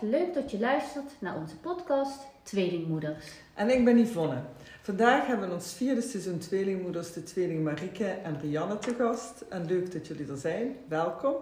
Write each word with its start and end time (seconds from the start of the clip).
Leuk 0.00 0.34
dat 0.34 0.50
je 0.50 0.58
luistert 0.58 1.12
naar 1.18 1.36
onze 1.36 1.56
podcast 1.56 2.20
Tweelingmoeders. 2.42 3.24
En 3.54 3.70
ik 3.70 3.84
ben 3.84 3.98
Yvonne. 3.98 4.42
Vandaag 4.82 5.26
hebben 5.26 5.48
we 5.48 5.54
ons 5.54 5.74
vierde 5.74 6.00
seizoen 6.00 6.38
Tweelingmoeders, 6.38 7.12
de 7.12 7.22
tweeling 7.22 7.64
Marieke 7.64 8.06
en 8.06 8.40
Rianne 8.40 8.78
te 8.78 8.94
gast. 8.98 9.44
En 9.48 9.66
leuk 9.66 9.92
dat 9.92 10.06
jullie 10.06 10.28
er 10.28 10.36
zijn. 10.36 10.76
Welkom. 10.88 11.34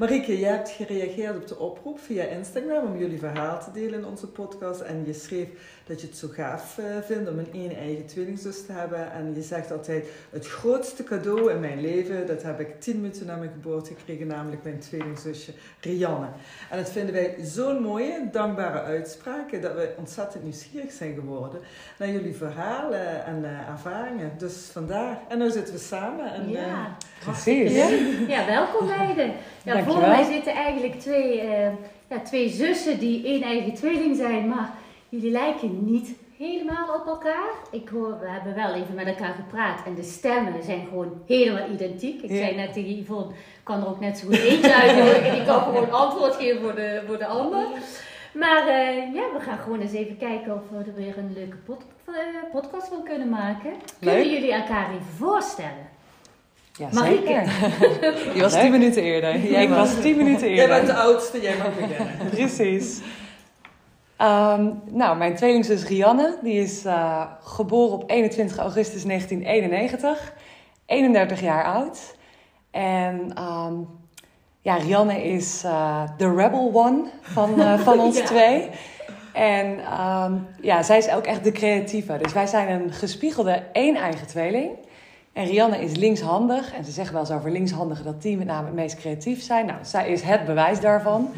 Marieke, 0.00 0.38
je 0.38 0.46
hebt 0.46 0.70
gereageerd 0.70 1.36
op 1.36 1.46
de 1.46 1.58
oproep 1.58 1.98
via 1.98 2.24
Instagram 2.24 2.86
om 2.86 2.98
jullie 2.98 3.18
verhaal 3.18 3.60
te 3.64 3.70
delen 3.72 3.98
in 3.98 4.04
onze 4.04 4.26
podcast. 4.26 4.80
En 4.80 5.02
je 5.06 5.12
schreef 5.12 5.48
dat 5.86 6.00
je 6.00 6.06
het 6.06 6.16
zo 6.16 6.28
gaaf 6.28 6.78
uh, 6.78 6.84
vindt 7.02 7.30
om 7.30 7.38
een 7.38 7.52
één 7.52 7.76
eigen 7.76 8.06
tweelingzus 8.06 8.66
te 8.66 8.72
hebben. 8.72 9.12
En 9.12 9.34
je 9.34 9.42
zegt 9.42 9.70
altijd, 9.70 10.08
het 10.30 10.46
grootste 10.46 11.04
cadeau 11.04 11.50
in 11.50 11.60
mijn 11.60 11.80
leven, 11.80 12.26
dat 12.26 12.42
heb 12.42 12.60
ik 12.60 12.80
tien 12.80 13.00
minuten 13.00 13.26
na 13.26 13.36
mijn 13.36 13.50
geboorte 13.50 13.94
gekregen, 13.94 14.26
namelijk 14.26 14.62
mijn 14.62 14.78
tweelingzusje 14.78 15.52
Rianne. 15.80 16.28
En 16.70 16.78
dat 16.78 16.90
vinden 16.90 17.14
wij 17.14 17.36
zo'n 17.42 17.82
mooie, 17.82 18.28
dankbare 18.32 18.80
uitspraken, 18.80 19.60
dat 19.60 19.74
we 19.74 19.94
ontzettend 19.98 20.42
nieuwsgierig 20.42 20.92
zijn 20.92 21.14
geworden 21.14 21.60
naar 21.98 22.10
jullie 22.10 22.34
verhalen 22.34 23.24
en 23.24 23.42
uh, 23.42 23.68
ervaringen. 23.68 24.32
Dus 24.38 24.68
vandaar. 24.72 25.18
En 25.28 25.38
nu 25.38 25.50
zitten 25.50 25.74
we 25.74 25.80
samen. 25.80 26.32
En, 26.32 26.48
ja, 26.48 26.66
uh, 26.68 27.08
precies. 27.24 27.72
Ja, 27.74 27.88
ja 28.28 28.46
welkom 28.46 28.86
beiden. 28.86 29.32
Ja, 29.64 29.82
voor 29.82 29.98
mij 30.00 30.24
zitten 30.24 30.52
eigenlijk 30.52 31.00
twee, 31.00 31.42
ja, 32.08 32.20
twee 32.24 32.48
zussen 32.48 32.98
die 32.98 33.24
één 33.24 33.42
eigen 33.42 33.74
tweeling 33.74 34.16
zijn, 34.16 34.48
maar 34.48 34.70
jullie 35.08 35.30
lijken 35.30 35.84
niet 35.84 36.14
helemaal 36.38 36.94
op 36.94 37.06
elkaar. 37.06 37.48
Ik 37.70 37.88
hoor, 37.88 38.18
we 38.20 38.28
hebben 38.28 38.54
wel 38.54 38.74
even 38.74 38.94
met 38.94 39.06
elkaar 39.06 39.34
gepraat 39.34 39.86
en 39.86 39.94
de 39.94 40.02
stemmen 40.02 40.62
zijn 40.62 40.86
gewoon 40.88 41.22
helemaal 41.26 41.68
identiek. 41.70 42.22
Ik 42.22 42.30
Ja. 42.30 42.36
zei 42.36 42.56
net 42.56 42.72
tegen 42.72 42.98
Yvonne, 42.98 43.32
kan 43.62 43.80
er 43.80 43.88
ook 43.88 44.00
net 44.00 44.18
zo 44.18 44.26
goed 44.26 44.38
eentje 44.38 44.74
uitnodigen. 44.74 45.32
Die 45.34 45.44
kan 45.44 45.60
gewoon 45.62 45.90
antwoord 45.90 46.34
geven 46.34 46.60
voor 46.60 46.74
de, 46.74 47.02
voor 47.06 47.18
de 47.18 47.26
ander. 47.26 47.66
Maar 48.34 48.66
eh, 48.68 49.14
ja, 49.14 49.22
we 49.32 49.40
gaan 49.40 49.58
gewoon 49.58 49.80
eens 49.80 49.92
even 49.92 50.16
kijken 50.16 50.52
of 50.54 50.60
we 50.70 50.76
er 50.76 50.94
weer 50.94 51.18
een 51.18 51.32
leuke 51.34 51.56
pod- 51.56 51.84
eh, 52.06 52.14
podcast 52.52 52.88
van 52.88 53.02
kunnen 53.04 53.28
maken. 53.28 53.70
Kunnen 54.00 54.16
Leuk. 54.20 54.24
jullie 54.32 54.52
elkaar 54.52 54.90
even 54.90 55.12
voorstellen? 55.16 55.88
Ja, 56.80 56.88
Marieke. 56.92 57.26
zeker. 57.26 58.34
Je 58.36 58.40
was 58.40 58.52
tien 58.60 58.70
minuten 58.70 59.02
eerder. 59.02 59.38
Jij 59.50 59.68
was 59.68 60.00
tien 60.00 60.16
minuten 60.16 60.54
Jij 60.54 60.68
bent 60.68 60.80
de 60.86 60.92
eerder. 60.92 61.04
oudste, 61.04 61.40
jij 61.40 61.56
mag 61.56 61.74
beginnen. 61.74 62.16
Precies. 62.30 63.00
Ehm, 64.16 64.70
nou, 64.90 65.16
mijn 65.16 65.34
tweelingzus 65.36 65.84
Rianne, 65.84 66.38
die 66.42 66.62
is 66.62 66.84
eh, 66.84 67.22
geboren 67.42 67.92
op 67.92 68.10
21 68.10 68.58
augustus 68.58 69.04
1991. 69.04 70.32
31 70.86 71.40
jaar 71.40 71.64
oud. 71.64 72.16
En 72.70 73.30
ehm, 73.34 73.74
ja, 74.60 74.74
Rianne 74.74 75.22
is 75.22 75.62
eh, 75.64 76.02
de 76.16 76.34
rebel 76.34 76.70
one 76.74 77.02
van, 77.20 77.60
eh, 77.60 77.78
van 77.78 78.00
ons 78.00 78.18
Ja. 78.18 78.24
twee. 78.24 78.68
En 79.32 79.78
ehm, 79.84 80.32
ja, 80.60 80.82
zij 80.82 80.98
is 80.98 81.10
ook 81.10 81.24
echt 81.26 81.44
de 81.44 81.52
creatieve. 81.52 82.18
Dus 82.22 82.32
wij 82.32 82.46
zijn 82.46 82.80
een 82.80 82.92
gespiegelde 82.92 83.62
één-eigen 83.72 84.26
tweeling. 84.26 84.70
En 85.32 85.46
Rianne 85.46 85.78
is 85.78 85.96
linkshandig. 85.96 86.74
En 86.74 86.84
ze 86.84 86.90
zeggen 86.90 87.14
wel 87.14 87.22
eens 87.22 87.32
over 87.32 87.50
linkshandigen 87.50 88.04
dat 88.04 88.22
die 88.22 88.36
met 88.36 88.46
name 88.46 88.66
het 88.66 88.74
meest 88.74 88.96
creatief 88.96 89.42
zijn. 89.42 89.66
Nou, 89.66 89.78
zij 89.82 90.08
is 90.08 90.22
het 90.22 90.44
bewijs 90.44 90.80
daarvan. 90.80 91.28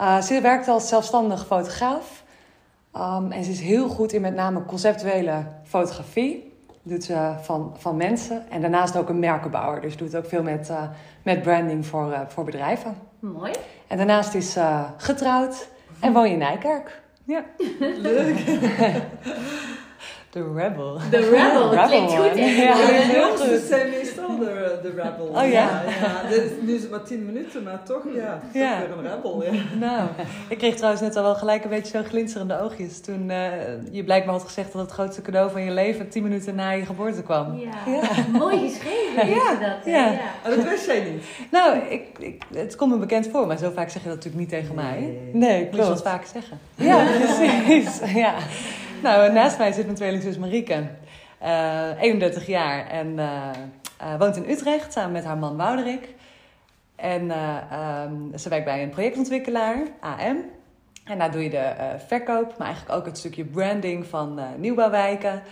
Uh, 0.00 0.20
ze 0.28 0.40
werkt 0.40 0.68
als 0.68 0.88
zelfstandig 0.88 1.46
fotograaf. 1.46 2.24
Um, 2.96 3.32
en 3.32 3.44
ze 3.44 3.50
is 3.50 3.60
heel 3.60 3.88
goed 3.88 4.12
in 4.12 4.20
met 4.20 4.34
name 4.34 4.64
conceptuele 4.64 5.44
fotografie. 5.64 6.52
Doet 6.82 7.04
ze 7.04 7.32
van, 7.42 7.74
van 7.78 7.96
mensen. 7.96 8.50
En 8.50 8.60
daarnaast 8.60 8.96
ook 8.96 9.08
een 9.08 9.18
merkenbouwer. 9.18 9.80
Dus 9.80 9.96
doet 9.96 10.16
ook 10.16 10.26
veel 10.26 10.42
met, 10.42 10.70
uh, 10.70 10.82
met 11.22 11.42
branding 11.42 11.86
voor, 11.86 12.10
uh, 12.10 12.20
voor 12.28 12.44
bedrijven. 12.44 12.96
Mooi. 13.18 13.52
En 13.86 13.96
daarnaast 13.96 14.34
is 14.34 14.52
ze 14.52 14.84
getrouwd 14.96 15.68
en 16.00 16.12
woon 16.12 16.26
je 16.26 16.32
in 16.32 16.38
Nijkerk. 16.38 17.02
Ja. 17.24 17.44
Leuk. 17.98 18.38
De 20.32 20.52
rebel. 20.54 20.98
De 21.10 21.16
rebel, 21.30 21.70
dat 21.70 21.86
klinkt 21.88 22.12
goed. 22.12 22.38
Ja. 22.38 22.74
de 23.36 23.64
zijn 23.68 23.90
meestal 23.90 24.38
de, 24.38 24.78
de 24.82 24.88
rebel. 24.88 25.26
Oh, 25.26 25.34
ja? 25.50 25.82
ja. 26.00 26.28
Dit 26.28 26.38
is, 26.44 26.50
nu 26.60 26.74
is 26.74 26.82
het 26.82 26.90
maar 26.90 27.02
tien 27.02 27.24
minuten, 27.24 27.62
maar 27.62 27.82
toch, 27.84 28.02
ja. 28.14 28.40
Toch 28.52 28.62
Ja. 28.62 28.78
weer 28.78 28.90
een 28.98 29.14
rebel, 29.14 29.44
ja. 29.44 29.50
Nou, 29.78 30.08
ik 30.48 30.58
kreeg 30.58 30.74
trouwens 30.74 31.02
net 31.02 31.16
al 31.16 31.22
wel 31.22 31.34
gelijk 31.34 31.64
een 31.64 31.70
beetje 31.70 31.98
zo 31.98 32.04
glinsterende 32.08 32.60
oogjes. 32.60 33.00
Toen 33.00 33.30
eh, 33.30 33.40
je 33.90 34.04
blijkbaar 34.04 34.34
had 34.34 34.44
gezegd 34.44 34.72
dat 34.72 34.82
het 34.82 34.90
grootste 34.90 35.22
cadeau 35.22 35.50
van 35.50 35.62
je 35.62 35.70
leven 35.70 36.08
tien 36.08 36.22
minuten 36.22 36.54
na 36.54 36.70
je 36.70 36.84
geboorte 36.86 37.22
kwam. 37.22 37.58
Ja. 37.58 37.70
Ja. 37.92 38.02
mooi 38.38 38.58
geschreven 38.68 39.22
is 39.28 39.34
Ja, 39.34 39.50
dat. 39.60 39.84
ja. 39.84 40.06
ja. 40.06 40.18
En 40.44 40.56
dat 40.56 40.64
wist 40.68 40.86
jij 40.86 41.00
niet. 41.10 41.22
Nou, 41.50 41.78
ik, 41.88 42.06
ik, 42.18 42.42
het 42.54 42.76
komt 42.76 42.92
me 42.92 42.98
bekend 42.98 43.28
voor, 43.32 43.46
maar 43.46 43.58
zo 43.58 43.70
vaak 43.74 43.90
zeg 43.90 44.02
je 44.02 44.08
dat 44.08 44.16
natuurlijk 44.16 44.42
niet 44.50 44.60
tegen 44.60 44.74
mij. 44.74 44.98
Nee. 45.00 45.30
Nee, 45.32 45.62
ik 45.62 45.70
moet 45.72 45.80
je 45.82 45.88
wat 45.88 46.02
vaker 46.02 46.28
zeggen. 46.32 46.58
Ja, 46.74 47.04
precies. 47.20 48.00
Ja. 48.14 48.34
Nou, 49.02 49.32
naast 49.32 49.58
mij 49.58 49.72
zit 49.72 49.84
mijn 49.84 49.96
tweelingzus 49.96 50.38
Marieke, 50.38 50.86
eh 51.38 52.00
31 52.00 52.46
jaar 52.46 52.86
en 52.86 53.18
eh, 53.18 53.48
eh, 53.98 54.18
woont 54.18 54.36
in 54.36 54.50
Utrecht 54.50 54.92
samen 54.92 55.12
met 55.12 55.24
haar 55.24 55.36
man 55.36 55.56
Wouderik. 55.56 56.14
En 56.96 57.30
eh, 57.30 57.56
ehm, 57.70 58.36
ze 58.36 58.48
werkt 58.48 58.64
bij 58.64 58.82
een 58.82 58.90
projectontwikkelaar, 58.90 59.82
AM. 60.00 60.44
En 61.04 61.18
daar 61.18 61.30
doe 61.30 61.42
je 61.42 61.50
de 61.50 61.74
verkoop, 62.06 62.58
maar 62.58 62.66
eigenlijk 62.66 62.98
ook 62.98 63.06
het 63.06 63.18
stukje 63.18 63.44
branding 63.44 64.06
van 64.06 64.40
nieuwbouwwijken. 64.56 65.42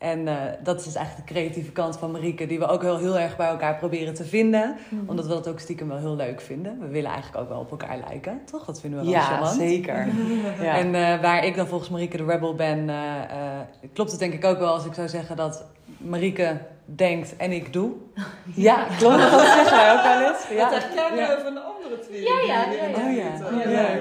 En 0.00 0.28
eh, 0.28 0.34
dat 0.62 0.78
is 0.78 0.84
dus 0.84 0.94
eigenlijk 0.94 1.28
de 1.28 1.34
creatieve 1.34 1.72
kant 1.72 1.96
van 1.98 2.10
Marieke, 2.10 2.46
die 2.46 2.58
we 2.58 2.66
ook 2.66 2.82
heel, 2.82 2.98
heel 2.98 3.18
erg 3.18 3.36
bij 3.36 3.48
elkaar 3.48 3.76
proberen 3.76 4.14
te 4.14 4.24
vinden. 4.24 4.76
Omdat 5.06 5.26
we 5.26 5.32
dat 5.32 5.48
ook 5.48 5.58
stiekem 5.60 5.88
wel 5.88 5.98
heel 5.98 6.16
leuk 6.16 6.40
vinden. 6.40 6.78
We 6.80 6.86
willen 6.88 7.10
eigenlijk 7.10 7.42
ook 7.42 7.48
wel 7.48 7.58
op 7.60 7.70
elkaar 7.70 7.98
lijken, 8.08 8.40
toch? 8.50 8.64
Dat 8.64 8.80
vinden 8.80 8.98
we 8.98 9.04
wel 9.04 9.14
Ja, 9.14 9.20
charmant. 9.20 9.56
zeker. 9.56 10.08
Ja. 10.62 10.76
En 10.78 10.94
eh, 10.94 11.20
waar 11.20 11.44
ik 11.44 11.56
dan 11.56 11.66
volgens 11.66 11.90
Marieke 11.90 12.16
de 12.16 12.24
rebel 12.24 12.54
ben, 12.54 12.88
eh, 12.88 12.96
eh, 13.22 13.60
klopt 13.92 14.10
het 14.10 14.20
denk 14.20 14.32
ik 14.32 14.44
ook 14.44 14.58
wel 14.58 14.72
als 14.72 14.84
ik 14.84 14.94
zou 14.94 15.08
zeggen 15.08 15.36
dat 15.36 15.64
Marieke 15.96 16.58
denkt 16.84 17.36
en 17.36 17.52
ik 17.52 17.72
doe. 17.72 17.92
ja, 18.54 18.84
klopt. 18.98 19.18
Dat 19.18 19.40
zeggen 19.40 19.76
wij 19.76 19.92
ook 19.92 20.02
wel 20.02 20.20
eens. 20.28 20.48
Dat 20.48 20.56
Ja. 20.56 20.70
herkennen 20.70 21.20
Ja. 21.24 21.36
we 21.36 21.42
van 21.44 21.54
de 21.54 21.60
andere 21.60 21.98
twee. 21.98 22.22
Ja, 22.22 22.40
ja, 22.46 22.72
ja, 22.72 23.08
ja. 23.08 23.46
Oh 23.46 23.70
ja. 23.72 23.98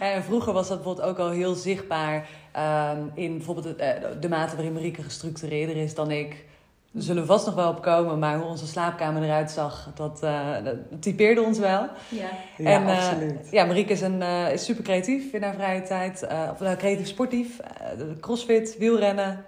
Ja. 0.00 0.10
En 0.12 0.22
vroeger 0.22 0.52
was 0.52 0.68
dat 0.68 0.76
bijvoorbeeld 0.76 1.06
ook 1.08 1.18
al 1.18 1.30
heel 1.30 1.54
zichtbaar 1.54 2.28
ehm, 2.52 2.98
in 3.14 3.36
bijvoorbeeld 3.36 3.66
het, 3.66 3.76
eh, 3.76 3.88
de 4.20 4.28
mate 4.28 4.54
waarin 4.56 4.72
Marieke 4.72 5.02
gestructureerder 5.02 5.76
is 5.76 5.94
dan 5.94 6.10
ik. 6.10 6.44
Daar 6.92 7.02
zullen 7.02 7.22
we 7.22 7.28
vast 7.28 7.46
nog 7.46 7.54
wel 7.54 7.70
op 7.70 7.82
komen, 7.82 8.18
maar 8.18 8.36
hoe 8.38 8.46
onze 8.48 8.66
slaapkamer 8.66 9.22
eruit 9.22 9.50
zag, 9.50 9.90
dat, 9.94 10.22
eh, 10.22 10.64
dat 10.64 10.76
typeerde 11.00 11.42
ons 11.42 11.58
wel. 11.58 11.86
Ja. 12.08 12.28
Ja, 12.56 12.64
en, 12.80 12.86
eh, 12.88 12.96
absoluut. 12.96 13.48
ja, 13.50 13.64
Marieke 13.64 13.92
is, 13.92 14.00
een, 14.00 14.22
eh, 14.22 14.52
is 14.52 14.64
super 14.64 14.82
creatief 14.84 15.32
in 15.32 15.42
haar 15.42 15.54
vrije 15.54 15.82
tijd. 15.82 16.22
eh, 16.22 16.48
of 16.52 16.60
nou, 16.60 16.76
creatief 16.76 17.06
sportief. 17.06 17.58
eh, 17.58 17.86
crossfit, 18.20 18.76
wielrennen. 18.78 19.44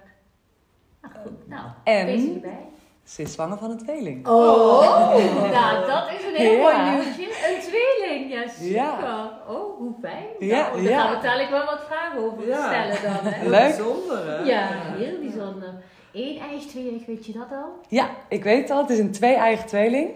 Nou, 1.03 1.15
goed. 1.23 1.49
Nou, 1.49 1.63
En? 1.85 2.07
wees 2.07 2.35
erbij. 2.35 2.59
Ze 3.05 3.23
is 3.23 3.33
zwanger 3.33 3.59
van 3.59 3.71
een 3.71 3.79
tweeling. 3.79 4.27
Oh, 4.29 4.81
nou 5.59 5.87
dat 5.87 6.09
is 6.19 6.25
een 6.27 6.35
heel 6.35 6.53
Ja. 6.53 6.61
mooi 6.63 6.91
nieuwtje. 6.91 7.25
Een 7.25 7.61
tweeling, 7.61 8.33
ja 8.33 8.43
super. 8.49 8.67
Ja. 8.75 9.31
Oh, 9.49 9.79
hoe 9.79 9.93
fijn. 10.03 10.25
Ja, 10.39 10.69
nou, 10.69 10.83
daar 10.83 10.93
ja. 10.93 11.01
gaan 11.03 11.17
we 11.17 11.23
dadelijk 11.23 11.51
wel 11.51 11.65
wat 11.65 11.81
vragen 11.89 12.19
over 12.25 12.49
Ja. 12.49 12.67
stellen 12.67 13.03
dan. 13.15 13.33
Hè? 13.33 13.39
Heel 13.39 13.51
Leuk. 13.59 13.61
bijzonder, 13.77 14.27
hè? 14.27 14.37
Ja, 14.45 14.69
heel 14.97 15.19
bijzonder. 15.21 15.75
Eén 16.13 16.39
ijs, 16.51 16.67
twee 16.67 17.05
weet 17.07 17.27
je 17.27 17.33
dat 17.33 17.49
al? 17.51 17.73
Ja, 17.89 18.09
ik 18.29 18.45
weet 18.45 18.61
het 18.63 18.71
al. 18.71 18.81
Het 18.83 18.91
is 18.91 18.99
een 18.99 19.11
twee-eigen 19.13 19.67
tweeling. 19.67 20.11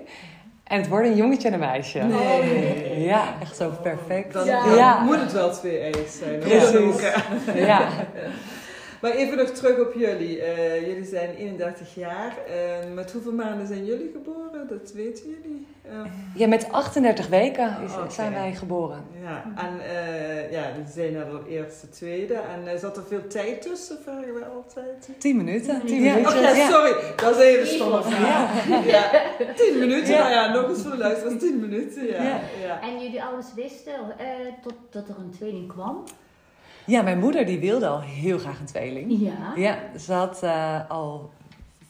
En 0.65 0.79
het 0.81 0.89
wordt 0.89 1.07
een 1.07 1.17
jongetje 1.17 1.49
en 1.49 1.55
een 1.55 1.61
meisje. 1.61 1.99
Nee. 1.99 3.01
Ja, 3.03 3.25
echt 3.41 3.57
zo 3.57 3.71
perfect. 3.83 4.33
Dan, 4.33 4.45
Ja. 4.47 4.65
dan 4.65 4.75
Ja. 4.75 4.99
moet 5.01 5.21
het 5.21 5.33
wel 5.33 5.51
twee 5.53 5.79
ijs 5.79 6.19
zijn. 6.19 6.39
Precies. 6.39 7.01
Ja. 7.55 7.89
Maar 9.07 9.15
even 9.15 9.37
nog 9.37 9.49
terug 9.51 9.79
op 9.79 9.93
jullie. 9.95 10.41
Eh, 10.43 10.87
jullie 10.87 11.05
zijn 11.05 11.35
31 11.35 11.95
jaar. 11.95 12.37
En 12.47 12.95
met 12.95 13.13
hoeveel 13.13 13.33
maanden 13.33 13.67
zijn 13.67 13.85
jullie 13.85 14.11
geboren? 14.13 14.69
Dat 14.69 14.93
weten 14.93 15.25
jullie. 15.25 15.67
Eh, 15.83 16.01
ja, 16.35 16.47
met 16.49 16.73
38 16.73 17.29
weken 17.29 17.77
is, 17.85 17.93
Oké. 17.97 18.11
zijn 18.11 18.33
wij 18.33 18.55
geboren. 18.55 19.05
ja, 19.23 19.45
en 19.57 19.81
eh, 19.81 20.53
ja, 20.53 20.71
jullie 20.77 20.91
zijn 20.93 21.13
net 21.13 21.27
al 21.29 21.45
eerste, 21.49 21.89
tweede. 21.89 22.35
En 22.35 22.79
zat 22.79 22.97
er 22.97 23.03
veel 23.09 23.27
tijd 23.27 23.63
tussen, 23.63 23.99
vragen 24.03 24.35
we 24.35 24.45
altijd. 24.45 25.09
10 25.19 25.37
minuten. 25.37 25.83
10 25.87 26.03
Ja. 26.03 26.13
minuutjes. 26.15 26.39
Oké, 26.41 26.49
ja. 26.51 26.69
sorry. 26.71 26.95
Dat 27.17 27.37
is 27.37 27.43
even 27.43 27.61
een 27.61 27.67
stomme 27.67 28.03
vraag. 28.03 28.67
Ja. 28.87 29.11
10 29.57 29.79
minuten, 29.79 30.15
Ja. 30.15 30.19
nou 30.19 30.31
ja, 30.31 30.53
nog 30.53 30.69
eens 30.69 30.83
voor 30.83 30.91
de 30.91 30.97
luisteraars. 30.99 31.39
10 31.41 31.61
minuten, 31.61 32.07
ja. 32.07 32.23
Ja. 32.23 32.41
ja. 32.63 32.81
En 32.83 33.01
jullie 33.03 33.23
ouders 33.23 33.55
wisten 33.55 33.95
eh, 34.19 34.27
tot, 34.63 34.75
dat 34.91 35.09
er 35.09 35.15
een 35.19 35.31
tweeling 35.31 35.69
kwam? 35.69 36.05
Ja, 36.87 37.03
mijn 37.03 37.19
moeder 37.19 37.47
die 37.47 37.59
wilde 37.59 37.87
al 37.87 38.01
heel 38.01 38.39
graag 38.39 38.59
een 38.61 38.67
tweeling. 38.67 39.17
Ja. 39.21 39.33
Ja, 39.57 39.79
ze 39.99 40.13
had 40.13 40.43
eh, 40.43 40.81
al 40.89 41.31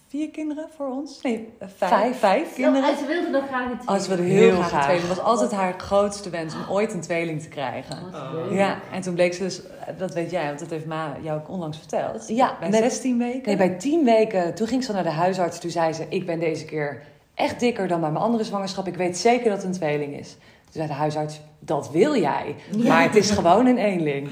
vier 0.09 0.31
kinderen 0.31 0.67
voor 0.77 0.87
ons. 0.91 1.23
Nee, 1.23 1.49
eh, 1.59 1.69
vijf. 1.77 2.19
Vijf, 2.19 2.49
Oh, 2.49 2.55
kinderen. 2.55 2.89
en 2.91 2.97
ze 2.99 3.07
wilde 3.07 3.31
nog 3.31 3.47
graag 3.47 3.71
een 3.71 3.79
tweeling. 3.79 3.89
Oh, 3.91 3.97
ze 3.97 4.09
wilde 4.09 4.23
heel, 4.23 4.43
Heel 4.53 4.63
graag, 4.63 4.73
een 4.73 4.81
tweeling. 4.81 5.09
Het 5.09 5.17
was 5.17 5.25
altijd 5.27 5.53
haar 5.53 5.75
grootste 5.79 6.31
wens 6.31 6.55
om 6.55 6.61
ooit 6.75 6.93
een 6.93 7.01
tweeling 7.01 7.43
te 7.43 7.49
krijgen. 7.49 7.97
Oh. 8.15 8.53
Ja, 8.57 8.79
en 8.93 9.01
toen 9.03 9.15
bleek 9.15 9.35
ze 9.35 9.43
dus, 9.43 9.61
dat 9.99 10.15
weet 10.15 10.31
jij, 10.31 10.47
want 10.47 10.59
dat 10.59 10.71
heeft 10.71 10.87
Ma 10.87 11.17
jou 11.23 11.39
ook 11.41 11.49
onlangs 11.49 11.79
verteld. 11.79 12.29
Ja, 12.29 12.57
bij 12.61 12.69
net- 12.69 12.81
16 12.81 13.19
weken. 13.19 13.43
Nee, 13.45 13.57
bij 13.57 13.69
tien 13.79 14.05
weken, 14.05 14.55
toen 14.55 14.67
ging 14.67 14.85
ze 14.85 14.93
naar 14.93 15.03
de 15.03 15.11
huisarts. 15.11 15.59
Toen 15.61 15.71
zei 15.71 15.93
ze, 15.93 16.07
ik 16.09 16.27
ben 16.27 16.39
deze 16.41 16.65
keer 16.65 17.03
echt 17.35 17.61
dikker 17.61 17.89
dan 17.89 18.01
bij 18.01 18.11
mijn 18.11 18.25
andere 18.25 18.45
zwangerschap. 18.45 18.87
Ik 18.87 18.97
weet 18.97 19.19
zeker 19.19 19.49
dat 19.49 19.57
het 19.57 19.67
een 19.67 19.73
tweeling 19.73 20.19
is. 20.19 20.29
Toen 20.65 20.73
zei 20.73 20.87
de 20.87 20.93
huisarts, 20.93 21.41
dat 21.59 21.91
wil 21.91 22.17
jij. 22.21 22.55
Maar 22.87 23.03
het 23.03 23.15
is 23.17 23.31
gewoon 23.31 23.67
een 23.67 23.79
eenling. 23.79 24.29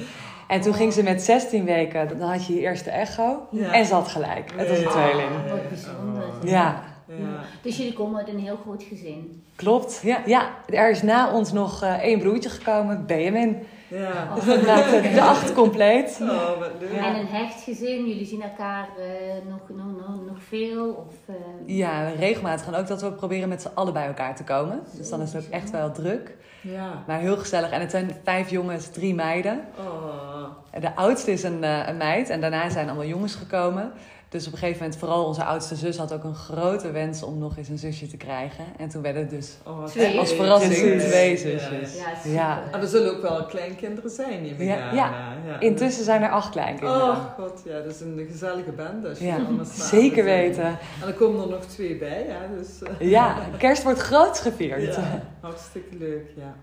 En 0.48 0.60
toen 0.60 0.74
ging 0.74 0.92
ze 0.92 1.02
met 1.02 1.22
16 1.22 1.64
weken, 1.64 2.18
dan 2.18 2.28
had 2.30 2.46
je 2.46 2.54
je 2.54 2.60
eerste 2.60 2.90
echo. 2.90 3.46
Ja. 3.50 3.72
En 3.72 3.84
ze 3.86 3.94
had 3.94 4.08
gelijk. 4.08 4.52
Het 4.56 4.68
was 4.68 4.78
een 4.78 4.88
tweeling. 4.88 5.28
Wat 5.50 5.68
bijzonder. 5.68 6.24
Ja, 6.44 6.82
Ja. 7.08 7.14
Dus 7.62 7.76
jullie 7.76 7.92
komen 7.92 8.18
uit 8.18 8.28
een 8.28 8.38
heel 8.38 8.56
groot 8.62 8.82
gezin. 8.82 9.42
klopt. 9.56 10.00
Ja. 10.02 10.22
Ja, 10.26 10.48
er 10.66 10.90
is 10.90 11.02
na 11.02 11.32
ons 11.32 11.52
nog 11.52 11.82
eh, 11.82 11.92
één 11.98 12.18
broertje 12.18 12.48
gekomen, 12.48 13.06
Benjamin. 13.06 13.56
Ja. 13.88 14.28
Oh. 14.28 14.34
Dus 14.34 14.44
dat 14.44 14.64
de 15.02 15.20
acht 15.22 15.52
compleet. 15.52 16.18
Oh, 16.22 16.58
wat 16.58 16.70
leuk. 16.80 16.90
En 16.92 17.14
een 17.16 17.26
hecht 17.26 17.62
gezin, 17.62 18.06
jullie 18.08 18.26
zien 18.26 18.42
elkaar 18.42 18.88
eh, 18.98 19.04
nog, 19.48 19.60
nog, 19.68 19.86
nog, 20.08 20.26
nog 20.26 20.42
veel? 20.48 21.06
Of, 21.08 21.14
eh, 21.26 21.34
Ja, 21.76 22.08
regelmatig. 22.08 22.66
En 22.66 22.74
ook 22.74 22.86
dat 22.86 23.02
we 23.02 23.12
proberen 23.12 23.48
met 23.48 23.62
z'n 23.62 23.70
allen 23.74 23.92
bij 23.92 24.06
elkaar 24.06 24.36
te 24.36 24.44
komen. 24.44 24.80
Dus 24.96 25.08
dan 25.10 25.20
is 25.20 25.32
het 25.32 25.44
ook 25.44 25.50
echt 25.52 25.70
wel 25.70 25.92
druk. 25.92 26.36
Ja. 26.64 27.02
Maar 27.06 27.18
heel 27.18 27.36
gezellig. 27.36 27.70
En 27.70 27.80
het 27.80 27.90
zijn 27.90 28.16
vijf 28.24 28.50
jongens, 28.50 28.88
drie 28.90 29.14
meiden. 29.14 29.60
Oh. 29.78 30.80
De 30.80 30.96
oudste 30.96 31.32
is 31.32 31.42
een, 31.42 31.64
eh, 31.64 31.88
een 31.88 31.96
meid 31.96 32.30
en 32.30 32.40
daarna 32.40 32.70
zijn 32.70 32.86
allemaal 32.86 33.06
jongens 33.06 33.34
gekomen. 33.34 33.92
Dus 34.34 34.46
op 34.46 34.52
een 34.52 34.58
gegeven 34.58 34.82
moment, 34.82 34.98
vooral 34.98 35.24
onze 35.24 35.44
oudste 35.44 35.74
zus 35.74 35.96
had 35.96 36.12
ook 36.12 36.24
een 36.24 36.34
grote 36.34 36.90
wens 36.90 37.22
om 37.22 37.38
nog 37.38 37.56
eens 37.56 37.68
een 37.68 37.78
zusje 37.78 38.06
te 38.06 38.16
krijgen. 38.16 38.64
En 38.78 38.88
toen 38.88 39.02
werden 39.02 39.22
het 39.22 39.30
dus 39.30 39.54
Oh, 39.66 39.80
wat 39.80 39.90
Twee. 39.90 40.18
als 40.18 40.32
verrassing 40.32 41.00
twee 41.00 41.36
zusjes. 41.36 41.94
ja. 42.24 42.30
Ja. 42.32 42.62
En 42.72 42.80
er 42.80 42.88
zullen 42.88 43.16
ook 43.16 43.22
wel 43.22 43.44
kleinkinderen 43.46 44.10
zijn, 44.10 44.42
neem 44.42 44.52
ik 44.52 44.60
Ja, 44.60 44.92
ja. 44.92 45.34
ja. 45.46 45.60
Intussen 45.60 46.04
zijn 46.04 46.22
er 46.22 46.30
acht 46.30 46.50
kleinkinderen. 46.50 47.02
Oh 47.02 47.18
god, 47.38 47.62
ja, 47.64 47.80
dat 47.80 47.94
is 47.94 48.00
een 48.00 48.26
gezellige 48.30 48.70
band 48.72 49.06
als 49.06 49.18
je 49.18 49.24
Ja, 49.26 49.34
allemaal 49.34 49.64
samen 49.64 49.86
Zeker 49.88 50.24
weten. 50.24 50.64
En 51.02 51.06
er 51.06 51.12
komen 51.14 51.42
er 51.42 51.48
nog 51.50 51.64
twee 51.64 51.96
bij, 51.96 52.26
ja. 52.28 52.56
Dus, 52.58 52.82
eh, 52.98 53.08
Ja, 53.10 53.36
kerst 53.58 53.82
wordt 53.82 54.00
groots 54.00 54.40
gevierd. 54.40 54.94
ja, 54.94 55.22
hartstikke 55.40 55.96
leuk, 55.98 56.26
ja. 56.36 56.54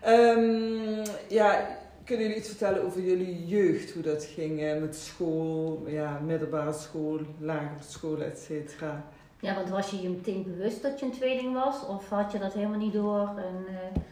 Ehm, 0.00 1.04
ja, 1.28 1.66
kunnen 2.10 2.28
jullie 2.28 2.42
iets 2.42 2.56
vertellen 2.56 2.84
over 2.84 3.00
jullie 3.02 3.46
jeugd? 3.46 3.92
Hoe 3.92 4.02
dat 4.02 4.24
ging 4.24 4.60
eh, 4.60 4.80
met 4.80 4.96
school, 4.96 5.82
ja, 5.86 6.20
middelbare 6.24 6.72
school, 6.72 7.20
lagere 7.38 7.82
school, 7.82 8.22
et 8.22 8.38
cetera? 8.38 9.04
Ja, 9.40 9.54
want 9.54 9.68
was 9.68 9.90
je 9.90 10.00
je 10.02 10.08
meteen 10.08 10.42
bewust 10.42 10.82
dat 10.82 11.00
je 11.00 11.06
een 11.06 11.12
tweeling 11.12 11.54
was? 11.54 11.86
Of 11.86 12.08
had 12.08 12.32
je 12.32 12.38
dat 12.38 12.52
helemaal 12.52 12.78
niet 12.78 12.92
door? 12.92 13.28
En 13.36 13.64
eh, 13.68 14.02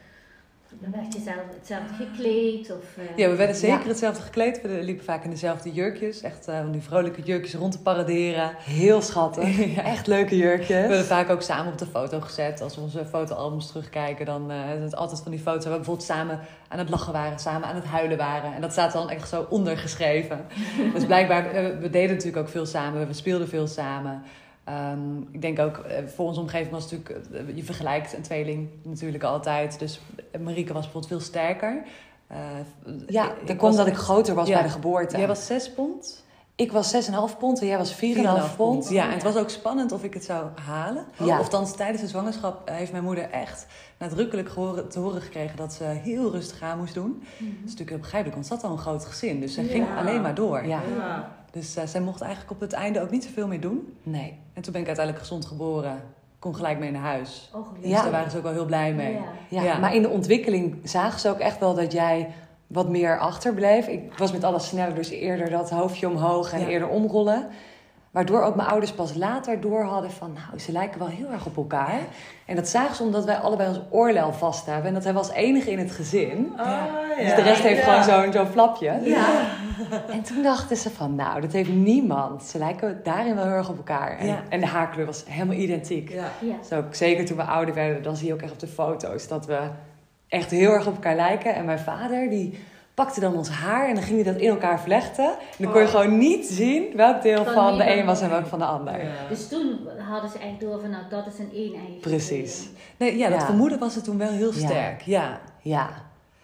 dan 0.80 0.90
werd 0.90 1.12
je 1.14 1.20
zelf, 1.20 1.36
hetzelfde 1.58 1.94
gekleed? 1.94 2.70
Of, 2.72 2.96
eh, 2.96 3.16
Ja, 3.16 3.28
we 3.28 3.36
werden 3.36 3.56
zeker 3.56 3.80
Ja. 3.82 3.86
hetzelfde 3.88 4.22
gekleed. 4.22 4.62
We 4.62 4.68
liepen 4.82 5.04
vaak 5.04 5.24
in 5.24 5.30
dezelfde 5.30 5.72
jurkjes. 5.72 6.20
Echt 6.22 6.48
eh, 6.48 6.60
om 6.66 6.72
die 6.72 6.80
vrolijke 6.82 7.22
jurkjes 7.22 7.54
rond 7.54 7.72
te 7.72 7.82
paraderen. 7.82 8.50
Heel 8.58 9.02
schattig. 9.02 9.56
Ja. 9.76 9.82
Echt 9.84 10.06
leuke 10.06 10.30
We 10.30 10.36
jurkjes. 10.36 10.68
werden 10.68 11.04
vaak 11.04 11.30
ook 11.30 11.42
samen 11.42 11.72
op 11.72 11.78
de 11.78 11.86
foto 11.86 12.20
gezet. 12.20 12.60
Als 12.60 12.74
we 12.74 12.80
onze 12.80 13.06
fotoalbums 13.06 13.66
terugkijken, 13.66 14.26
dan 14.26 14.50
eh 14.50 14.74
is 14.76 14.82
het 14.82 14.96
altijd 14.96 15.20
van 15.20 15.30
die 15.30 15.40
foto's 15.40 15.62
waar 15.64 15.72
we 15.72 15.78
bijvoorbeeld 15.78 16.06
samen 16.08 16.40
aan 16.68 16.78
het 16.78 16.88
lachen 16.90 17.12
waren, 17.12 17.38
samen 17.38 17.68
aan 17.68 17.74
het 17.74 17.84
huilen 17.84 18.16
waren. 18.16 18.54
En 18.54 18.60
dat 18.60 18.72
staat 18.72 18.92
dan 18.92 19.10
echt 19.10 19.28
zo 19.28 19.46
ondergeschreven. 19.50 20.46
dus 20.94 21.04
blijkbaar, 21.06 21.44
we 21.80 21.90
deden 21.90 22.10
natuurlijk 22.16 22.36
ook 22.46 22.48
veel 22.52 22.66
samen. 22.66 23.06
We 23.06 23.12
speelden 23.12 23.48
veel 23.48 23.66
samen. 23.66 24.22
Ehm, 24.68 25.20
ik 25.30 25.42
denk 25.42 25.58
ook, 25.58 25.76
eh, 25.78 26.06
voor 26.06 26.26
onze 26.26 26.40
omgeving 26.40 26.70
was 26.70 26.90
het 26.90 26.92
natuurlijk, 26.92 27.26
eh, 27.48 27.56
je 27.56 27.64
vergelijkt 27.64 28.12
een 28.16 28.22
tweeling 28.22 28.68
natuurlijk 28.82 29.24
altijd. 29.24 29.78
Dus 29.78 30.00
Marieke 30.40 30.72
was 30.72 30.82
bijvoorbeeld 30.82 31.12
veel 31.12 31.20
sterker. 31.28 31.82
Eh, 32.26 32.38
Ja, 33.06 33.32
dat 33.44 33.56
komt 33.56 33.76
dat 33.76 33.86
ik 33.86 33.94
groter 33.96 34.34
was 34.34 34.48
Ja. 34.48 34.54
bij 34.54 34.62
de 34.62 34.68
geboorte. 34.68 35.16
Jij 35.18 35.26
was 35.26 35.46
6 35.46 35.70
pond? 35.72 36.24
Ik 36.54 36.72
was 36.72 36.90
6,5 36.90 37.38
pond 37.38 37.60
en 37.60 37.66
jij 37.66 37.78
was 37.78 37.94
4,5 37.94 38.56
pond. 38.56 38.88
Ja, 38.88 39.04
en 39.04 39.12
het 39.12 39.22
was 39.22 39.36
ook 39.36 39.50
spannend 39.50 39.92
of 39.92 40.04
ik 40.04 40.14
het 40.14 40.24
zou 40.24 40.46
halen. 40.64 41.04
Ja. 41.24 41.40
Of 41.40 41.48
dan 41.48 41.72
tijdens 41.72 42.00
de 42.00 42.08
zwangerschap 42.08 42.68
heeft 42.70 42.92
mijn 42.92 43.04
moeder 43.04 43.30
echt 43.30 43.66
nadrukkelijk 43.98 44.48
te 44.90 44.98
horen 44.98 45.22
gekregen 45.22 45.56
dat 45.56 45.72
ze 45.72 45.84
heel 45.84 46.30
rustig 46.30 46.62
aan 46.62 46.78
moest 46.78 46.94
doen. 46.94 47.10
Mhm. 47.10 47.44
Dat 47.44 47.54
is 47.58 47.60
natuurlijk 47.62 47.90
heel 47.90 47.98
begrijpelijk, 47.98 48.34
want 48.36 48.46
ze 48.46 48.54
had 48.54 48.64
al 48.64 48.70
een 48.72 48.78
groot 48.78 49.04
gezin. 49.04 49.40
Dus 49.40 49.54
ze 49.54 49.62
Ja. 49.62 49.68
ging 49.70 49.86
alleen 49.98 50.22
maar 50.22 50.34
door. 50.34 50.66
Ja. 50.66 50.80
Ja. 51.52 51.60
Dus 51.60 51.76
eh, 51.76 51.84
zij 51.86 52.00
mocht 52.00 52.20
eigenlijk 52.20 52.52
op 52.52 52.60
het 52.60 52.72
einde 52.72 53.00
ook 53.02 53.10
niet 53.10 53.24
zoveel 53.24 53.46
meer 53.46 53.60
doen. 53.60 53.96
Nee. 54.02 54.38
En 54.52 54.62
toen 54.62 54.72
ben 54.72 54.80
ik 54.80 54.86
uiteindelijk 54.86 55.26
gezond 55.26 55.46
geboren. 55.46 56.02
Kon 56.38 56.54
gelijk 56.54 56.78
mee 56.78 56.90
naar 56.90 57.02
huis. 57.02 57.50
Oh, 57.54 57.60
gelukkig. 57.60 57.82
Dus 57.82 57.90
Ja. 57.90 58.02
daar 58.02 58.10
waren 58.10 58.30
ze 58.30 58.36
ook 58.36 58.42
wel 58.42 58.52
heel 58.52 58.64
blij 58.64 58.92
mee. 58.94 59.12
Ja. 59.12 59.22
Ja, 59.48 59.62
Ja. 59.62 59.78
maar 59.78 59.94
in 59.94 60.02
de 60.02 60.08
ontwikkeling 60.08 60.76
zagen 60.84 61.20
ze 61.20 61.28
ook 61.28 61.38
echt 61.38 61.58
wel 61.60 61.74
dat 61.74 61.92
jij 61.92 62.28
wat 62.66 62.88
meer 62.88 63.18
achterbleef. 63.18 63.86
Ik 63.86 64.18
was 64.18 64.32
met 64.32 64.44
alles 64.44 64.66
sneller, 64.68 64.94
dus 64.94 65.08
eerder 65.10 65.50
dat 65.50 65.70
hoofdje 65.70 66.08
omhoog 66.08 66.52
en 66.52 66.60
Ja. 66.60 66.66
eerder 66.66 66.88
omrollen. 66.88 67.48
Waardoor 68.10 68.42
ook 68.42 68.54
mijn 68.56 68.68
ouders 68.68 68.92
pas 68.92 69.14
later 69.14 69.60
door 69.60 69.82
hadden 69.82 70.10
van, 70.10 70.32
nou, 70.32 70.58
ze 70.58 70.72
lijken 70.72 70.98
wel 70.98 71.08
heel 71.08 71.30
erg 71.32 71.46
op 71.46 71.56
elkaar. 71.56 71.98
En 72.46 72.56
dat 72.56 72.68
zagen 72.68 72.96
ze 72.96 73.02
omdat 73.02 73.24
wij 73.24 73.36
allebei 73.36 73.68
ons 73.68 73.80
oorlel 73.90 74.32
vast 74.32 74.66
hebben. 74.66 74.84
En 74.86 74.94
dat 74.94 75.04
hij 75.04 75.12
was 75.12 75.30
enige 75.30 75.70
in 75.70 75.78
het 75.78 75.90
gezin. 75.90 76.52
Ah, 76.56 76.66
ja. 76.66 77.24
Dus 77.24 77.34
de 77.34 77.42
rest 77.42 77.62
heeft 77.62 77.84
Ja. 77.84 78.02
gewoon 78.02 78.22
zo'n 78.22 78.32
zo'n 78.32 78.46
flapje. 78.52 79.00
Ja. 79.02 79.26
En 80.10 80.22
toen 80.22 80.42
dachten 80.42 80.76
ze 80.76 80.90
van, 80.90 81.14
nou, 81.14 81.40
dat 81.40 81.52
heeft 81.52 81.70
niemand. 81.70 82.42
Ze 82.44 82.58
lijken 82.58 83.00
daarin 83.02 83.34
wel 83.34 83.44
heel 83.44 83.52
erg 83.52 83.68
op 83.68 83.76
elkaar. 83.76 84.18
En, 84.18 84.26
Ja. 84.26 84.42
en 84.48 84.60
de 84.60 84.66
haarkleur 84.66 85.06
was 85.06 85.24
helemaal 85.28 85.56
identiek. 85.56 86.10
Ja. 86.10 86.24
Ja. 86.40 86.54
Dus 86.60 86.72
ook 86.72 86.94
zeker 86.94 87.24
toen 87.24 87.36
we 87.36 87.42
ouder 87.42 87.74
werden, 87.74 88.02
dan 88.02 88.16
zie 88.16 88.26
je 88.26 88.32
ook 88.32 88.42
echt 88.42 88.52
op 88.52 88.60
de 88.60 88.66
foto's 88.66 89.28
dat 89.28 89.46
we 89.46 89.58
echt 90.28 90.50
heel 90.50 90.72
erg 90.72 90.86
op 90.86 90.94
elkaar 90.94 91.16
lijken. 91.16 91.54
En 91.54 91.64
mijn 91.64 91.78
vader, 91.78 92.28
die 92.30 92.58
pakte 93.04 93.20
dan 93.20 93.34
ons 93.36 93.48
haar 93.48 93.88
en 93.88 93.94
dan 93.94 94.02
ging 94.04 94.22
hij 94.22 94.32
dat 94.32 94.42
in 94.42 94.48
elkaar 94.48 94.80
vlechten. 94.80 95.24
En 95.24 95.62
dan 95.64 95.72
kon 95.72 95.80
je 95.80 95.86
Oh. 95.86 95.92
gewoon 95.92 96.18
niet 96.18 96.46
zien 96.46 96.84
welk 96.96 97.22
deel 97.22 97.44
Van 97.44 97.76
de 97.78 97.96
een 97.98 98.06
was 98.06 98.20
en 98.20 98.30
welk 98.30 98.46
van 98.46 98.58
de 98.58 98.64
ander. 98.64 98.98
Ja. 99.04 99.10
Dus 99.28 99.48
toen 99.48 99.78
hadden 100.08 100.30
ze 100.30 100.38
echt 100.38 100.60
door 100.60 100.80
van, 100.80 100.90
nou, 100.90 101.02
dat 101.10 101.26
is 101.26 101.38
een 101.38 101.50
een-eigen 101.54 101.98
Precies. 102.00 102.68
Nee, 102.98 103.16
ja, 103.16 103.28
dat 103.28 103.40
Ja. 103.40 103.46
vermoeden 103.46 103.78
was 103.78 103.96
er 103.96 104.02
toen 104.02 104.18
wel 104.18 104.30
heel 104.30 104.52
Ja. 104.54 104.66
sterk. 104.66 105.00
Ja. 105.02 105.40
Ja, 105.62 105.88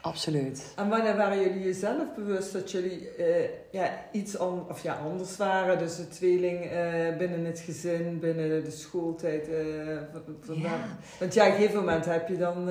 absoluut. 0.05 0.73
En 0.77 0.89
wanneer 0.89 1.17
waren 1.17 1.41
jullie 1.41 1.63
jezelf 1.63 2.15
bewust 2.17 2.53
dat 2.53 2.71
jullie 2.71 3.09
eh, 3.09 3.49
ja, 3.71 3.91
iets 4.13 4.39
an 4.39 4.67
of 4.71 4.83
ja, 4.83 4.99
anders 5.11 5.37
waren? 5.37 5.79
Dus 5.79 5.97
de 5.97 6.09
tweeling 6.09 6.65
eh, 6.65 7.17
binnen 7.19 7.45
het 7.45 7.59
gezin, 7.61 8.19
binnen 8.21 8.65
de 8.65 8.71
schooltijd. 8.71 9.49
eh, 9.49 10.57
Ja. 10.57 10.71
Want 11.19 11.35
ja, 11.35 11.43
op 11.47 11.51
een 11.51 11.57
gegeven 11.57 11.79
moment 11.81 12.05
heb 12.05 12.29
je 12.29 12.37
dan... 12.37 12.65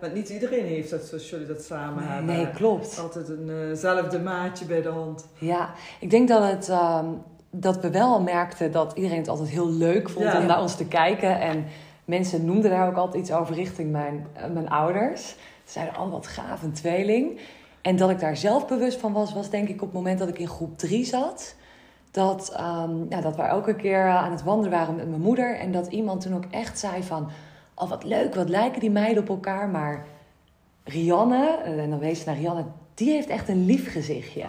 want 0.00 0.14
niet 0.14 0.28
iedereen 0.28 0.64
heeft 0.64 0.90
dat 0.90 1.04
zoals 1.04 1.30
jullie 1.30 1.46
dat 1.46 1.62
samen 1.62 2.02
hebben. 2.06 2.34
Nee, 2.36 2.50
klopt. 2.50 2.98
Altijd 2.98 3.28
eenzelfde 3.48 4.18
maatje 4.18 4.64
bij 4.64 4.82
de 4.82 4.88
hand. 4.88 5.26
Ja, 5.38 5.70
ik 6.00 6.10
denk 6.10 6.28
dat, 6.28 6.42
het, 6.50 6.68
ehm, 6.68 7.06
dat 7.50 7.80
we 7.80 7.90
wel 7.90 8.20
merkten 8.22 8.72
dat 8.72 8.92
iedereen 8.96 9.18
het 9.18 9.28
altijd 9.28 9.48
heel 9.48 9.70
leuk 9.70 10.08
vond 10.08 10.24
Ja. 10.24 10.38
om 10.40 10.46
naar 10.46 10.60
ons 10.60 10.76
te 10.76 10.86
kijken. 10.86 11.40
En 11.40 11.64
mensen 12.04 12.44
noemden 12.44 12.70
daar 12.70 12.88
ook 12.88 12.96
altijd 12.96 13.22
iets 13.22 13.32
over 13.32 13.54
richting 13.54 13.90
mijn, 13.90 14.26
mijn 14.52 14.68
ouders. 14.68 15.36
Ze 15.70 15.78
zeiden, 15.78 16.00
oh 16.00 16.10
wat 16.10 16.26
gaaf, 16.26 16.62
een 16.62 16.72
tweeling. 16.72 17.40
En 17.82 17.96
dat 17.96 18.10
ik 18.10 18.20
daar 18.20 18.36
zelf 18.36 18.66
bewust 18.66 18.98
van 18.98 19.12
was, 19.12 19.32
was 19.32 19.50
denk 19.50 19.68
ik 19.68 19.74
op 19.82 19.88
het 19.88 19.92
moment 19.92 20.18
dat 20.18 20.28
ik 20.28 20.38
in 20.38 20.48
groep 20.48 20.78
3 20.78 21.04
zat. 21.04 21.54
Dat, 22.10 22.52
ehm, 22.56 22.90
ja, 23.08 23.20
dat 23.20 23.36
we 23.36 23.42
elke 23.42 23.76
keer 23.76 24.04
eh, 24.06 24.16
aan 24.16 24.30
het 24.30 24.42
wandelen 24.42 24.70
waren 24.70 24.96
met 24.96 25.08
mijn 25.08 25.20
moeder. 25.20 25.58
En 25.58 25.72
dat 25.72 25.86
iemand 25.86 26.20
toen 26.20 26.34
ook 26.34 26.44
echt 26.50 26.78
zei 26.78 27.02
van... 27.02 27.28
Oh, 27.74 27.88
wat 27.88 28.04
leuk, 28.04 28.34
wat 28.34 28.48
lijken 28.48 28.80
die 28.80 28.90
meiden 28.90 29.22
op 29.22 29.28
elkaar. 29.28 29.68
Maar 29.68 30.06
Rianne, 30.84 31.58
en 31.64 31.90
dan 31.90 31.98
wees 31.98 32.18
ze 32.18 32.26
naar 32.26 32.36
Rianne... 32.36 32.64
Die 32.94 33.10
heeft 33.10 33.28
echt 33.28 33.48
een 33.48 33.64
lief 33.64 33.92
gezichtje. 33.92 34.42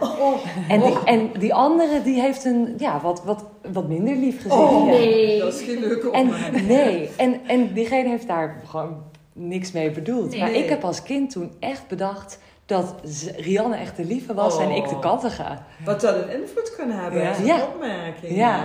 En, 0.67 0.79
die, 0.79 1.03
en 1.03 1.31
die 1.39 1.53
andere, 1.53 2.01
die 2.01 2.21
heeft 2.21 2.45
een 2.45 2.75
ja, 2.77 3.01
wat, 3.01 3.23
wat, 3.23 3.45
wat 3.71 3.87
minder 3.87 4.15
lief 4.15 4.35
gezichtje. 4.35 4.65
Oh 4.65 4.85
nee. 4.85 5.39
Dat 5.39 5.53
is 5.53 5.61
geen 5.61 5.79
leuke 5.79 6.11
En 6.11 6.25
opmerking. 6.27 6.67
nee, 6.67 7.09
en, 7.17 7.39
en 7.47 7.73
diegene 7.73 8.09
heeft 8.09 8.27
daar 8.27 8.61
gewoon 8.65 9.03
niks 9.33 9.71
mee 9.71 9.91
bedoeld. 9.91 10.31
Nee. 10.31 10.39
Maar 10.39 10.51
ik 10.51 10.69
heb 10.69 10.83
als 10.83 11.03
kind 11.03 11.31
toen 11.31 11.51
echt 11.59 11.88
bedacht 11.88 12.39
dat 12.65 12.95
Rianne 13.38 13.75
echt 13.75 13.95
de 13.95 14.05
lieve 14.05 14.33
was 14.33 14.59
en 14.59 14.69
ik 14.69 14.88
de 14.89 14.95
Oh. 14.95 15.01
kattige. 15.01 15.43
Wat 15.85 16.01
dat 16.01 16.15
een 16.15 16.41
invloed 16.41 16.75
kan 16.77 16.89
hebben, 16.91 17.21
Ja. 17.21 17.33
Ja. 17.43 17.61
opmerking. 17.73 18.35
Ja. 18.35 18.63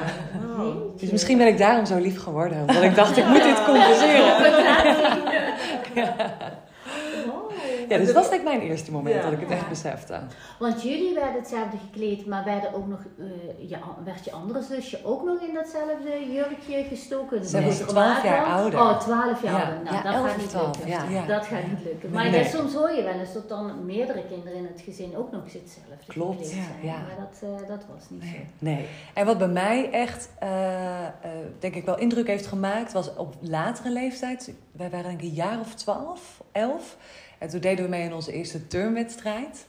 Oh. 0.59 0.75
Dus 0.99 1.11
misschien 1.11 1.39
ben 1.39 1.47
ik 1.47 1.59
daarom 1.59 1.87
zo 1.87 1.97
lief 1.99 2.23
geworden. 2.23 2.61
Omdat 2.61 2.83
ik 2.83 2.95
dacht, 2.95 3.17
ik 3.17 3.27
moet 3.27 3.43
dit 3.43 3.65
compenseren. 3.65 4.35
Ja, 7.89 7.97
dus 7.99 8.07
dat 8.07 8.15
was 8.15 8.29
denk 8.29 8.41
ik 8.41 8.49
mijn 8.49 8.61
eerste 8.61 8.93
moment 8.93 9.15
Ja. 9.15 9.23
dat 9.23 9.33
ik 9.33 9.41
het 9.41 9.51
echt 9.51 9.61
Ja. 9.63 9.69
besefte. 9.69 10.21
Want 10.59 10.83
jullie 10.83 11.15
werden 11.15 11.35
hetzelfde 11.35 11.77
gekleed, 11.91 12.27
maar 12.27 12.45
werden 12.45 12.75
ook 12.75 12.87
nog, 12.87 12.99
eh, 13.19 13.25
je, 13.71 13.77
werd 14.05 14.25
je 14.25 14.33
andere 14.33 14.63
zusje 14.63 15.01
ook 15.05 15.25
nog 15.25 15.41
in 15.41 15.55
datzelfde 15.55 16.33
jurkje 16.33 16.85
gestoken? 16.89 17.45
Zij 17.45 17.65
was 17.65 17.79
Nee, 17.79 17.87
12 17.89 18.23
jaar 18.23 18.45
ouder. 18.45 18.81
Oh, 18.81 18.99
12 19.01 19.43
jaar 19.43 19.53
Ja. 19.53 19.63
ouder. 19.65 19.83
Nou, 19.85 19.97
Ja, 19.97 20.03
dat 20.03 20.15
11 20.15 20.29
gaat 20.29 20.37
niet 20.37 20.49
12, 20.49 20.67
lukken. 20.77 20.89
ja. 20.89 21.05
Ja. 21.21 21.27
Dat 21.27 21.47
gaat 21.47 21.67
niet 21.69 21.85
lukken. 21.85 22.11
Maar 22.11 22.31
Nee. 22.31 22.43
ja, 22.43 22.49
soms 22.49 22.75
hoor 22.75 22.91
je 22.93 23.03
wel 23.03 23.13
eens 23.21 23.33
dat 23.33 23.49
dan 23.49 23.85
meerdere 23.87 24.23
kinderen 24.29 24.55
in 24.59 24.65
het 24.73 24.81
gezin 24.85 25.17
ook 25.17 25.33
nog 25.33 25.43
eens 25.45 25.53
hetzelfde 25.53 25.95
Klopt, 26.07 26.37
gekleed 26.37 26.51
ja, 26.57 26.63
zijn. 26.65 26.77
ja. 26.83 26.93
Maar 26.97 27.17
dat, 27.31 27.51
eh, 27.61 27.69
dat 27.69 27.85
was 27.95 28.05
niet 28.11 28.23
zo. 28.23 28.29
Nee. 28.59 28.87
En 29.15 29.27
wat 29.27 29.39
bij 29.39 29.49
mij 29.49 29.91
echt, 29.91 30.31
eh, 30.39 31.05
eh, 31.07 31.11
denk 31.59 31.75
ik 31.75 31.85
wel 31.85 31.99
indruk 31.99 32.27
heeft 32.27 32.47
gemaakt, 32.47 32.93
was 32.93 33.15
op 33.17 33.35
latere 33.41 33.91
leeftijd. 33.91 34.53
Wij 34.73 34.91
waren 34.91 35.05
denk 35.07 35.21
ik 35.21 35.29
een 35.29 35.35
jaar 35.35 35.61
of 35.61 35.75
twaalf, 35.75 36.43
elf. 36.53 36.97
En 37.39 37.49
toen 37.49 37.61
deden 37.61 37.85
we 37.85 37.91
mee 37.91 38.03
in 38.03 38.15
onze 38.15 38.33
eerste 38.33 38.67
turnwedstrijd. 38.67 39.67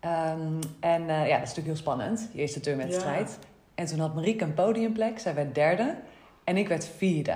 Ehm, 0.00 0.60
en 0.80 1.00
eh, 1.00 1.28
ja, 1.28 1.38
dat 1.38 1.48
is 1.48 1.54
natuurlijk 1.54 1.66
heel 1.66 1.76
spannend, 1.76 2.28
je 2.32 2.40
eerste 2.40 2.60
turnwedstrijd. 2.60 3.38
En 3.74 3.86
toen 3.86 3.98
had 3.98 4.14
Marieke 4.14 4.44
een 4.44 4.54
podiumplek, 4.54 5.18
zij 5.18 5.34
werd 5.34 5.54
derde. 5.54 5.94
En 6.44 6.56
ik 6.56 6.68
werd 6.68 6.90
vierde. 6.96 7.32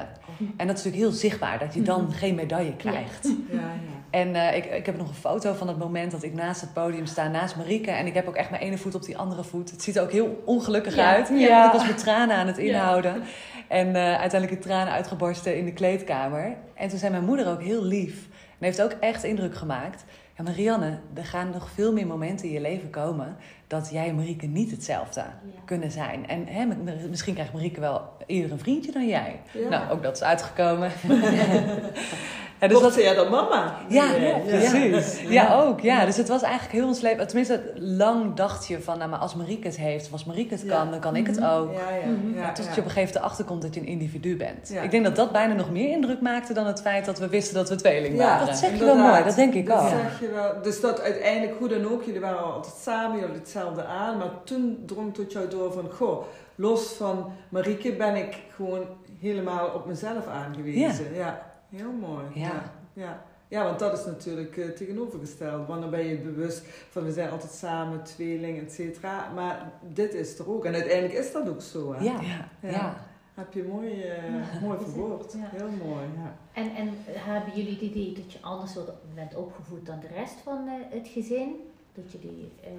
En 0.56 0.66
dat 0.66 0.78
is 0.78 0.84
natuurlijk 0.84 0.96
heel 0.96 1.12
zichtbaar, 1.12 1.58
dat 1.58 1.74
je 1.74 1.82
dan 1.82 2.12
geen 2.12 2.34
medaille 2.34 2.76
krijgt. 2.76 3.28
Ja, 3.50 3.58
ja. 3.58 3.70
En 4.10 4.34
eh, 4.34 4.56
ik, 4.56 4.64
ik 4.64 4.86
heb 4.86 4.96
nog 4.96 5.08
een 5.08 5.14
foto 5.14 5.52
van 5.52 5.68
het 5.68 5.78
moment 5.78 6.10
dat 6.10 6.22
ik 6.22 6.34
naast 6.34 6.60
het 6.60 6.72
podium 6.72 7.06
sta, 7.06 7.28
naast 7.28 7.56
Marieke. 7.56 7.90
En 7.90 8.06
ik 8.06 8.14
heb 8.14 8.28
ook 8.28 8.34
echt 8.34 8.50
mijn 8.50 8.62
ene 8.62 8.78
voet 8.78 8.94
op 8.94 9.02
die 9.02 9.18
andere 9.18 9.44
voet. 9.44 9.70
Het 9.70 9.82
ziet 9.82 9.96
er 9.96 10.02
ook 10.02 10.12
heel 10.12 10.42
ongelukkig 10.44 10.96
uit. 10.96 11.28
Ja. 11.28 11.66
Ik 11.66 11.72
was 11.72 11.86
met 11.86 11.98
tranen 11.98 12.36
aan 12.36 12.46
het 12.46 12.58
inhouden. 12.58 13.22
En 13.68 13.94
eh, 13.94 14.02
uiteindelijk 14.02 14.62
de 14.62 14.68
tranen 14.68 14.92
uitgebarsten 14.92 15.56
in 15.56 15.64
de 15.64 15.72
kleedkamer. 15.72 16.56
En 16.74 16.88
toen 16.88 16.98
zei 16.98 17.10
mijn 17.10 17.24
moeder 17.24 17.48
ook 17.48 17.62
heel 17.62 17.84
lief. 17.84 18.28
En 18.60 18.66
heeft 18.66 18.82
ook 18.82 18.94
echt 19.00 19.24
indruk 19.24 19.54
gemaakt. 19.54 20.04
Ja, 20.36 20.42
Marianne, 20.42 20.98
er 21.14 21.24
gaan 21.24 21.50
nog 21.50 21.70
veel 21.70 21.92
meer 21.92 22.06
momenten 22.06 22.46
in 22.46 22.52
je 22.52 22.60
leven 22.60 22.90
komen... 22.90 23.36
dat 23.66 23.90
jij 23.92 24.08
en 24.08 24.14
Marieke 24.14 24.46
niet 24.46 24.70
hetzelfde 24.70 25.24
kunnen 25.64 25.90
zijn. 25.90 26.28
En 26.28 26.46
hè, 26.46 26.66
misschien 27.08 27.34
krijgt 27.34 27.52
Marieke 27.52 27.80
wel 27.80 28.02
eerder 28.26 28.52
een 28.52 28.58
vriendje 28.58 28.92
dan 28.92 29.06
jij. 29.06 29.40
Ja. 29.52 29.68
Nou, 29.68 29.90
ook 29.90 30.02
dat 30.02 30.16
is 30.16 30.22
uitgekomen. 30.22 30.90
Ja, 32.60 32.68
dus 32.68 32.80
dat, 32.80 32.96
eerder 32.96 33.30
mama. 33.30 33.74
ja, 33.88 34.14
Ja, 34.14 34.38
precies. 34.38 35.20
Ja, 35.28 35.54
ook. 35.60 35.80
Ja. 35.80 36.04
Dus 36.04 36.16
het 36.16 36.28
was 36.28 36.42
eigenlijk 36.42 36.72
heel 36.72 36.86
ons 36.86 37.00
leven. 37.00 37.26
Tenminste, 37.26 37.72
lang 37.76 38.34
dacht 38.34 38.66
je 38.66 38.80
van, 38.80 38.98
nou, 38.98 39.10
maar 39.10 39.18
als 39.18 39.34
Marieke 39.34 39.66
het 39.66 39.76
heeft, 39.76 40.06
of 40.06 40.12
als 40.12 40.24
Marieke 40.24 40.54
het 40.54 40.62
Ja. 40.62 40.76
kan, 40.76 40.90
dan 40.90 41.00
kan 41.00 41.16
ik 41.16 41.26
het 41.26 41.36
ook. 41.44 41.72
Ja, 41.72 41.94
ja, 42.04 42.06
Mhm. 42.06 42.38
ja, 42.38 42.52
Tot 42.52 42.64
ja. 42.64 42.70
je 42.74 42.78
op 42.80 42.84
een 42.86 42.90
gegeven 42.90 42.94
moment 43.02 43.14
erachter 43.16 43.44
komt 43.44 43.62
dat 43.62 43.74
je 43.74 43.80
een 43.80 43.86
individu 43.86 44.36
bent. 44.36 44.68
Ja. 44.68 44.80
Ik 44.82 44.90
denk 44.90 45.04
dat 45.04 45.16
dat 45.16 45.32
bijna 45.32 45.54
nog 45.54 45.70
meer 45.70 45.88
indruk 45.90 46.20
maakte 46.20 46.52
dan 46.52 46.66
het 46.66 46.80
feit 46.80 47.04
dat 47.04 47.18
we 47.18 47.28
wisten 47.28 47.54
dat 47.54 47.68
we 47.68 47.74
tweeling 47.76 48.16
Ja, 48.16 48.24
waren. 48.24 48.46
Dat 48.46 48.56
zeg 48.56 48.78
je 48.78 48.84
wel 48.84 48.96
mooi, 48.96 49.24
dat 49.24 49.34
denk 49.36 49.54
ik 49.54 49.66
Dat 49.66 49.82
ook. 49.82 49.88
zeg 49.88 50.20
je 50.20 50.28
wel. 50.32 50.62
Dus 50.62 50.80
dat 50.80 51.00
uiteindelijk, 51.00 51.58
hoe 51.58 51.68
dan 51.68 51.92
ook, 51.92 52.02
jullie 52.02 52.20
waren 52.20 52.54
altijd 52.54 52.74
samen, 52.82 53.06
jullie 53.10 53.20
hadden 53.22 53.40
hetzelfde 53.42 53.84
aan. 53.84 54.18
Maar 54.18 54.28
toen 54.44 54.82
drong 54.86 55.14
tot 55.14 55.32
jou 55.32 55.48
door 55.48 55.72
van, 55.72 55.90
goh, 55.92 56.22
los 56.54 56.82
van 56.98 57.32
Marieke 57.48 57.92
ben 57.92 58.16
ik 58.16 58.36
gewoon 58.56 58.84
helemaal 59.20 59.68
op 59.74 59.86
mezelf 59.86 60.26
aangewezen. 60.26 61.14
Ja, 61.14 61.48
heel 61.70 61.92
mooi. 62.00 62.24
Ja. 62.34 62.40
Ja. 62.46 62.72
Ja. 62.92 63.22
Ja, 63.48 63.64
want 63.64 63.78
dat 63.78 63.98
is 63.98 64.04
natuurlijk 64.04 64.56
eh, 64.56 64.68
tegenovergesteld. 64.68 65.66
Want 65.66 65.80
dan 65.80 65.90
ben 65.90 66.06
je 66.06 66.16
bewust 66.16 66.62
van 66.90 67.04
we 67.04 67.12
zijn 67.12 67.30
altijd 67.30 67.52
samen, 67.52 68.02
tweeling, 68.02 68.60
et 68.60 68.72
cetera. 68.72 69.30
Maar 69.34 69.70
dit 69.82 70.14
is 70.14 70.38
er 70.38 70.50
ook. 70.50 70.64
En 70.64 70.74
uiteindelijk 70.74 71.18
is 71.18 71.32
dat 71.32 71.48
ook 71.48 71.62
zo. 71.62 71.92
Hè? 71.94 72.04
Ja, 72.04 72.20
Ja. 72.20 72.48
Ja. 72.60 72.70
ja. 72.70 72.96
Heb 73.34 73.52
je 73.52 73.62
mooi, 73.72 74.02
eh, 74.02 74.62
mooi 74.62 74.78
verwoord. 74.82 75.32
Ja. 75.32 75.38
Heel 75.58 75.68
mooi. 75.86 76.04
Ja. 76.16 76.34
En, 76.52 76.74
en 76.74 76.90
hebben 77.06 77.52
jullie 77.54 77.72
het 77.72 77.80
idee 77.80 78.12
dat 78.12 78.32
je 78.32 78.38
anders 78.40 78.74
wordt- 78.74 78.90
bent 79.14 79.34
opgevoed 79.36 79.86
dan 79.86 80.00
de 80.00 80.08
rest 80.20 80.34
van 80.44 80.68
eh, 80.68 80.72
het 80.98 81.08
gezin? 81.08 81.54
Dat 81.94 82.12
jullie 82.12 82.52
eh, 82.64 82.70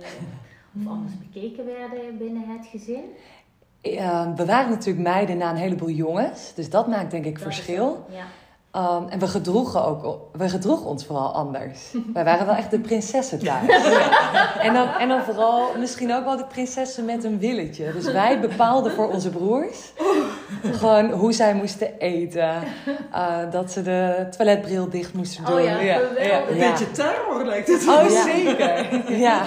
of 0.81 0.88
anders 0.88 1.13
bekeken 1.17 1.65
werden 1.65 2.17
binnen 2.17 2.43
het 2.48 2.65
gezin? 2.67 3.03
We 4.36 4.43
waren 4.45 4.69
natuurlijk 4.69 5.07
meiden 5.07 5.38
na 5.38 5.50
een 5.50 5.55
heleboel 5.55 5.89
jongens. 5.89 6.53
Dus 6.53 6.69
dat 6.69 6.88
maakt 6.88 7.12
denk 7.12 7.25
ik 7.25 7.33
Dat 7.33 7.43
verschil. 7.43 8.05
Ja. 8.10 8.25
Um, 8.75 9.07
en 9.09 9.19
we 9.19 9.27
gedroegen, 9.27 9.85
ook, 9.85 10.19
we 10.31 10.49
gedroegen 10.49 10.85
ons 10.85 11.05
vooral 11.05 11.33
anders. 11.33 11.79
Wij 12.13 12.23
waren 12.23 12.45
wel 12.45 12.55
echt 12.55 12.71
de 12.71 12.79
prinsessen 12.79 13.39
thuis. 13.45 13.85
En, 14.59 14.73
dan, 14.73 14.87
en 14.87 15.07
dan 15.07 15.21
vooral 15.23 15.67
misschien 15.77 16.13
ook 16.13 16.23
wel 16.23 16.37
de 16.37 16.45
prinsessen 16.45 17.05
met 17.05 17.23
een 17.23 17.39
willetje. 17.39 17.91
Dus 17.91 18.11
wij 18.11 18.39
bepaalden 18.39 18.91
voor 18.91 19.09
onze 19.09 19.29
broers 19.29 19.91
gewoon 20.63 21.11
hoe 21.11 21.33
zij 21.33 21.53
moesten 21.53 21.99
eten. 21.99 22.53
uh, 23.13 23.37
dat 23.51 23.71
ze 23.71 23.81
de 23.81 24.27
toiletbril 24.37 24.89
dicht 24.89 25.13
moesten 25.13 25.45
doen. 25.45 25.55
Oh 25.55 25.63
ja. 25.63 25.99
Een 26.49 26.57
beetje 26.57 26.91
terror 26.91 27.45
lijkt 27.45 27.67
het. 27.67 27.87
Oh, 27.87 28.07
zeker. 28.07 28.89
Ja. 29.27 29.41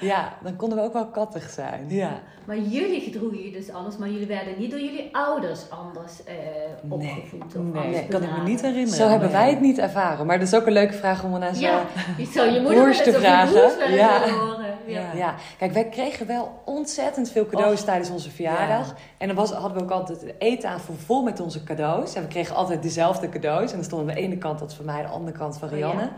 Ja. 0.00 0.32
dan 0.42 0.56
konden 0.56 0.78
we 0.78 0.84
ook 0.84 0.92
wel 0.92 1.06
kattig 1.06 1.50
zijn. 1.50 1.84
Ja. 1.88 2.20
Maar 2.44 2.58
jullie 2.58 3.00
gedroegen 3.00 3.42
je 3.44 3.50
dus 3.50 3.70
anders, 3.72 3.96
maar 3.96 4.08
jullie 4.08 4.26
werden 4.26 4.54
niet 4.58 4.70
door 4.70 4.80
jullie 4.80 5.08
ouders 5.12 5.70
anders 5.70 6.24
eh, 6.24 6.34
Nee. 6.82 6.92
opgevoed 6.92 7.44
of 7.44 7.54
Nee, 7.62 7.82
anders 7.82 8.00
dat 8.00 8.20
kan 8.20 8.22
ik 8.22 8.36
me 8.38 8.42
niet 8.44 8.60
herinneren. 8.60 8.94
Zo 8.96 9.08
hebben 9.08 9.28
Nee. 9.30 9.36
wij 9.36 9.50
het 9.50 9.60
niet 9.60 9.78
ervaren. 9.78 10.26
Maar 10.26 10.38
dat 10.38 10.48
is 10.48 10.54
ook 10.54 10.66
een 10.66 10.72
leuke 10.72 10.92
vraag 10.92 11.24
om 11.24 11.34
aan 11.42 11.54
zo... 11.54 11.60
Ja, 11.60 11.80
zou 12.34 12.50
je 12.50 12.60
moeder 12.60 12.80
Broers 12.82 13.02
te 13.02 13.08
of 13.08 13.14
je 13.14 13.20
vragen. 13.20 13.52
broers 13.54 13.76
wel 13.76 13.86
eens 13.86 13.96
Ja. 13.96 14.28
horen. 14.30 14.67
Ja. 14.88 15.12
Ja. 15.14 15.34
Kijk, 15.58 15.72
wij 15.72 15.88
kregen 15.88 16.26
wel 16.26 16.62
ontzettend 16.64 17.30
veel 17.30 17.46
cadeaus 17.46 17.78
Och. 17.78 17.84
tijdens 17.84 18.10
onze 18.10 18.30
verjaardag. 18.30 18.94
En 19.18 19.26
dan 19.26 19.36
was, 19.36 19.50
hadden 19.52 19.78
we 19.78 19.82
ook 19.82 19.90
altijd 19.90 20.22
een 20.22 20.34
eettafel 20.38 20.94
vol 20.94 21.22
met 21.22 21.40
onze 21.40 21.64
cadeaus. 21.64 22.14
En 22.14 22.22
we 22.22 22.28
kregen 22.28 22.54
altijd 22.56 22.82
dezelfde 22.82 23.28
cadeaus. 23.28 23.70
En 23.70 23.76
dan 23.76 23.84
stond 23.84 24.08
aan 24.08 24.14
de 24.14 24.20
ene 24.20 24.38
kant 24.38 24.58
dat 24.58 24.74
van 24.74 24.84
mij, 24.84 24.94
aan 24.96 25.02
de 25.02 25.08
andere 25.08 25.36
kant 25.38 25.58
van 25.58 25.68
Oh, 25.68 25.74
Rianne. 25.74 26.08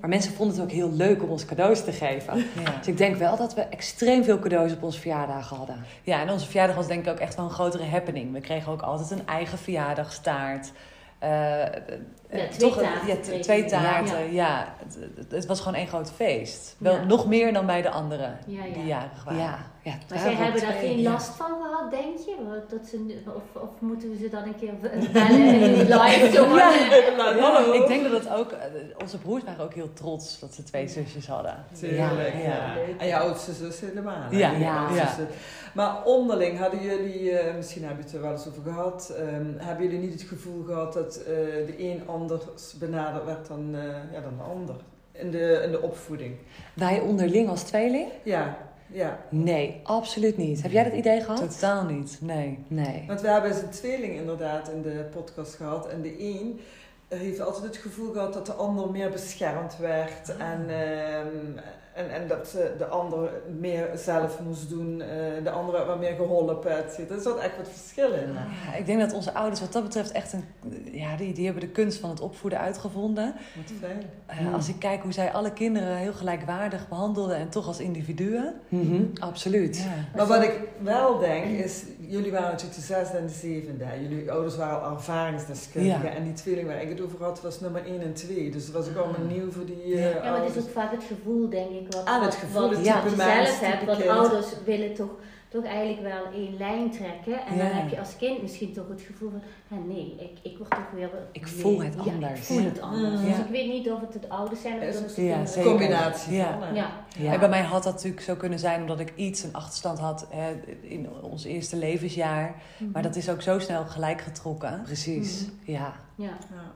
Maar 0.00 0.08
mensen 0.08 0.32
vonden 0.32 0.56
het 0.56 0.64
ook 0.64 0.70
heel 0.70 0.92
leuk 0.92 1.22
om 1.22 1.28
ons 1.30 1.44
cadeaus 1.44 1.84
te 1.84 1.92
geven. 1.92 2.34
Dus 2.78 2.86
ik 2.86 2.96
denk 2.98 3.16
wel 3.16 3.36
dat 3.36 3.54
we 3.54 3.60
extreem 3.60 4.24
veel 4.24 4.38
cadeaus 4.38 4.72
op 4.72 4.82
onze 4.82 5.00
verjaardag 5.00 5.48
hadden. 5.48 5.84
ja, 6.02 6.20
en 6.20 6.30
onze 6.30 6.46
verjaardag 6.46 6.76
was 6.76 6.86
denk 6.86 7.06
ik 7.06 7.12
ook 7.12 7.18
echt 7.18 7.34
wel 7.34 7.44
een 7.44 7.50
grotere 7.50 7.84
happening. 7.84 8.32
We 8.32 8.40
kregen 8.40 8.72
ook 8.72 8.82
altijd 8.82 9.10
een 9.10 9.26
eigen 9.26 9.58
verjaardagstaart. 9.58 10.72
Eh, 11.18 11.64
twee 12.30 12.46
toch, 12.58 12.78
taarten 12.80 13.06
Ja, 13.32 13.40
twee 13.42 13.64
taarten. 13.64 14.32
Ja, 14.32 14.74
Het, 15.30 15.46
was 15.46 15.58
gewoon 15.60 15.74
één 15.74 15.86
groot 15.86 16.12
feest. 16.12 16.76
Wel 16.78 16.94
Ja. 16.94 17.04
nog 17.04 17.26
meer 17.26 17.52
dan 17.52 17.66
bij 17.66 17.82
de 17.82 17.90
anderen 17.90 18.38
Ja, 18.46 18.64
ja. 18.64 18.72
die 18.72 18.84
jarig 18.86 19.24
waren. 19.24 19.56
Ja, 19.86 19.94
Maar 20.08 20.18
zij 20.18 20.34
hebben 20.34 20.60
daar 20.60 20.72
geen 20.72 21.00
ja. 21.00 21.10
last 21.10 21.34
van 21.34 21.46
gehad, 21.62 21.90
denk 21.90 22.18
je? 22.18 22.34
Dat 22.68 22.86
ze, 22.86 23.16
of, 23.26 23.62
of 23.62 23.68
moeten 23.78 24.10
we 24.10 24.16
ze 24.16 24.28
dan 24.28 24.42
een 24.42 24.56
keer 24.56 24.74
bellen 25.12 25.60
in 25.60 25.74
die 25.74 25.84
live? 25.84 26.30
Zo 26.34 26.46
Nou, 27.16 27.36
Ja, 27.36 27.74
ik 27.74 27.86
denk 27.86 28.02
dat 28.02 28.12
het 28.12 28.32
ook, 28.32 28.52
eh, 28.52 28.58
onze 29.02 29.18
broers 29.18 29.44
waren 29.44 29.64
ook 29.64 29.74
heel 29.74 29.92
trots 29.92 30.38
dat 30.38 30.54
ze 30.54 30.62
twee 30.62 30.88
zusjes 30.88 31.26
hadden. 31.26 31.64
Tuurlijk, 31.78 32.34
Ja, 32.34 32.38
ja. 32.38 32.48
ja. 32.48 32.76
En 32.98 33.06
je 33.06 33.16
oudste 33.16 33.52
zus 33.52 33.80
helemaal. 33.80 34.30
Ja, 34.30 34.50
ja. 34.50 34.88
Maar 35.76 36.04
onderling 36.04 36.58
hadden 36.58 36.82
jullie, 36.82 37.30
eh, 37.30 37.54
misschien 37.54 37.84
hebben 37.84 37.98
je 37.98 38.04
het 38.04 38.14
er 38.14 38.22
wel 38.22 38.32
eens 38.32 38.48
over 38.48 38.62
gehad, 38.62 39.14
ehm, 39.16 39.46
hebben 39.56 39.84
jullie 39.84 40.00
niet 40.00 40.12
het 40.12 40.28
gevoel 40.28 40.64
gehad 40.64 40.92
dat 40.92 41.16
eh, 41.16 41.24
de 41.66 41.74
een 41.78 42.02
anders 42.06 42.74
benaderd 42.78 43.24
werd 43.24 43.46
dan, 43.46 43.74
eh, 43.74 44.12
ja, 44.12 44.20
dan 44.20 44.36
de 44.36 44.42
ander? 44.42 44.76
In 45.12 45.30
de, 45.30 45.60
in 45.64 45.70
de 45.70 45.82
opvoeding. 45.82 46.36
Wij 46.74 47.00
onderling 47.00 47.48
als 47.48 47.62
tweeling? 47.62 48.08
Ja, 48.22 48.58
ja. 48.86 49.18
Nee, 49.28 49.80
absoluut 49.82 50.36
niet. 50.36 50.62
Heb 50.62 50.72
jij 50.72 50.84
dat 50.84 50.92
idee 50.92 51.20
gehad? 51.20 51.50
Totaal 51.50 51.84
niet, 51.84 52.18
nee. 52.20 52.58
Nee. 52.68 53.04
Want 53.06 53.20
we 53.20 53.28
hebben 53.28 53.50
een 53.50 53.70
tweeling 53.70 54.14
inderdaad 54.14 54.68
in 54.68 54.82
de 54.82 55.06
podcast 55.10 55.54
gehad. 55.54 55.88
En 55.88 56.02
de 56.02 56.22
een 56.22 56.60
heeft 57.08 57.40
altijd 57.40 57.64
het 57.64 57.76
gevoel 57.76 58.12
gehad 58.12 58.32
dat 58.32 58.46
de 58.46 58.52
ander 58.52 58.90
meer 58.90 59.10
beschermd 59.10 59.76
werd. 59.78 60.36
En, 60.36 60.66
ehm, 60.68 61.64
en, 61.96 62.10
en 62.10 62.28
dat 62.28 62.48
ze 62.48 62.74
de 62.78 62.86
ander 62.86 63.30
meer 63.58 63.88
zelf 63.94 64.40
moest 64.46 64.68
doen. 64.68 65.00
eh, 65.00 65.08
de 65.44 65.50
andere 65.50 65.84
wat 65.84 65.98
meer 65.98 66.14
geholpen. 66.14 66.84
et 66.84 66.92
cetera. 66.92 67.14
Er 67.14 67.20
zat 67.20 67.38
echt 67.38 67.56
wat 67.56 67.68
verschil 67.68 68.12
in. 68.12 68.32
Ja, 68.32 68.74
ik 68.74 68.86
denk 68.86 69.00
dat 69.00 69.12
onze 69.12 69.32
ouders 69.34 69.60
wat 69.60 69.72
dat 69.72 69.82
betreft 69.82 70.12
echt 70.12 70.32
een... 70.32 70.44
Ja, 70.92 71.16
die, 71.16 71.32
die 71.34 71.44
hebben 71.44 71.62
de 71.62 71.68
kunst 71.68 71.98
van 71.98 72.10
het 72.10 72.20
opvoeden 72.20 72.58
uitgevonden. 72.58 73.34
Wat 73.56 73.72
fijn. 73.80 74.02
Eh, 74.26 74.36
Hmm. 74.36 74.54
Als 74.54 74.68
ik 74.68 74.78
kijk 74.78 75.02
hoe 75.02 75.12
zij 75.12 75.32
alle 75.32 75.52
kinderen 75.52 75.96
heel 75.96 76.12
gelijkwaardig 76.12 76.88
behandelden 76.88 77.36
en 77.36 77.48
toch 77.48 77.66
als 77.66 77.78
individuen. 77.80 78.54
Mhm, 78.68 79.02
absoluut. 79.18 79.76
Ja. 79.76 80.16
Maar 80.16 80.26
wat 80.26 80.42
ik 80.42 80.60
wel 80.82 81.18
denk 81.18 81.44
is, 81.44 81.82
jullie 82.08 82.30
waren 82.30 82.50
natuurlijk 82.50 82.74
de 82.74 82.84
zesde 82.84 83.16
en 83.16 83.26
de 83.26 83.32
zevende. 83.32 83.84
Jullie 84.02 84.30
ouders 84.30 84.56
waren 84.56 84.82
al 84.82 84.94
ervaringsdeskundigen. 84.94 86.02
Ja. 86.04 86.14
En 86.14 86.24
die 86.24 86.32
tweeling 86.32 86.66
waar 86.66 86.82
ik 86.82 86.88
het 86.88 87.00
over 87.00 87.24
had 87.24 87.40
was 87.42 87.60
nummer 87.60 87.84
1 87.86 88.00
en 88.02 88.12
2. 88.12 88.50
Dus 88.50 88.64
dat 88.66 88.74
was 88.74 88.88
ook 88.88 89.04
allemaal 89.04 89.26
nieuw 89.26 89.50
voor 89.50 89.66
die 89.66 89.94
eh, 89.94 90.14
Ja, 90.14 90.30
maar 90.30 90.44
het 90.44 90.56
is 90.56 90.62
ook 90.62 90.70
vaak 90.70 90.90
het 90.90 91.04
gevoel, 91.04 91.48
denk 91.48 91.70
ik, 91.70 91.86
wat, 91.92 92.04
Ah, 92.04 92.22
het 92.24 92.34
gevoel, 92.34 92.60
wat, 92.60 92.70
het 92.70 92.86
wat 92.86 92.94
type 93.02 93.10
je 93.10 93.16
zelf 93.16 93.60
hebt. 93.60 93.84
Want 93.84 94.06
ouders 94.06 94.46
willen 94.64 94.94
toch, 94.94 95.14
toch 95.62 95.64
eigenlijk 95.64 96.02
wel 96.02 96.32
één 96.32 96.56
lijn 96.56 96.90
trekken. 96.90 97.46
En 97.46 97.58
dan 97.58 97.66
heb 97.66 97.88
je 97.88 97.98
als 97.98 98.16
kind 98.16 98.42
misschien 98.42 98.72
toch 98.72 98.88
het 98.88 99.00
gevoel 99.00 99.30
van, 99.30 99.42
ja, 99.68 99.84
nee, 99.84 100.14
ik, 100.18 100.52
ik 100.52 100.58
word 100.58 100.70
toch 100.70 100.90
weer... 100.94 101.10
Ik 101.32 101.42
nee, 101.42 101.50
voel 101.50 101.80
het 101.80 101.94
ja, 101.94 102.12
anders. 102.12 102.40
ik 102.40 102.44
voel 102.44 102.64
het 102.64 102.80
anders. 102.80 103.20
Dus 103.20 103.38
ik 103.38 103.50
weet 103.50 103.68
niet 103.68 103.90
of 103.90 104.00
het 104.00 104.14
het 104.14 104.28
ouders 104.28 104.60
zijn 104.60 104.76
of 104.76 105.00
het 105.00 105.10
zeker. 105.10 105.46
zijn. 105.46 105.64
combinatie 105.64 106.34
Ja. 106.34 107.32
En 107.32 107.40
bij 107.40 107.48
mij 107.48 107.62
had 107.62 107.82
dat 107.82 107.92
natuurlijk 107.92 108.22
zo 108.22 108.34
kunnen 108.34 108.58
zijn 108.58 108.80
omdat 108.80 109.00
ik 109.00 109.12
iets 109.16 109.42
een 109.42 109.52
achterstand 109.52 109.98
had 109.98 110.26
hè, 110.30 110.52
in 110.80 111.08
ons 111.22 111.44
eerste 111.44 111.76
levensjaar. 111.76 112.54
Mhm. 112.78 112.90
Maar 112.90 113.02
dat 113.02 113.16
is 113.16 113.28
ook 113.28 113.42
zo 113.42 113.58
snel 113.58 113.84
gelijk 113.84 114.20
getrokken. 114.20 114.82
Precies, 114.82 115.48
ja. 115.64 115.92
Ja. 116.14 116.36
Ja. 116.50 116.72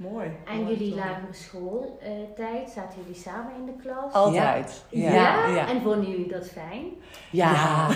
Mooi. 0.00 0.30
En 0.46 0.56
Mooi 0.56 0.68
jullie 0.76 0.94
lagere 0.94 1.32
schooltijd, 1.32 2.70
zaten 2.74 3.00
jullie 3.00 3.20
samen 3.20 3.52
in 3.58 3.66
de 3.66 3.82
klas? 3.82 4.12
Altijd. 4.12 4.84
Ja? 4.88 5.12
Ja. 5.12 5.46
ja. 5.46 5.68
En 5.68 5.82
vonden 5.82 6.10
jullie 6.10 6.28
dat 6.28 6.46
fijn? 6.48 6.84
Ja. 7.30 7.52
Ja. 7.52 7.88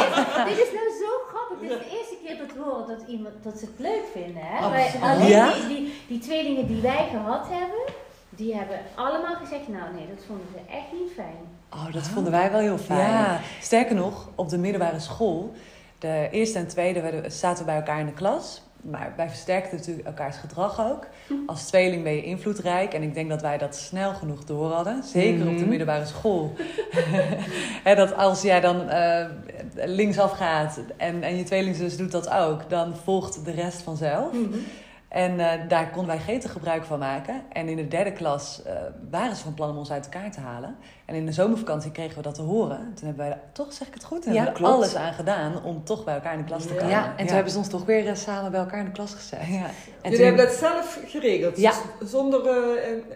Dit 0.48 0.58
is 0.58 0.72
nou 0.74 0.88
zo 1.02 1.10
grappig. 1.28 1.58
Dit 1.60 1.70
is 1.70 1.78
de 1.78 1.96
eerste 1.96 2.16
keer 2.24 2.38
dat 2.38 2.52
we 2.56 2.62
horen 2.62 2.86
dat, 2.86 3.08
iemand, 3.08 3.34
dat 3.42 3.58
ze 3.58 3.64
het 3.64 3.78
leuk 3.78 4.04
vinden. 4.12 4.42
Hè? 4.44 4.58
Absoluut. 4.58 5.00
Wij, 5.00 5.10
alleen 5.10 5.28
Ja? 5.28 5.52
die, 5.52 5.66
die, 5.68 5.94
die 6.08 6.18
tweelingen 6.18 6.66
die 6.66 6.80
wij 6.80 7.08
gehad 7.10 7.46
hebben, 7.48 7.82
die 8.28 8.54
hebben 8.54 8.78
allemaal 8.94 9.34
gezegd, 9.34 9.68
nou 9.68 9.94
nee, 9.94 10.06
dat 10.14 10.24
vonden 10.26 10.46
ze 10.52 10.72
echt 10.72 10.92
niet 11.00 11.12
fijn. 11.14 11.40
Oh, 11.72 11.92
dat 11.92 12.08
vonden 12.08 12.32
wij 12.32 12.50
wel 12.50 12.60
heel 12.60 12.78
fijn. 12.78 13.10
Ja, 13.10 13.40
sterker 13.60 13.94
nog, 13.94 14.28
op 14.34 14.48
de 14.48 14.58
middelbare 14.58 15.00
school, 15.00 15.52
de 15.98 16.28
eerste 16.30 16.58
en 16.58 16.68
tweede 16.68 17.24
zaten 17.26 17.58
we 17.58 17.64
bij 17.70 17.76
elkaar 17.76 18.00
in 18.00 18.06
de 18.06 18.12
klas. 18.12 18.62
Maar 18.82 19.12
wij 19.16 19.28
versterken 19.28 19.76
natuurlijk 19.76 20.06
elkaars 20.06 20.36
gedrag 20.36 20.80
ook. 20.90 21.06
Als 21.46 21.66
tweeling 21.66 22.02
ben 22.02 22.12
je 22.14 22.22
invloedrijk. 22.24 22.94
En 22.94 23.02
ik 23.02 23.14
denk 23.14 23.28
dat 23.28 23.40
wij 23.42 23.58
dat 23.58 23.76
snel 23.76 24.14
genoeg 24.14 24.44
door 24.44 24.72
hadden. 24.72 25.02
Zeker 25.04 25.40
op 25.48 25.54
de 25.54 25.60
Mhm. 25.60 25.68
middelbare 25.68 26.06
school. 26.06 26.52
Dat 27.84 28.16
als 28.16 28.42
jij 28.42 28.60
dan 28.60 28.88
eh, 28.88 29.26
linksaf 29.84 30.32
gaat 30.32 30.80
en, 30.96 31.22
en 31.22 31.36
je 31.36 31.44
tweelingzus 31.44 31.96
doet 31.96 32.12
dat 32.12 32.30
ook, 32.30 32.70
dan 32.70 32.96
volgt 33.04 33.44
de 33.44 33.50
rest 33.50 33.82
vanzelf. 33.82 34.32
Mhm. 34.32 34.58
En 35.12 35.40
eh, 35.40 35.68
daar 35.68 35.90
konden 35.90 36.06
wij 36.06 36.18
gretig 36.18 36.52
gebruik 36.52 36.84
van 36.84 36.98
maken. 36.98 37.42
En 37.52 37.68
in 37.68 37.76
de 37.76 37.88
derde 37.88 38.12
klas 38.12 38.62
eh, 38.66 38.72
waren 39.10 39.36
ze 39.36 39.42
van 39.42 39.54
plan 39.54 39.70
om 39.70 39.76
ons 39.78 39.90
uit 39.90 40.04
elkaar 40.12 40.30
te 40.30 40.40
halen. 40.40 40.76
En 41.06 41.14
in 41.14 41.26
de 41.26 41.32
zomervakantie 41.32 41.90
kregen 41.90 42.16
we 42.16 42.22
dat 42.22 42.34
te 42.34 42.42
horen. 42.42 42.78
Toen 42.94 43.06
hebben 43.06 43.26
wij, 43.26 43.38
toch 43.52 43.72
zeg 43.72 43.88
ik 43.88 43.94
het 43.94 44.04
goed, 44.04 44.24
hebben 44.24 44.52
we 44.62 44.66
alles 44.66 44.94
aan 44.96 45.12
gedaan 45.12 45.64
om 45.64 45.84
toch 45.84 46.04
bij 46.04 46.14
elkaar 46.14 46.32
in 46.32 46.38
de 46.38 46.44
klas 46.44 46.62
te 46.66 46.74
komen. 46.74 46.88
Ja, 46.88 47.12
en 47.16 47.26
toen 47.26 47.34
hebben 47.34 47.52
ze 47.52 47.58
ons 47.58 47.68
toch 47.68 47.84
weer 47.84 48.08
eh, 48.08 48.14
samen 48.14 48.50
bij 48.50 48.60
elkaar 48.60 48.78
in 48.78 48.84
de 48.84 48.90
klas 48.90 49.14
gezet. 49.14 49.38
Ja. 49.40 49.46
En 49.46 49.50
jullie 50.02 50.16
toen- 50.16 50.26
hebben 50.26 50.46
dat 50.46 50.54
zelf 50.54 50.98
geregeld, 51.06 51.56
Ja. 51.58 51.72
dus 51.98 52.10
zonder 52.10 52.40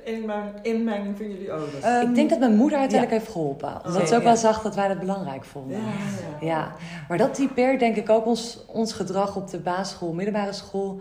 inmeng- 0.05 0.55
inmenging 0.63 1.17
van 1.17 1.29
jullie 1.31 1.53
ouders. 1.53 1.85
Eh, 1.85 2.01
ik 2.03 2.15
denk 2.15 2.31
dat 2.31 2.39
mijn 2.39 2.57
moeder 2.57 2.79
uiteindelijk 2.79 3.21
heeft 3.21 3.33
geholpen. 3.33 3.75
Omdat 3.85 3.97
Oké, 3.97 4.07
ze 4.07 4.15
ook 4.15 4.21
ja. 4.21 4.27
wel 4.27 4.37
zag 4.37 4.63
dat 4.63 4.75
wij 4.75 4.89
dat 4.89 4.99
belangrijk 5.01 5.45
vonden. 5.45 5.77
ja, 5.77 5.83
ja. 6.41 6.47
Ja, 6.47 6.73
maar 7.09 7.19
dat 7.19 7.35
typeert 7.35 7.81
denk 7.81 7.97
ik 7.97 8.11
ook 8.11 8.27
ons, 8.27 8.65
ons 8.67 8.93
gedrag 8.93 9.37
op 9.37 9.51
de 9.51 9.59
basisschool, 9.59 10.13
middelbare 10.13 10.53
school. 10.53 10.99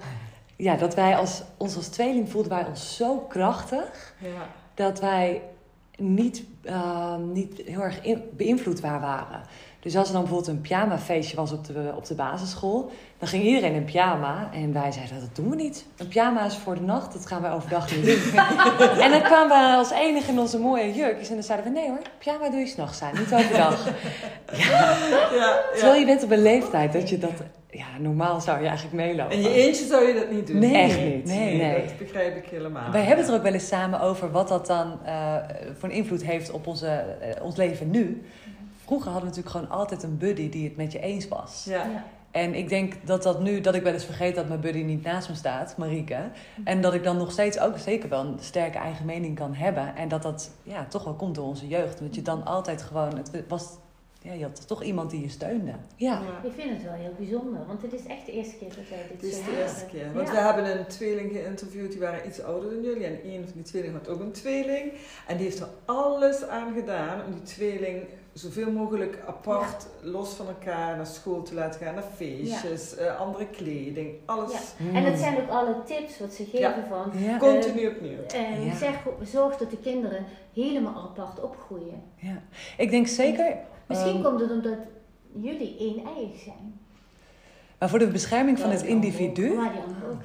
Ja, 0.56 0.76
dat 0.76 0.94
wij 0.96 1.16
als, 1.18 1.42
ons 1.58 1.76
als 1.76 1.88
tweeling 1.88 2.30
voelden 2.30 2.52
wij 2.52 2.66
ons 2.68 2.96
zo 2.96 3.18
krachtig 3.18 4.14
Ja. 4.20 4.48
dat 4.74 5.00
wij 5.00 5.42
niet, 5.98 6.44
eh, 6.64 7.16
niet 7.34 7.62
heel 7.66 7.82
erg 7.82 8.02
in- 8.02 8.24
beïnvloedbaar 8.32 9.02
waren. 9.02 9.42
Dus 9.80 9.96
als 9.98 10.08
er 10.08 10.14
dan 10.14 10.22
bijvoorbeeld 10.24 10.56
een 10.56 10.62
pyjamafeestje 10.62 11.36
was 11.36 11.52
op 11.52 11.66
de, 11.66 11.94
op 11.96 12.06
de 12.06 12.16
basisschool, 12.16 12.92
dan 13.18 13.28
ging 13.28 13.44
iedereen 13.44 13.74
in 13.74 13.84
pyjama. 13.86 14.50
En 14.54 14.74
wij 14.74 14.92
zeiden, 14.92 15.20
dat 15.20 15.36
doen 15.36 15.50
we 15.50 15.56
niet. 15.56 15.86
Een 15.98 16.08
pyjama 16.08 16.46
is 16.46 16.56
voor 16.56 16.76
de 16.76 16.82
nacht, 16.82 17.14
dat 17.14 17.26
gaan 17.26 17.42
wij 17.42 17.52
overdag 17.52 17.96
niet 17.96 18.06
doen. 18.06 18.40
en 19.06 19.12
dan 19.12 19.22
kwamen 19.22 19.70
we 19.72 19.76
als 19.78 19.92
enige 19.92 20.32
in 20.32 20.40
onze 20.40 20.60
mooie 20.60 20.94
jurkjes 20.94 21.28
en 21.30 21.34
dan 21.34 21.44
zeiden 21.44 21.74
we, 21.74 21.80
nee 21.80 21.88
hoor, 21.90 22.00
pyjama 22.18 22.50
doe 22.50 22.60
je 22.60 22.68
s'nachts 22.68 23.02
aan, 23.02 23.12
niet 23.18 23.34
overdag. 23.34 23.86
Ja, 24.52 24.98
ja. 25.40 25.62
Terwijl 25.74 26.00
je 26.00 26.06
bent 26.06 26.24
op 26.24 26.32
een 26.32 26.42
leeftijd 26.42 26.94
dat 26.94 27.10
je 27.10 27.18
dat... 27.18 27.32
Ja, 27.78 27.86
normaal 28.00 28.42
zou 28.42 28.62
je 28.62 28.68
eigenlijk 28.68 28.96
meelopen. 28.96 29.36
En 29.36 29.42
je 29.42 29.50
eentje 29.50 29.86
zou 29.86 30.08
je 30.08 30.14
dat 30.14 30.32
niet 30.32 30.48
doen? 30.48 30.60
Nee, 30.60 30.76
Echt 30.76 31.04
niet. 31.04 31.26
nee. 31.26 31.58
Nee. 31.58 31.86
Dat 31.86 31.98
begrijp 31.98 32.36
ik 32.36 32.46
helemaal. 32.46 32.92
Wij 32.92 33.02
hebben 33.02 33.20
het 33.20 33.28
er 33.28 33.38
ook 33.38 33.44
wel 33.44 33.54
eens 33.54 33.68
samen 33.68 34.00
over 34.00 34.32
wat 34.32 34.48
dat 34.48 34.68
dan 34.68 35.06
eh, 35.06 35.36
voor 35.78 35.90
een 35.90 35.96
invloed 35.96 36.24
heeft 36.24 36.52
op 36.52 36.68
onze, 36.68 36.88
eh, 36.88 37.44
ons 37.44 37.56
leven 37.56 37.90
nu. 37.90 38.24
Vroeger 38.84 39.12
hadden 39.12 39.30
we 39.30 39.36
natuurlijk 39.36 39.66
gewoon 39.66 39.80
altijd 39.80 40.04
een 40.04 40.18
buddy 40.18 40.50
die 40.50 40.64
het 40.64 40.76
met 40.78 40.92
je 40.92 41.00
eens 41.00 41.28
was. 41.28 41.66
Ja. 41.70 41.76
Ja. 41.76 42.04
En 42.32 42.54
ik 42.54 42.70
denk 42.70 42.94
dat 43.04 43.24
dat 43.24 43.42
nu, 43.42 43.62
dat 43.62 43.76
ik 43.76 43.84
wel 43.84 43.94
eens 43.94 44.06
vergeet 44.06 44.36
dat 44.36 44.48
mijn 44.48 44.60
buddy 44.60 44.82
niet 44.82 45.04
naast 45.04 45.30
me 45.30 45.36
staat, 45.36 45.78
Marieke. 45.78 46.18
En 46.64 46.82
dat 46.82 46.94
ik 46.94 47.04
dan 47.04 47.18
nog 47.18 47.32
steeds 47.32 47.60
ook 47.60 47.78
zeker 47.78 48.10
wel 48.10 48.20
een 48.20 48.38
sterke 48.40 48.78
eigen 48.78 49.06
mening 49.06 49.36
kan 49.36 49.54
hebben. 49.54 49.96
En 49.96 50.08
dat 50.08 50.22
dat 50.22 50.52
ja, 50.64 50.86
toch 50.90 51.04
wel 51.04 51.14
komt 51.14 51.36
door 51.36 51.46
onze 51.46 51.68
jeugd. 51.68 52.00
Dat 52.00 52.16
je 52.16 52.22
dan 52.22 52.46
altijd 52.46 52.82
gewoon, 52.82 53.18
het 53.18 53.44
was, 53.48 53.68
ja, 54.26 54.34
je 54.34 54.44
had 54.44 54.68
toch 54.68 54.84
iemand 54.84 55.10
die 55.10 55.22
je 55.22 55.30
steunde. 55.30 55.72
Ja. 55.96 56.22
Ja. 56.22 56.22
Ik 56.50 56.52
vind 56.58 56.70
het 56.70 56.84
wel 56.84 56.94
heel 56.94 57.14
bijzonder, 57.18 57.66
want 57.68 57.82
het 57.82 57.94
is 57.94 58.06
echt 58.06 58.26
de 58.26 58.32
eerste 58.32 58.56
keer 58.56 58.68
dat 58.68 58.90
wij 58.90 59.00
dit 59.12 59.22
Het 59.22 59.24
is 59.32 59.44
de 59.46 59.62
eerste 59.62 59.86
keer. 59.86 60.14
Want 60.14 60.28
Ja. 60.28 60.34
we 60.34 60.40
hebben 60.40 60.80
een 60.80 60.88
tweeling 60.88 61.32
geïnterviewd, 61.32 61.92
die 61.92 62.00
waren 62.00 62.28
iets 62.28 62.42
ouder 62.42 62.70
dan 62.70 62.84
jullie. 62.84 63.06
En 63.06 63.20
een 63.26 63.44
van 63.44 63.52
die 63.54 63.64
tweelingen 63.64 63.98
had 63.98 64.08
ook 64.10 64.20
een 64.20 64.32
tweeling. 64.32 64.92
En 65.28 65.36
die 65.38 65.46
heeft 65.46 65.60
er 65.60 65.68
alles 65.86 66.44
aan 66.48 66.74
gedaan 66.74 67.26
om 67.26 67.32
die 67.34 67.42
tweeling 67.44 68.04
zoveel 68.34 68.72
mogelijk 68.72 69.20
apart, 69.28 69.88
los 70.02 70.30
van 70.34 70.48
elkaar, 70.48 70.96
naar 70.96 71.06
school 71.08 71.42
te 71.44 71.54
laten 71.54 71.80
gaan. 71.86 71.94
Naar 71.94 72.04
feestjes, 72.16 72.96
eh, 72.96 73.20
andere 73.20 73.48
kleding, 73.48 74.14
alles. 74.26 74.52
Ja. 74.52 74.94
En 75.00 75.04
het 75.04 75.20
zijn 75.20 75.38
ook 75.38 75.50
alle 75.50 75.76
tips 75.86 76.20
wat 76.20 76.34
ze 76.34 76.44
geven 76.44 76.60
Ja. 76.60 76.86
van... 76.90 77.12
Ja. 77.22 77.38
Continu 77.38 77.88
opnieuw. 77.88 78.18
Ja. 78.66 78.76
zeg, 78.76 78.96
zorg 79.24 79.58
dat 79.58 79.70
de 79.72 79.78
kinderen 79.78 80.26
helemaal 80.54 80.96
apart 80.96 81.42
opgroeien. 81.42 82.02
ja. 82.16 82.42
Ik 82.78 82.90
denk 82.90 83.08
zeker. 83.08 83.58
Misschien 83.88 84.14
ehm, 84.14 84.24
komt 84.24 84.40
het 84.40 84.52
omdat 84.52 84.78
jullie 85.42 85.76
één 85.80 86.06
eigen 86.16 86.40
zijn. 86.44 86.80
maar 87.80 87.90
voor 87.90 88.00
de 88.00 88.08
bescherming 88.08 88.60
van 88.60 88.70
het 88.70 88.82
individu 88.84 89.60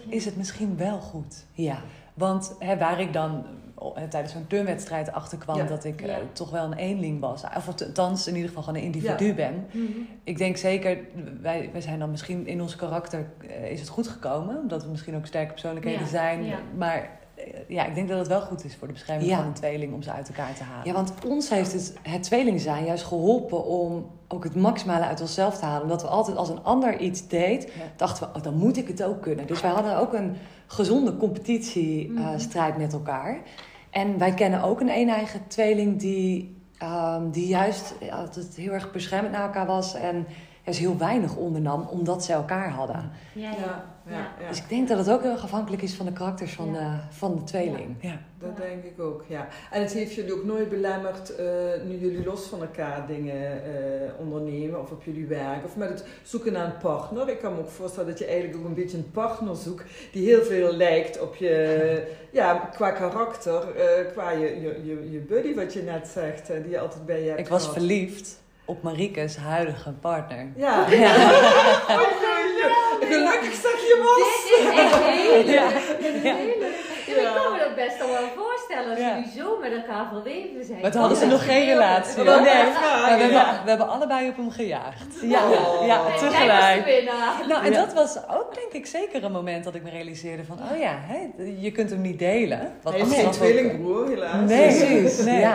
is 0.08 0.24
het 0.24 0.36
misschien 0.36 0.76
wel 0.76 0.98
goed. 0.98 1.44
Ja. 1.52 1.78
Want 2.14 2.56
hè, 2.58 2.78
waar 2.78 3.00
ik 3.00 3.12
dan 3.12 3.44
eh, 3.94 4.02
tijdens 4.08 4.32
zo'n 4.32 4.46
turnwedstrijd 4.46 5.12
achterkwam 5.12 5.56
Ja. 5.56 5.64
dat 5.64 5.84
ik 5.84 6.00
eh, 6.02 6.16
toch 6.32 6.50
wel 6.50 6.64
een 6.64 6.72
eenling 6.74 7.20
was. 7.20 7.42
Of 7.56 7.68
althans 7.68 8.26
in 8.26 8.34
ieder 8.34 8.48
geval 8.48 8.62
gewoon 8.64 8.78
een 8.78 8.84
individu 8.84 9.24
Ja. 9.26 9.34
ben. 9.34 9.66
Mhm. 9.72 9.84
Ik 10.24 10.38
denk 10.38 10.56
zeker, 10.56 10.98
wij, 11.40 11.68
wij 11.72 11.80
zijn 11.80 11.98
dan 11.98 12.10
misschien 12.10 12.46
in 12.46 12.60
ons 12.60 12.76
karakter 12.76 13.26
eh, 13.48 13.70
is 13.70 13.80
het 13.80 13.88
goed 13.88 14.08
gekomen. 14.08 14.56
Omdat 14.58 14.82
we 14.84 14.90
misschien 14.90 15.16
ook 15.16 15.26
sterke 15.26 15.50
persoonlijkheden 15.52 16.00
Ja, 16.00 16.06
zijn. 16.06 16.44
ja. 16.44 16.58
Maar 16.76 17.18
ja, 17.68 17.86
ik 17.86 17.94
denk 17.94 18.08
dat 18.08 18.18
het 18.18 18.28
wel 18.28 18.40
goed 18.40 18.64
is 18.64 18.76
voor 18.76 18.86
de 18.86 18.92
bescherming 18.92 19.28
Ja. 19.30 19.36
van 19.36 19.46
een 19.46 19.52
tweeling 19.52 19.92
om 19.94 20.02
ze 20.02 20.12
uit 20.12 20.28
elkaar 20.28 20.54
te 20.54 20.62
halen. 20.62 20.86
ja, 20.86 20.92
want 20.92 21.12
ons 21.26 21.48
heeft 21.48 21.72
het, 21.72 21.94
het 22.02 22.22
tweeling 22.22 22.60
zijn 22.60 22.84
juist 22.84 23.04
geholpen 23.04 23.64
om 23.64 24.10
ook 24.28 24.44
het 24.44 24.54
maximale 24.54 25.04
uit 25.04 25.20
onszelf 25.20 25.58
te 25.58 25.64
halen. 25.64 25.82
Omdat 25.82 26.02
we 26.02 26.08
altijd 26.08 26.36
als 26.36 26.48
een 26.48 26.62
ander 26.64 26.98
iets 26.98 27.28
deed, 27.28 27.62
Ja. 27.62 27.70
dachten 27.96 28.28
we, 28.28 28.38
oh, 28.38 28.42
dan 28.42 28.54
moet 28.54 28.76
ik 28.76 28.88
het 28.88 29.02
ook 29.02 29.22
kunnen. 29.22 29.46
Dus 29.46 29.60
wij 29.60 29.70
hadden 29.70 29.96
ook 29.98 30.12
een 30.12 30.36
gezonde 30.66 31.16
competitiestrijd 31.16 32.76
met 32.78 32.92
elkaar. 32.92 33.40
En 33.90 34.18
wij 34.18 34.34
kennen 34.34 34.62
ook 34.62 34.80
een 34.80 34.90
een-eigen 34.90 35.40
tweeling 35.46 35.98
die, 35.98 36.56
ehm, 36.78 37.30
die 37.30 37.46
juist 37.46 37.94
altijd 38.12 38.54
heel 38.56 38.72
erg 38.72 38.92
beschermend 38.92 39.32
naar 39.32 39.42
elkaar 39.42 39.66
was. 39.66 39.94
En 39.94 40.26
juist 40.70 40.78
heel 40.88 40.98
weinig 40.98 41.36
ondernam, 41.36 41.86
omdat 41.90 42.24
ze 42.24 42.32
elkaar 42.32 42.70
hadden. 42.70 43.10
Ja, 43.32 43.50
ja. 43.50 43.84
Ja, 44.06 44.16
ja, 44.16 44.28
ja. 44.40 44.48
Dus 44.48 44.58
ik 44.58 44.68
denk 44.68 44.88
dat 44.88 44.98
het 44.98 45.10
ook 45.10 45.22
heel 45.22 45.30
erg 45.30 45.42
afhankelijk 45.42 45.82
is 45.82 45.94
van 45.94 46.06
de 46.06 46.12
karakters 46.12 46.52
van, 46.52 46.72
Ja. 46.72 46.72
de, 46.72 47.14
van 47.16 47.34
de 47.36 47.44
tweeling. 47.44 47.96
Ja. 48.00 48.18
Dat 48.38 48.56
denk 48.56 48.84
ik 48.84 49.00
ook, 49.00 49.24
ja. 49.28 49.48
En 49.70 49.82
het 49.82 49.92
heeft 49.92 50.14
jullie 50.14 50.32
ook 50.34 50.44
nooit 50.44 50.68
belemmerd, 50.68 51.34
eh, 51.34 51.44
nu 51.86 51.96
jullie 51.98 52.24
los 52.24 52.46
van 52.46 52.60
elkaar 52.60 53.06
dingen 53.06 53.64
eh, 53.64 54.10
ondernemen, 54.18 54.80
of 54.80 54.90
op 54.90 55.02
jullie 55.02 55.26
werk, 55.26 55.64
of 55.64 55.76
met 55.76 55.88
het 55.88 56.04
zoeken 56.22 56.52
naar 56.52 56.64
een 56.66 56.76
partner. 56.78 57.28
Ik 57.28 57.38
kan 57.38 57.52
me 57.54 57.58
ook 57.60 57.68
voorstellen 57.68 58.08
dat 58.08 58.18
je 58.18 58.24
eigenlijk 58.24 58.56
ook 58.58 58.64
een 58.64 58.74
beetje 58.74 58.96
een 58.96 59.10
partner 59.10 59.56
zoekt 59.56 59.84
die 60.12 60.24
heel 60.26 60.42
veel 60.42 60.72
lijkt 60.72 61.20
op 61.20 61.34
je, 61.34 62.06
ja, 62.32 62.54
qua 62.54 62.90
karakter, 62.90 63.76
eh, 63.76 64.12
qua 64.12 64.30
je, 64.30 64.46
je, 64.60 64.80
je, 64.84 65.10
je 65.10 65.18
buddy, 65.18 65.54
wat 65.54 65.72
je 65.72 65.82
net 65.82 66.08
zegt, 66.08 66.46
die 66.46 66.70
je 66.70 66.80
altijd 66.80 67.06
bij 67.06 67.22
je 67.22 67.28
hebt 67.28 67.40
Ik 67.40 67.48
was 67.48 67.60
gehad. 67.60 67.76
verliefd 67.76 68.40
op 68.70 68.82
Marieke's 68.82 69.36
huidige 69.36 69.90
partner. 70.00 70.46
Ja. 70.56 70.84
Oei, 70.88 71.00
oei. 71.00 71.08
Gelukkig 73.10 73.54
zeg 73.54 73.72
je 73.90 73.96
was. 74.02 74.44
Dit 74.44 74.72
is 74.72 74.78
echt 74.80 74.94
heel 75.04 75.44
Ja. 75.54 75.68
dit 76.00 76.14
is 76.14 76.22
Ja. 76.22 76.34
heel 76.34 76.58
leuk. 76.58 76.88
Ja, 77.06 77.16
Ik 77.16 77.22
kan 77.34 77.52
me 77.52 77.58
dat 77.58 77.74
best 77.74 77.98
wel 77.98 78.08
wel 78.08 78.28
voorstellen 78.36 78.90
als 78.90 78.98
Ja. 78.98 79.14
jullie 79.14 79.30
zo 79.38 79.58
met 79.60 79.72
elkaar 79.72 80.06
verweven 80.12 80.64
zijn. 80.64 80.80
Maar 80.80 80.90
toen 80.90 81.00
hadden 81.00 81.18
ze 81.18 81.24
Oh, 81.24 81.30
nog 81.30 81.44
geen 81.44 81.64
relatie. 81.66 82.16
Nee. 82.16 82.24
Maar 82.24 82.38
we, 82.42 82.44
ja. 82.44 83.18
hebben, 83.18 83.28
we 83.64 83.68
hebben 83.68 83.88
allebei 83.88 84.28
op 84.28 84.36
hem 84.36 84.50
gejaagd. 84.50 85.04
Ja. 85.22 85.40
Oh. 85.50 85.86
ja, 85.86 86.00
tegelijk. 86.18 87.04
Nou, 87.48 87.64
en 87.64 87.72
Ja. 87.72 87.78
dat 87.84 87.92
was 87.92 88.16
ook 88.16 88.54
denk 88.54 88.72
ik 88.72 88.86
zeker 88.86 89.24
een 89.24 89.32
moment 89.32 89.64
dat 89.64 89.74
ik 89.74 89.82
me 89.82 89.90
realiseerde 89.90 90.44
van, 90.44 90.58
oh 90.72 90.78
ja, 90.78 90.94
hè, 91.06 91.28
je 91.60 91.70
kunt 91.72 91.90
hem 91.90 92.00
niet 92.00 92.18
delen. 92.18 92.72
Wat 92.82 92.94
achteraf 93.00 93.24
ook- 93.26 93.32
tweelingbroer, 93.32 94.08
helaas. 94.08 94.48
Nee. 94.48 94.66
Precies, 94.76 95.24
Nee. 95.24 95.46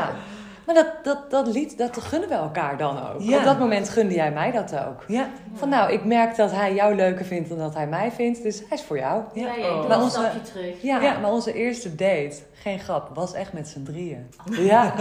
Maar 0.65 0.75
dat, 0.75 0.87
dat, 1.03 1.31
dat 1.31 1.47
lied, 1.47 1.77
dat 1.77 1.97
gunnen 2.01 2.29
we 2.29 2.35
elkaar 2.35 2.77
dan 2.77 2.97
ook. 3.09 3.21
Ja. 3.21 3.37
Op 3.37 3.43
dat 3.43 3.59
moment 3.59 3.89
gunde 3.89 4.13
jij 4.13 4.31
mij 4.31 4.51
dat 4.51 4.75
ook. 4.87 5.03
Ja, 5.07 5.29
Van 5.53 5.69
nou, 5.69 5.91
ik 5.91 6.05
merk 6.05 6.35
dat 6.35 6.51
hij 6.51 6.73
jou 6.73 6.95
leuker 6.95 7.25
vindt 7.25 7.49
dan 7.49 7.57
dat 7.57 7.73
hij 7.73 7.87
mij 7.87 8.11
vindt, 8.11 8.43
dus 8.43 8.59
hij 8.59 8.77
is 8.77 8.83
voor 8.83 8.97
jou. 8.97 9.23
Ja, 9.33 9.45
ja. 9.47 9.55
ja, 9.55 9.69
Oh. 9.79 9.87
Maar 9.87 9.97
een 9.97 10.03
onze- 10.03 10.19
stapje 10.19 10.41
terug. 10.41 10.81
Ja, 10.81 11.01
ja. 11.01 11.19
maar 11.19 11.31
onze 11.31 11.53
eerste 11.53 11.95
date, 11.95 12.35
geen 12.65 12.79
grap, 12.79 13.09
was 13.13 13.33
echt 13.33 13.53
met 13.53 13.67
z'n 13.67 13.83
drieën. 13.83 14.27
ja. 14.51 14.93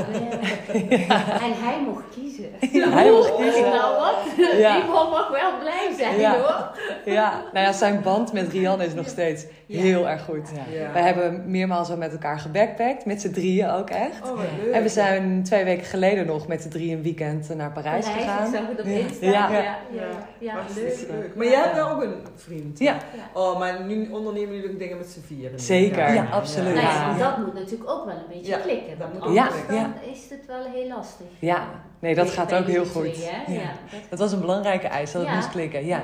En 1.47 1.53
hij 1.63 1.81
mocht 1.87 2.03
kiezen. 2.15 2.45
hij 2.95 3.11
mocht 3.11 3.37
kiezen. 3.37 3.63
Nou 3.63 3.97
wat? 3.99 4.17
Ja. 4.59 4.75
Die 4.81 4.91
man 4.91 5.11
mag 5.11 5.29
wel 5.31 5.59
blij 5.61 5.95
zijn 5.99 6.19
Ja. 6.21 6.37
hoor. 6.39 6.71
Ja, 7.05 7.43
nou 7.53 7.67
ja, 7.67 7.73
zijn 7.73 8.03
band 8.03 8.33
met 8.33 8.49
Rianne 8.53 8.85
is 8.87 8.95
nog 8.95 9.09
steeds 9.09 9.45
Ja. 9.67 9.81
heel 9.81 10.09
erg 10.09 10.25
goed. 10.25 10.51
Ja. 10.73 10.93
Wij 10.93 11.03
hebben 11.03 11.51
meermaals 11.51 11.91
al 11.91 11.97
met 11.97 12.13
elkaar 12.13 12.39
gebackpackt, 12.39 13.05
met 13.05 13.21
z'n 13.21 13.31
drieën 13.33 13.71
ook 13.71 13.91
echt. 13.91 14.21
Oh, 14.23 14.29
wat 14.31 14.45
leuk. 14.65 14.73
En 14.75 14.83
we 14.83 14.89
zijn 14.89 15.43
twee 15.43 15.65
weken 15.65 15.85
geleden 15.87 16.27
nog 16.27 16.47
met 16.47 16.63
de 16.63 16.69
drieën 16.69 16.97
een 16.97 17.03
weekend 17.03 17.55
naar 17.57 17.71
Parijs 17.73 18.05
Parijs, 18.07 18.25
gegaan. 18.25 18.47
Ik 18.47 18.55
zag 18.55 18.67
het 18.69 18.81
op 18.81 18.87
Ja. 18.87 18.93
Insta. 18.99 19.27
Ja. 19.27 19.51
Ja, 19.51 19.77
ja, 20.39 20.55
leuk. 20.75 21.07
leuk. 21.11 21.35
Maar 21.37 21.47
jij 21.47 21.61
hebt 21.63 21.75
wel 21.75 21.89
ook 21.89 22.03
een 22.03 22.15
vriend. 22.37 22.79
Ja, 22.79 22.93
Ja. 22.93 23.41
Oh, 23.41 23.59
maar 23.59 23.85
nu 23.85 24.09
ondernemen 24.11 24.55
jullie 24.55 24.71
ook 24.71 24.79
dingen 24.79 24.99
met 24.99 25.07
z'n 25.07 25.21
vieren. 25.27 25.61
Zeker. 25.61 26.15
Ja, 26.15 26.27
absoluut. 26.31 26.75
Nou 26.75 26.87
ja, 26.87 26.93
Ja. 26.93 27.07
want 27.07 27.19
dat 27.19 27.39
moet 27.39 27.54
natuurlijk 27.55 27.91
ook 27.91 28.05
wel 28.05 28.15
een 28.17 28.29
beetje 28.29 28.51
Ja, 28.53 28.59
klikken. 28.59 28.89
dat 28.89 28.99
Want 28.99 29.13
moet 29.13 29.23
anders 29.23 29.47
ook 29.47 29.53
klikken. 29.67 29.93
dan 30.01 30.11
is 30.13 30.31
het 30.31 30.47
wel 30.47 30.65
heel 30.65 30.89
lastig. 30.89 31.27
Ja, 31.39 31.69
nee, 31.99 32.15
dat 32.15 32.31
gaat 32.31 32.55
ook 32.55 32.67
heel 32.67 32.85
goed. 32.87 33.15
twee? 33.15 33.21
Ja. 33.47 33.55
Ja. 33.55 33.71
dat 34.11 34.19
was 34.19 34.33
een 34.33 34.41
belangrijke 34.41 34.87
eis, 34.87 35.13
dat 35.13 35.21
het 35.23 35.31
Ja. 35.31 35.37
moest 35.37 35.51
klikken. 35.51 35.87
Ja. 35.87 36.03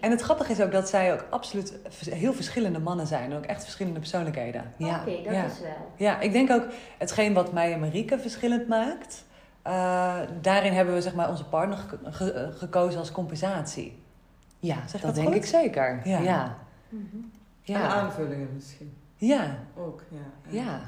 En 0.00 0.10
het 0.10 0.20
grappige 0.20 0.52
is 0.52 0.60
ook 0.60 0.72
dat 0.72 0.88
zij 0.88 1.12
ook 1.12 1.24
absoluut 1.30 1.74
heel 2.10 2.32
verschillende 2.32 2.78
mannen 2.78 3.06
zijn. 3.06 3.30
En 3.30 3.36
ook 3.36 3.44
echt 3.46 3.62
verschillende 3.62 3.98
persoonlijkheden. 3.98 4.72
Ja. 4.76 5.00
Oké, 5.00 5.22
dat 5.24 5.34
Ja. 5.34 5.44
is 5.44 5.60
wel. 5.60 5.70
Ja, 5.96 6.20
ik 6.20 6.32
denk 6.32 6.50
ook 6.50 6.64
hetgeen 6.98 7.34
wat 7.34 7.52
mij 7.52 7.72
en 7.72 7.80
Marieke 7.80 8.18
verschillend 8.18 8.68
maakt. 8.68 9.26
eh, 9.62 10.16
daarin 10.40 10.72
hebben 10.72 10.94
we 10.94 11.00
zeg 11.02 11.14
maar, 11.14 11.28
onze 11.28 11.44
partner 11.44 11.78
geko- 11.78 11.98
ge- 12.10 12.50
gekozen 12.56 12.98
als 13.00 13.12
compensatie. 13.12 14.02
Ja, 14.60 14.74
Zeg 14.74 14.90
dat 14.90 15.02
dat 15.02 15.14
denk 15.14 15.26
goed? 15.26 15.36
ik 15.36 15.44
zeker. 15.44 16.00
Ja. 16.04 16.18
Ja. 16.18 16.56
En 16.90 17.30
Ja. 17.62 17.88
aanvullingen 17.88 18.48
misschien 18.54 18.96
Ja. 19.18 19.58
ook. 19.76 20.02
Ja. 20.10 20.60
Ja. 20.62 20.80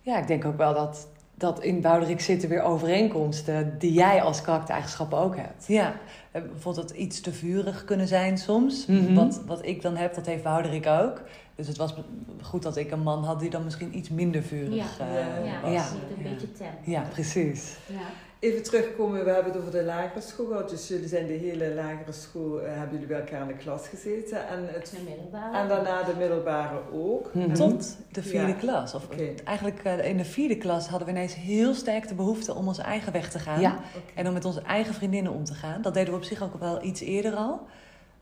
Ja, 0.00 0.18
ik 0.18 0.26
denk 0.26 0.44
ook 0.44 0.56
wel 0.56 0.74
dat, 0.74 1.08
dat 1.34 1.62
in 1.62 1.80
Bouderik 1.80 2.20
zitten 2.20 2.48
weer 2.48 2.62
overeenkomsten 2.62 3.78
die 3.78 3.92
jij 3.92 4.22
als 4.22 4.40
karaktereigenschappen 4.42 5.18
ook 5.18 5.36
hebt. 5.36 5.66
Ja, 5.66 5.94
eh, 6.30 6.42
bijvoorbeeld 6.42 6.88
dat 6.88 6.96
iets 6.96 7.20
te 7.20 7.32
vurig 7.32 7.84
kunnen 7.84 8.08
zijn 8.08 8.38
soms. 8.38 8.86
Mhm. 8.86 9.14
wat, 9.14 9.40
wat 9.46 9.66
ik 9.66 9.82
dan 9.82 9.96
heb, 9.96 10.14
dat 10.14 10.26
heeft 10.26 10.42
Wouderik 10.42 10.86
ook. 10.86 11.22
Dus 11.54 11.66
het 11.68 11.76
was 11.76 11.94
goed 12.42 12.62
dat 12.62 12.76
ik 12.76 12.90
een 12.90 13.02
man 13.02 13.24
had 13.24 13.40
die 13.40 13.50
dan 13.50 13.64
misschien 13.64 13.96
iets 13.96 14.08
minder 14.08 14.42
vurig 14.42 14.74
Ja. 14.98 15.06
eh, 15.06 15.14
Ja. 15.14 15.44
Ja, 15.44 15.60
was. 15.60 15.72
Ja. 15.72 15.86
een 16.16 16.22
beetje 16.22 16.52
tempo. 16.52 16.90
Ja, 16.90 17.02
precies. 17.12 17.76
Ja. 17.86 17.96
Even 18.40 18.62
terugkomen, 18.62 19.24
we 19.24 19.30
hebben 19.30 19.52
het 19.52 19.60
over 19.60 19.72
de 19.72 19.82
lagere 19.84 20.20
school 20.20 20.46
gehad. 20.46 20.70
Dus 20.70 20.88
jullie 20.88 21.08
zijn 21.08 21.26
de 21.26 21.32
hele 21.32 21.74
lagere 21.74 22.12
school, 22.12 22.60
eh, 22.60 22.68
hebben 22.72 22.90
jullie 22.92 23.06
bij 23.06 23.18
elkaar 23.18 23.40
in 23.40 23.46
de 23.46 23.54
klas 23.54 23.88
gezeten. 23.88 24.48
En, 24.48 24.66
het, 24.72 24.90
De 24.96 25.02
middelbare. 25.08 25.56
en 25.58 25.68
daarna 25.68 26.02
de 26.02 26.12
middelbare 26.18 26.78
ook. 26.92 27.34
Mhm. 27.34 27.52
Tot 27.54 27.96
de 28.12 28.22
vierde 28.22 28.46
Ja. 28.52 28.52
klas. 28.58 28.94
Of 28.94 29.06
eigenlijk 29.44 29.80
eh, 29.82 30.04
in 30.08 30.16
de 30.16 30.24
vierde 30.24 30.56
klas 30.56 30.88
hadden 30.88 31.08
we 31.08 31.14
ineens 31.14 31.34
heel 31.34 31.74
sterk 31.74 32.08
de 32.08 32.14
behoefte 32.14 32.54
om 32.54 32.66
onze 32.68 32.82
eigen 32.82 33.12
weg 33.12 33.30
te 33.30 33.38
gaan. 33.38 33.60
Ja. 33.60 33.78
En 34.14 34.26
om 34.26 34.32
met 34.32 34.44
onze 34.44 34.62
eigen 34.62 34.94
vriendinnen 34.94 35.32
om 35.32 35.44
te 35.44 35.54
gaan. 35.54 35.82
Dat 35.82 35.94
deden 35.94 36.10
we 36.12 36.18
op 36.18 36.24
zich 36.24 36.42
ook 36.42 36.54
wel 36.60 36.84
iets 36.84 37.00
eerder 37.00 37.34
al. 37.34 37.60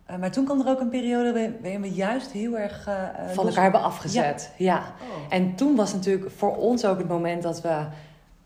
Eh, 0.06 0.16
maar 0.16 0.30
toen 0.30 0.44
kwam 0.44 0.60
er 0.60 0.68
ook 0.68 0.80
een 0.80 0.88
periode 0.88 1.32
waarin- 1.62 1.80
we 1.80 1.90
juist 1.90 2.30
heel 2.30 2.58
erg... 2.58 2.82
Van 2.84 3.36
los- 3.36 3.46
elkaar 3.46 3.62
hebben 3.62 3.82
afgezet. 3.82 4.52
Ja. 4.56 4.78
Oh. 4.78 5.34
En 5.34 5.54
toen 5.54 5.76
was 5.76 5.92
natuurlijk 5.92 6.30
voor 6.30 6.56
ons 6.56 6.84
ook 6.84 6.98
het 6.98 7.08
moment 7.08 7.42
dat 7.42 7.60
we 7.60 7.86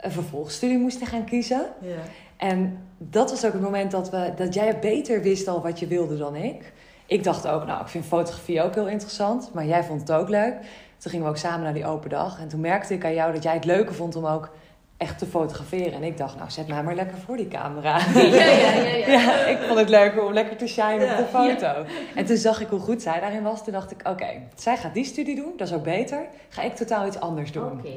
een 0.03 0.11
vervolgstudie 0.13 0.79
moesten 0.79 1.07
gaan 1.07 1.25
kiezen. 1.25 1.67
Ja. 1.81 1.95
En 2.37 2.79
dat 2.99 3.31
was 3.31 3.45
ook 3.47 3.53
het 3.53 3.63
moment 3.63 3.91
dat, 3.91 4.11
we, 4.11 4.33
dat 4.37 4.55
jij 4.55 4.79
beter 4.79 5.23
wist 5.23 5.49
al 5.49 5.63
wat 5.63 5.79
je 5.79 5.87
wilde 5.87 6.17
dan 6.17 6.37
ik. 6.37 6.73
Ik 7.07 7.25
dacht 7.25 7.47
ook, 7.49 7.67
nou, 7.67 7.81
ik 7.81 7.89
vind 7.89 8.05
fotografie 8.05 8.63
ook 8.63 8.75
heel 8.75 8.89
interessant. 8.89 9.51
Maar 9.53 9.67
jij 9.67 9.85
vond 9.85 10.01
het 10.01 10.13
ook 10.13 10.29
leuk. 10.29 10.55
Toen 10.99 11.11
gingen 11.11 11.27
we 11.27 11.31
ook 11.33 11.39
samen 11.39 11.63
naar 11.63 11.75
die 11.75 11.87
open 11.87 12.11
dag. 12.11 12.41
En 12.41 12.49
toen 12.49 12.61
merkte 12.61 12.95
ik 12.95 13.05
aan 13.05 13.15
jou 13.15 13.33
dat 13.33 13.43
jij 13.43 13.55
het 13.55 13.65
leuker 13.65 13.95
vond 13.95 14.17
om 14.17 14.27
ook 14.27 14.51
echt 14.97 15.19
te 15.19 15.27
fotograferen. 15.27 15.93
En 15.93 16.03
ik 16.03 16.17
dacht, 16.17 16.37
nou, 16.37 16.51
zet 16.51 16.69
mij 16.69 16.83
maar 16.83 16.95
lekker 16.95 17.19
voor 17.19 17.37
die 17.37 17.49
camera. 17.49 17.99
Ja, 18.15 18.21
ja, 18.23 18.45
ja, 18.45 18.97
ja. 18.97 19.07
Ja, 19.07 19.45
ik 19.55 19.59
vond 19.67 19.79
het 19.79 19.89
leuker 19.89 20.25
om 20.25 20.33
lekker 20.33 20.57
te 20.57 20.67
shinen 20.67 21.01
Ja. 21.07 21.13
op 21.13 21.17
de 21.19 21.25
foto. 21.39 21.85
En 22.15 22.25
toen 22.25 22.37
zag 22.37 22.61
ik 22.61 22.69
hoe 22.69 22.81
goed 22.81 23.03
zij 23.03 23.21
daarin 23.21 23.43
was. 23.43 23.65
Toen 23.65 23.73
dacht 23.73 23.91
ik, 23.91 24.09
oké, 24.09 24.27
zij 24.55 24.77
gaat 24.77 24.95
die 24.95 25.05
studie 25.05 25.37
doen. 25.37 25.53
Dat 25.57 25.69
is 25.69 25.75
ook 25.75 25.83
beter. 25.83 26.27
Ga 26.49 26.63
ik 26.63 26.75
totaal 26.77 27.07
iets 27.07 27.21
anders 27.21 27.53
doen. 27.53 27.73
Oké. 27.73 27.89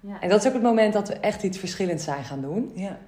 Ja. 0.00 0.20
En 0.20 0.28
dat 0.28 0.40
is 0.40 0.46
ook 0.46 0.52
het 0.52 0.62
moment 0.62 0.92
dat 0.92 1.08
we 1.08 1.14
echt 1.14 1.42
iets 1.42 1.58
verschillends 1.58 2.04
zijn 2.04 2.24
gaan 2.24 2.40
doen. 2.40 2.70
Ja. 2.74 2.98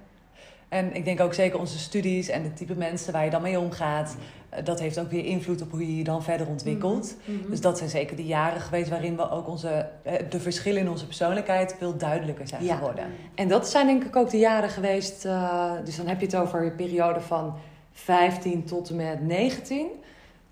En 0.69 0.95
ik 0.95 1.05
denk 1.05 1.19
ook 1.19 1.33
zeker 1.33 1.59
onze 1.59 1.79
studies 1.79 2.27
en 2.29 2.43
de 2.43 2.53
type 2.53 2.75
mensen 2.75 3.13
waar 3.13 3.23
je 3.25 3.29
dan 3.29 3.41
mee 3.41 3.59
omgaat. 3.59 4.15
eh, 4.49 4.65
Dat 4.65 4.79
heeft 4.79 4.99
ook 4.99 5.11
weer 5.11 5.25
invloed 5.25 5.61
op 5.61 5.71
hoe 5.71 5.79
je 5.87 5.97
je 5.97 6.03
dan 6.03 6.23
verder 6.23 6.47
ontwikkelt. 6.47 7.15
Mhm. 7.25 7.49
Dus 7.49 7.61
dat 7.61 7.77
zijn 7.77 7.89
zeker 7.89 8.15
de 8.15 8.25
jaren 8.25 8.61
geweest 8.61 8.89
waarin 8.89 9.15
we 9.15 9.29
ook 9.29 9.47
onze, 9.47 9.89
eh, 10.03 10.13
de 10.29 10.39
verschillen 10.39 10.81
in 10.81 10.89
onze 10.89 11.05
persoonlijkheid 11.05 11.75
veel 11.77 11.97
duidelijker 11.97 12.47
zijn 12.47 12.63
Ja. 12.63 12.75
geworden. 12.75 13.05
En 13.35 13.47
dat 13.47 13.69
zijn 13.69 13.87
denk 13.87 14.03
ik 14.03 14.15
ook 14.15 14.29
de 14.29 14.37
jaren 14.37 14.69
geweest. 14.69 15.25
eh, 15.25 15.71
dus 15.85 15.95
dan 15.97 16.07
heb 16.07 16.19
je 16.19 16.25
het 16.25 16.35
over 16.35 16.63
een 16.65 16.75
periode 16.75 17.21
van 17.21 17.53
15 17.93 18.63
tot 18.65 18.89
en 18.89 18.95
met 18.95 19.21
19. 19.21 19.87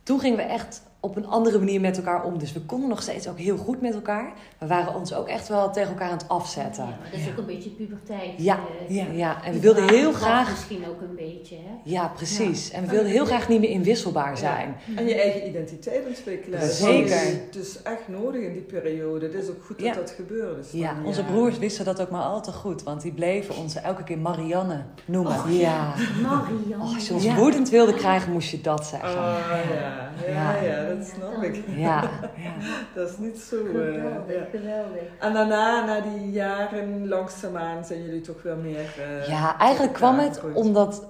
Toen 0.04 0.20
gingen 0.20 0.38
we 0.38 0.44
echt 0.44 0.82
op 1.08 1.16
een 1.16 1.28
andere 1.28 1.58
manier 1.60 1.82
met 1.82 1.98
elkaar 1.98 2.24
om. 2.24 2.38
Dus 2.38 2.54
we 2.54 2.60
konden 2.62 2.90
nog 2.90 3.02
steeds 3.02 3.28
ook 3.28 3.38
heel 3.40 3.58
goed 3.58 3.82
met 3.82 3.94
elkaar. 3.94 4.34
We 4.58 4.68
waren 4.68 4.96
ons 4.96 5.14
ook 5.14 5.28
echt 5.28 5.48
wel 5.48 5.72
tegen 5.72 5.90
elkaar 5.90 6.10
aan 6.10 6.18
het 6.18 6.30
afzetten. 6.30 6.84
Ja, 6.84 6.90
maar 6.90 7.10
dat 7.12 7.20
is 7.20 7.28
ook 7.30 7.38
een 7.38 7.46
beetje 7.46 7.70
puberteit. 7.70 8.32
Ja, 8.38 8.60
eh, 8.88 8.96
ja, 8.96 9.06
Ja, 9.14 9.44
en 9.44 9.54
we 9.54 9.60
wilden 9.60 9.90
heel 9.90 10.12
graag. 10.12 10.50
Misschien 10.50 10.88
ook 10.88 11.02
een 11.02 11.16
beetje, 11.16 11.56
hè? 11.56 11.72
Ja, 11.84 12.08
precies. 12.16 12.72
En 12.72 12.84
we 12.84 12.90
wilden 12.90 13.12
heel 13.12 13.26
graag 13.26 13.48
niet 13.50 13.60
meer 13.60 13.70
inwisselbaar 13.70 14.38
zijn. 14.38 14.76
En 14.96 15.06
je 15.08 15.22
eigen 15.22 15.48
identiteit 15.50 16.06
ontwikkelen. 16.08 16.62
Zeker. 16.72 17.10
Dat 17.10 17.56
is 17.66 17.74
dus 17.74 17.82
echt 17.82 18.08
nodig 18.08 18.42
in 18.42 18.54
die 18.54 18.62
periode. 18.62 19.26
Het 19.26 19.34
is 19.36 19.50
ook 19.50 19.64
goed 19.66 19.78
dat 19.78 19.86
Ja. 19.88 19.94
dat 19.94 20.10
gebeurt. 20.12 20.56
Dus 20.56 20.72
Ja, 20.72 20.96
Onze 21.06 21.24
broers 21.24 21.58
wisten 21.58 21.86
dat 21.86 22.02
ook 22.02 22.10
maar 22.10 22.22
al 22.24 22.42
te 22.42 22.52
goed, 22.52 22.84
want 22.84 23.02
die 23.02 23.12
bleven 23.14 23.56
ons 23.58 23.76
elke 23.76 24.04
keer 24.04 24.18
Marianne 24.18 24.84
noemen. 25.06 25.32
Oh, 25.32 25.60
Ja. 25.60 25.94
Marianne. 26.22 26.76
Oh, 26.86 26.94
als 26.94 27.08
je 27.08 27.14
ons 27.14 27.24
Ja. 27.24 27.36
woedend 27.36 27.70
wilde 27.70 27.94
krijgen, 27.94 28.32
moest 28.32 28.50
je 28.50 28.62
dat 28.62 28.86
zeggen. 28.86 29.10
Ah 29.20 29.38
ja, 29.74 30.10
ja, 30.32 30.64
Ja. 30.64 30.97
Ja, 30.98 31.04
dat 31.06 31.08
snap 31.32 31.44
ik. 31.44 31.64
Ja. 31.68 32.02
Ja. 32.36 32.54
Dat 32.96 33.10
is 33.10 33.18
niet 33.18 33.38
zo. 33.40 33.56
eh, 33.56 33.64
Geweldig, 33.64 34.36
ja. 34.36 34.46
geweldig. 34.52 35.02
En 35.20 35.34
daarna, 35.34 35.86
na 35.86 36.02
die 36.02 36.32
jaren, 36.32 37.08
langzaamaan 37.08 37.86
zijn 37.86 38.04
jullie 38.04 38.22
toch 38.22 38.42
wel 38.44 38.56
meer. 38.56 38.94
eh, 39.22 39.28
Ja, 39.28 39.58
eigenlijk 39.60 39.94
kwam 39.94 40.20
het 40.20 40.42
omdat 40.54 41.06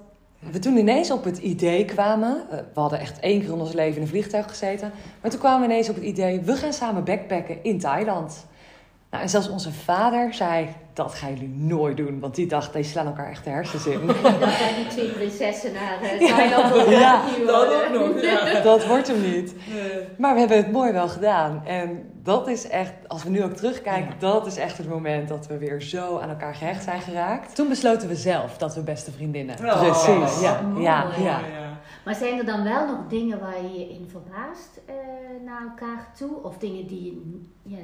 we 0.52 0.60
toen 0.60 0.78
ineens 0.78 1.12
op 1.12 1.24
het 1.24 1.38
idee 1.38 1.86
kwamen. 1.86 2.44
eh, 2.50 2.58
We 2.74 2.80
hadden 2.80 3.00
echt 3.00 3.20
één 3.20 3.40
keer 3.40 3.50
in 3.50 3.60
ons 3.60 3.74
leven 3.74 3.96
in 3.96 4.02
een 4.02 4.08
vliegtuig 4.08 4.48
gezeten. 4.50 4.92
Maar 5.22 5.32
toen 5.32 5.40
kwamen 5.40 5.60
we 5.68 5.74
ineens 5.74 5.90
op 5.90 5.96
het 5.96 6.04
idee, 6.04 6.40
we 6.42 6.54
gaan 6.56 6.74
samen 6.74 7.04
backpacken 7.04 7.64
in 7.64 7.80
Thailand. 7.80 8.46
Nou, 9.12 9.24
en 9.24 9.30
zelfs 9.30 9.50
onze 9.50 9.72
vader 9.72 10.34
zei, 10.34 10.68
dat 10.94 11.14
gaan 11.14 11.34
jullie 11.34 11.50
nooit 11.50 11.98
doen. 11.98 12.20
Want 12.20 12.36
die 12.36 12.48
dacht, 12.48 12.74
die 12.74 12.84
slaan 12.84 13.06
elkaar 13.06 13.30
echt 13.30 13.44
de 13.44 13.50
hersens 13.50 13.86
in. 13.86 14.08
Dat 14.40 14.52
zijn 14.52 14.76
die 14.76 14.88
twee 14.88 15.10
prinsessen 15.10 15.74
naar 15.74 16.02
eh, 16.02 16.36
Thailand 16.36 16.76
op 16.76 16.90
Ja, 17.00 17.22
Dat 17.46 17.74
ook 17.74 17.90
nog, 17.94 18.22
ja. 18.22 18.60
dat 18.72 18.88
wordt 18.88 19.08
hem 19.08 19.22
niet. 19.22 19.54
Nee. 19.74 20.08
Maar 20.18 20.34
we 20.34 20.40
hebben 20.40 20.58
het 20.58 20.72
mooi 20.72 20.92
wel 20.92 21.08
gedaan. 21.08 21.66
En 21.66 22.10
dat 22.24 22.48
is 22.48 22.68
echt, 22.68 22.94
als 23.08 23.24
we 23.24 23.30
nu 23.30 23.44
ook 23.44 23.54
terugkijken, 23.54 24.14
dat 24.20 24.46
is 24.46 24.58
echt 24.58 24.78
het 24.78 24.90
moment 24.90 25.28
dat 25.28 25.48
we 25.48 25.58
weer 25.58 25.82
zo 25.82 26.20
aan 26.20 26.30
elkaar 26.30 26.56
gehecht 26.56 26.84
zijn 26.84 27.02
geraakt. 27.02 27.56
Toen 27.56 27.68
besloten 27.68 28.08
we 28.08 28.16
zelf 28.16 28.58
dat 28.58 28.76
we 28.76 28.82
beste 28.82 29.12
vriendinnen. 29.12 29.56
Oh. 29.66 29.80
Precies, 29.80 30.42
ja. 30.42 30.62
Mooi. 30.62 30.84
ja, 30.84 31.08
Ja. 31.18 31.40
Maar 32.06 32.16
zijn 32.16 32.38
er 32.38 32.46
dan 32.46 32.64
wel 32.64 32.86
nog 32.88 33.00
dingen 33.10 33.40
waar 33.40 33.62
je 33.62 33.80
je 33.80 33.90
in 33.90 34.08
verbaast 34.12 34.80
eh, 34.86 34.96
naar 35.46 35.62
elkaar 35.62 36.08
toe? 36.18 36.44
Of 36.44 36.58
dingen 36.58 36.88
die 36.88 37.04
je 37.04 37.42
ja, 37.68 37.78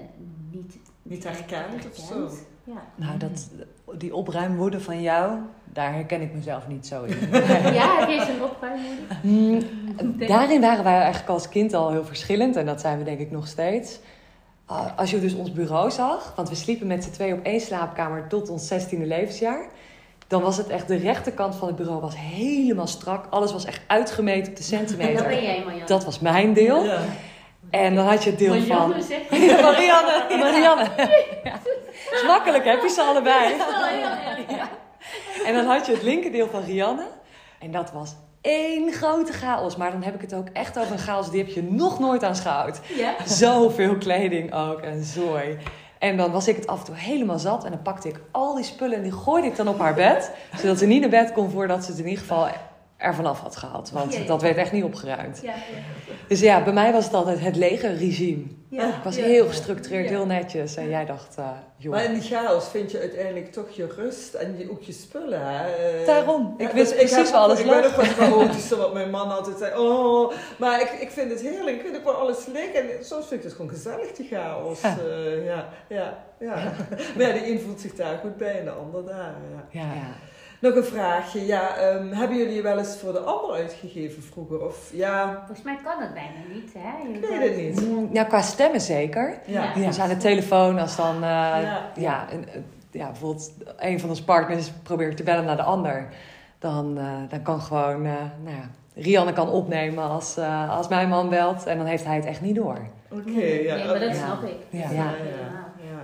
niet, 0.51 0.77
Niet 1.01 1.23
herkend 1.23 1.85
of 1.89 1.95
zo. 1.95 2.13
herkent? 2.13 2.45
Ja. 2.63 2.83
Nou, 2.95 3.17
dat, 3.17 3.49
die 3.97 4.15
opruimwoede 4.15 4.79
van 4.79 5.01
jou, 5.01 5.37
daar 5.73 5.93
herken 5.93 6.21
ik 6.21 6.33
mezelf 6.33 6.67
niet 6.67 6.87
zo 6.87 7.03
in. 7.03 7.15
ja, 7.79 7.99
heb 7.99 8.09
je 8.09 8.25
zo'n 8.27 8.43
opruimmoeder? 8.49 9.17
Mm, 9.21 9.59
daarin 10.27 10.61
waren 10.61 10.83
wij 10.83 10.99
eigenlijk 10.99 11.29
als 11.29 11.49
kind 11.49 11.73
al 11.73 11.91
heel 11.91 12.05
verschillend. 12.05 12.55
En 12.55 12.65
dat 12.65 12.81
zijn 12.81 12.97
we 12.97 13.03
denk 13.03 13.19
ik 13.19 13.31
nog 13.31 13.47
steeds. 13.47 13.99
Ah, 14.65 14.97
als 14.97 15.11
je 15.11 15.19
dus 15.19 15.33
ons 15.33 15.51
bureau 15.51 15.91
zag, 15.91 16.33
want 16.35 16.49
we 16.49 16.55
sliepen 16.55 16.87
met 16.87 17.03
z'n 17.03 17.11
twee 17.11 17.33
op 17.33 17.43
één 17.43 17.61
slaapkamer 17.61 18.27
tot 18.27 18.49
ons 18.49 18.73
16e 18.73 18.97
levensjaar. 18.97 19.65
Dan 20.27 20.41
was 20.41 20.57
het 20.57 20.67
echt, 20.67 20.87
de 20.87 20.95
rechterkant 20.95 21.55
van 21.55 21.67
het 21.67 21.77
bureau 21.77 22.01
was 22.01 22.17
helemaal 22.17 22.87
strak. 22.87 23.25
Alles 23.29 23.51
was 23.51 23.65
echt 23.65 23.81
uitgemeten 23.87 24.51
op 24.51 24.57
de 24.57 24.63
dat 24.69 24.79
ben 24.79 24.87
centimeter. 24.87 25.43
jij, 25.43 25.61
Marjan. 25.65 25.87
Dat 25.87 26.05
was 26.05 26.19
mijn 26.19 26.53
deel. 26.53 26.83
Ja. 26.83 27.01
En 27.73 27.95
dan 27.95 28.05
had 28.05 28.23
je 28.23 28.29
het 28.29 28.39
deel 28.39 28.61
van... 28.61 28.89
Marianne 29.29 29.61
Marianne. 29.69 30.37
Marianne. 30.39 30.89
Ja. 31.43 31.59
Is 32.11 32.23
makkelijk, 32.27 32.65
heb 32.65 32.81
je 32.81 32.89
ze 32.89 33.01
allebei. 33.01 33.53
En 35.45 35.53
dan 35.53 35.65
had 35.65 35.85
je 35.85 35.91
het 35.91 36.03
linkerdeel 36.03 36.47
van 36.47 36.63
Rianne. 36.63 37.05
En 37.59 37.71
dat 37.71 37.91
was 37.91 38.15
één 38.41 38.91
grote 38.91 39.33
chaos. 39.33 39.75
Maar 39.75 39.91
dan 39.91 40.03
heb 40.03 40.15
ik 40.15 40.21
het 40.21 40.33
ook 40.33 40.47
echt 40.53 40.79
over 40.79 40.91
een 40.91 40.97
chaos 40.99 41.31
die 41.31 41.43
heb 41.43 41.53
je 41.53 41.63
nog 41.63 41.99
nooit 41.99 42.23
aanschouwd. 42.23 42.79
Ja. 42.95 43.13
Zoveel 43.25 43.97
kleding 43.97 44.53
ook 44.53 44.79
en 44.79 45.03
zooi. 45.03 45.57
En 45.99 46.17
dan 46.17 46.31
was 46.31 46.47
ik 46.47 46.55
het 46.55 46.67
af 46.67 46.79
en 46.79 46.85
toe 46.85 46.95
helemaal 46.95 47.39
zat. 47.39 47.63
En 47.63 47.71
dan 47.71 47.81
pakte 47.81 48.07
ik 48.07 48.19
al 48.31 48.55
die 48.55 48.63
spullen 48.63 48.97
en 48.97 49.03
die 49.03 49.11
gooide 49.11 49.47
ik 49.47 49.55
dan 49.55 49.67
op 49.67 49.79
haar 49.79 49.93
bed. 49.93 50.31
Zodat 50.57 50.77
ze 50.77 50.85
niet 50.85 51.01
naar 51.01 51.09
bed 51.09 51.31
kon 51.31 51.49
voordat 51.49 51.83
ze 51.83 51.91
het 51.91 51.99
in 51.99 52.07
ieder 52.07 52.21
geval 52.21 52.47
er 53.03 53.15
vanaf 53.15 53.39
had 53.39 53.55
gehad. 53.55 53.91
Want 53.91 54.27
dat 54.27 54.41
werd 54.41 54.57
echt 54.57 54.71
niet 54.71 54.83
opgeruimd. 54.83 55.39
Ja, 55.43 55.53
Dus 56.27 56.39
ja, 56.39 56.63
bij 56.63 56.73
mij 56.73 56.91
was 56.91 57.05
het 57.05 57.13
altijd 57.13 57.39
het 57.39 57.55
legerregime. 57.55 58.43
ja. 58.69 58.87
Ik 58.87 59.03
was 59.03 59.15
ja. 59.15 59.23
heel 59.23 59.47
gestructureerd, 59.47 60.03
Ja. 60.09 60.09
heel 60.15 60.25
netjes. 60.25 60.75
En 60.75 60.89
jij 60.89 61.05
dacht, 61.05 61.35
eh 61.37 61.49
joh. 61.77 61.91
Maar 61.93 62.03
in 62.03 62.13
die 62.13 62.21
chaos 62.21 62.67
vind 62.67 62.91
je 62.91 62.99
uiteindelijk 62.99 63.51
toch 63.51 63.69
je 63.69 63.87
rust 63.95 64.33
en 64.33 64.57
je, 64.57 64.71
ook 64.71 64.81
je 64.83 64.91
spullen. 64.91 65.39
Hè? 65.47 65.65
Eh, 65.99 66.05
Daarom. 66.05 66.53
Ik 66.57 66.67
ja, 66.67 66.73
wist 66.73 66.89
dus 66.89 66.97
precies 66.97 67.15
heb 67.17 67.25
waar 67.25 67.35
ook- 67.35 67.41
alles 67.41 67.59
Ik 67.59 67.65
ben 67.65 67.75
lag. 67.81 67.85
ook 67.85 67.95
wat 67.95 68.05
chaotischer, 68.27 68.77
wat 68.77 68.93
mijn 68.93 69.09
man 69.09 69.31
altijd 69.35 69.57
zei. 69.57 69.77
Oh, 69.79 70.31
maar 70.57 70.81
ik, 70.81 70.89
ik 70.99 71.09
vind 71.11 71.31
het 71.31 71.41
heerlijk. 71.41 71.75
Ik 71.75 71.81
vind 71.81 71.97
ook 71.97 72.03
wel 72.03 72.13
alles 72.13 72.45
liggen. 72.45 72.97
En 72.97 73.05
soms 73.05 73.27
vind 73.27 73.39
ik 73.39 73.43
het 73.47 73.55
gewoon 73.55 73.71
gezellig, 73.71 74.11
die 74.11 74.27
chaos. 74.27 74.81
Ja. 74.81 74.97
Eh, 74.97 75.45
ja, 75.45 75.69
ja, 75.89 76.17
ja. 76.39 76.53
Maar 77.17 77.27
ja, 77.27 77.33
de 77.33 77.51
een 77.51 77.59
voelt 77.59 77.81
zich 77.81 77.93
daar 77.95 78.17
goed 78.17 78.37
bij 78.37 78.59
en 78.59 78.65
de 78.65 78.71
ander 78.71 79.05
daar. 79.05 79.33
Ja. 79.69 79.81
Nog 80.63 80.75
een 80.75 80.83
vraagje. 80.83 81.45
Ja, 81.45 81.75
ehm, 81.77 82.11
hebben 82.11 82.37
jullie 82.37 82.53
je 82.53 82.61
wel 82.61 82.77
eens 82.77 82.97
voor 82.97 83.11
de 83.11 83.19
ander 83.19 83.55
uitgegeven 83.55 84.23
vroeger? 84.23 84.65
Of 84.65 84.89
ja, 84.93 85.33
Volgens 85.45 85.61
mij 85.61 85.77
kan 85.83 86.01
het 86.01 86.13
bijna 86.13 86.53
niet, 86.53 86.73
hè? 86.77 87.07
Je 87.07 87.13
ik 87.13 87.21
weet 87.21 87.29
kan- 87.29 87.39
het 87.41 87.57
niet. 87.57 87.87
Mm, 87.89 88.09
Ja, 88.13 88.23
qua 88.23 88.41
stemmen 88.41 88.81
zeker. 88.81 89.37
Ja. 89.45 89.71
Ja. 89.75 89.85
Dus 89.87 89.99
aan 89.99 90.09
de 90.09 90.17
telefoon, 90.17 90.79
als 90.79 90.95
dan 90.95 91.15
eh, 91.15 91.19
Ja. 91.21 91.89
ja. 91.95 92.27
een, 92.31 92.45
ja, 92.91 93.05
bijvoorbeeld 93.07 93.51
een 93.77 93.99
van 93.99 94.09
ons 94.09 94.21
partners 94.23 94.71
probeert 94.83 95.17
te 95.17 95.23
bellen 95.23 95.45
naar 95.45 95.57
de 95.57 95.63
ander, 95.63 96.07
dan, 96.59 96.97
eh, 96.97 97.05
dan 97.29 97.41
kan 97.41 97.61
gewoon, 97.61 98.05
eh, 98.05 98.11
nou 98.43 98.55
ja, 98.55 98.69
Rianne 98.95 99.33
kan 99.33 99.49
opnemen 99.49 100.09
als, 100.09 100.37
eh, 100.37 100.77
als 100.77 100.87
mijn 100.87 101.09
man 101.09 101.29
belt 101.29 101.65
en 101.65 101.77
dan 101.77 101.85
heeft 101.85 102.05
hij 102.05 102.15
het 102.15 102.25
echt 102.25 102.41
niet 102.41 102.55
door. 102.55 102.77
Oké, 103.11 103.29
ja. 103.29 103.75
nee, 103.75 103.85
maar 103.85 103.99
dat 103.99 104.15
snap 104.15 104.43
ik. 104.43 104.55
Ja. 104.69 104.81
Dat 104.81 104.91
Ja. 104.91 105.13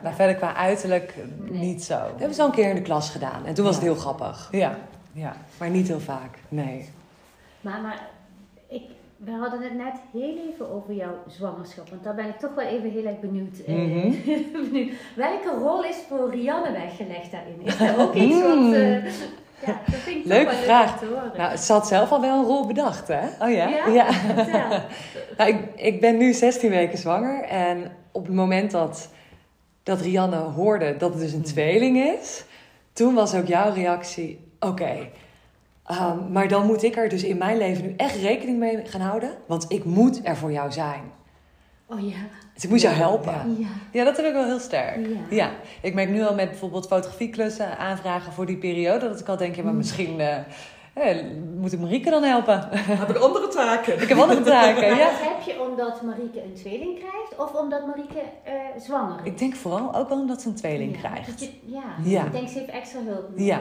Maar 0.03 0.13
verder 0.13 0.35
qua 0.35 0.55
uiterlijk 0.55 1.15
Nee. 1.49 1.59
niet 1.59 1.83
zo. 1.83 1.93
Dat 1.93 2.07
hebben 2.09 2.27
we 2.27 2.33
zo 2.33 2.45
een 2.45 2.51
keer 2.51 2.69
in 2.69 2.75
de 2.75 2.81
klas 2.81 3.09
gedaan 3.09 3.45
en 3.45 3.53
toen 3.53 3.65
was 3.65 3.75
het 3.75 3.83
heel 3.83 3.95
grappig. 3.95 4.47
Ja. 4.51 4.75
ja. 5.11 5.33
Maar 5.59 5.69
niet 5.69 5.87
heel 5.87 5.99
vaak, 5.99 6.37
nee. 6.49 6.89
Maar, 7.61 7.81
maar 7.81 8.07
ik, 8.67 8.81
we 9.17 9.31
hadden 9.31 9.61
het 9.61 9.75
net 9.75 9.93
heel 10.13 10.37
even 10.53 10.71
over 10.71 10.93
jouw 10.93 11.13
zwangerschap. 11.27 11.89
Want 11.89 12.03
daar 12.03 12.15
ben 12.15 12.27
ik 12.27 12.39
toch 12.39 12.55
wel 12.55 12.65
even 12.65 12.89
heel 12.91 13.05
erg 13.05 13.19
benieuwd. 13.19 13.57
Mhm. 13.67 14.11
benieuwd. 14.69 14.93
Welke 15.15 15.49
rol 15.59 15.83
is 15.83 15.97
voor 16.09 16.29
Rianne 16.31 16.71
weggelegd 16.71 17.31
daarin? 17.31 17.61
Is 17.63 17.79
er 17.79 17.99
ook 17.99 18.13
iets 18.13 18.35
Mm. 18.35 18.41
wat... 18.71 18.73
eh, 18.79 19.03
ja, 19.65 19.79
dat 19.91 19.99
vind 19.99 20.17
ik 20.17 20.25
Leuke 20.25 20.51
wel 20.51 20.61
vraag. 20.63 21.01
leuk 21.01 21.09
horen. 21.09 21.31
Nou, 21.37 21.57
ze 21.57 21.71
had 21.73 21.87
zelf 21.87 22.11
al 22.11 22.21
wel 22.21 22.39
een 22.39 22.45
rol 22.45 22.67
bedacht, 22.67 23.07
hè? 23.07 23.27
Oh 23.39 23.51
ja? 23.51 23.67
ja? 23.67 23.87
Ja. 23.87 24.07
Nou, 25.37 25.49
ik, 25.51 25.57
ik 25.75 26.01
ben 26.01 26.17
nu 26.17 26.33
16 26.33 26.69
weken 26.69 26.97
zwanger. 26.97 27.43
En 27.43 27.91
op 28.11 28.25
het 28.25 28.35
moment 28.35 28.71
dat, 28.71 29.09
dat 29.83 30.01
Rianne 30.01 30.35
hoorde 30.37 30.97
dat 30.97 31.11
het 31.11 31.21
dus 31.21 31.33
een 31.33 31.43
tweeling 31.43 31.97
is, 31.97 32.43
toen 32.93 33.13
was 33.13 33.35
ook 33.35 33.47
jouw 33.47 33.73
reactie: 33.73 34.39
oké. 34.59 35.09
ehm, 35.85 36.31
maar 36.31 36.47
dan 36.47 36.65
moet 36.65 36.83
ik 36.83 36.95
er 36.97 37.09
dus 37.09 37.23
in 37.23 37.37
mijn 37.37 37.57
leven 37.57 37.83
nu 37.83 37.93
echt 37.97 38.15
rekening 38.15 38.59
mee 38.59 38.85
gaan 38.85 39.01
houden. 39.01 39.31
Want 39.45 39.65
ik 39.71 39.83
moet 39.85 40.19
er 40.23 40.35
voor 40.37 40.51
jou 40.51 40.71
zijn. 40.71 41.01
Oh 41.87 41.99
ja. 42.09 42.17
Dus 42.59 42.67
ik 42.67 42.73
moet 42.73 42.81
jou 42.83 42.95
helpen. 42.95 43.67
ja. 43.91 44.03
Dat 44.03 44.17
heb 44.17 44.25
ik 44.25 44.33
wel 44.33 44.45
heel 44.45 44.59
sterk. 44.59 44.95
Ja. 45.07 45.17
Ja, 45.29 45.49
ik 45.81 45.93
merk 45.93 46.09
nu 46.09 46.23
al 46.23 46.35
met 46.35 46.49
bijvoorbeeld 46.49 46.87
fotografieklussen 46.87 47.77
aanvragen 47.77 48.33
voor 48.33 48.45
die 48.45 48.57
periode, 48.57 49.07
dat 49.09 49.19
ik 49.19 49.27
al 49.27 49.37
denk, 49.37 49.55
ja, 49.55 49.63
maar 49.63 49.73
misschien 49.73 50.19
eh, 50.19 50.37
eh, 50.93 51.25
moet 51.57 51.73
ik 51.73 51.79
Marieke 51.79 52.09
dan 52.09 52.23
helpen. 52.23 52.67
Heb 52.71 53.09
ik 53.09 53.15
andere 53.17 53.47
taken? 53.47 54.01
ik 54.01 54.07
heb 54.09 54.17
andere 54.17 54.41
taken, 54.41 54.89
Maar 54.89 54.99
ja. 54.99 55.05
dat 55.09 55.19
heb 55.19 55.41
je 55.55 55.61
omdat 55.69 56.01
Marieke 56.01 56.43
een 56.43 56.53
tweeling 56.53 56.97
krijgt 56.99 57.37
of 57.37 57.53
omdat 57.61 57.85
Marieke 57.87 58.19
eh, 58.43 58.53
zwanger 58.77 59.19
is? 59.23 59.31
Ik 59.31 59.37
denk 59.37 59.55
vooral 59.55 59.95
ook 59.95 60.09
wel 60.09 60.19
omdat 60.19 60.41
ze 60.41 60.47
een 60.47 60.55
tweeling 60.55 60.93
Ja, 61.01 61.09
krijgt. 61.09 61.27
dat 61.27 61.39
je- 61.39 61.51
ja. 61.65 61.83
Ja. 62.03 62.25
ik 62.25 62.31
denk 62.31 62.47
ze 62.47 62.57
heeft 62.57 62.69
extra 62.69 62.99
hulp 63.05 63.29
nodig. 63.29 63.45
Ja. 63.45 63.59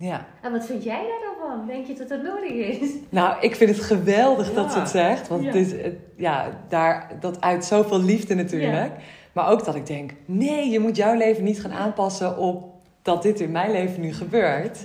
Ja. 0.00 0.26
En 0.42 0.52
wat 0.52 0.66
vind 0.66 0.84
jij 0.84 0.94
daar 1.02 1.20
dan 1.24 1.48
van? 1.58 1.66
Denk 1.66 1.86
je 1.86 1.94
dat 1.94 2.08
dat 2.08 2.22
nodig 2.22 2.50
is? 2.50 2.90
Nou, 3.08 3.36
ik 3.40 3.54
vind 3.56 3.70
het 3.76 3.80
geweldig 3.84 4.52
dat 4.52 4.72
ze 4.72 4.78
het 4.78 4.88
zegt. 4.88 5.28
Want 5.28 5.44
Ja. 5.44 5.52
het- 5.52 5.94
ja, 6.16 6.48
daar, 6.68 7.10
dat 7.20 7.40
uit 7.40 7.64
zoveel 7.64 8.00
liefde 8.02 8.34
natuurlijk. 8.34 8.92
Maar 9.32 9.50
ook 9.50 9.64
dat 9.64 9.74
ik 9.74 9.86
denk, 9.86 10.12
nee, 10.24 10.68
je 10.70 10.78
moet 10.78 10.96
jouw 10.96 11.14
leven 11.16 11.44
niet 11.44 11.60
gaan 11.60 11.72
aanpassen 11.72 12.36
op 12.38 12.74
dat 13.02 13.22
dit 13.22 13.40
in 13.40 13.50
mijn 13.50 13.70
leven 13.70 14.00
nu 14.00 14.12
gebeurt. 14.12 14.78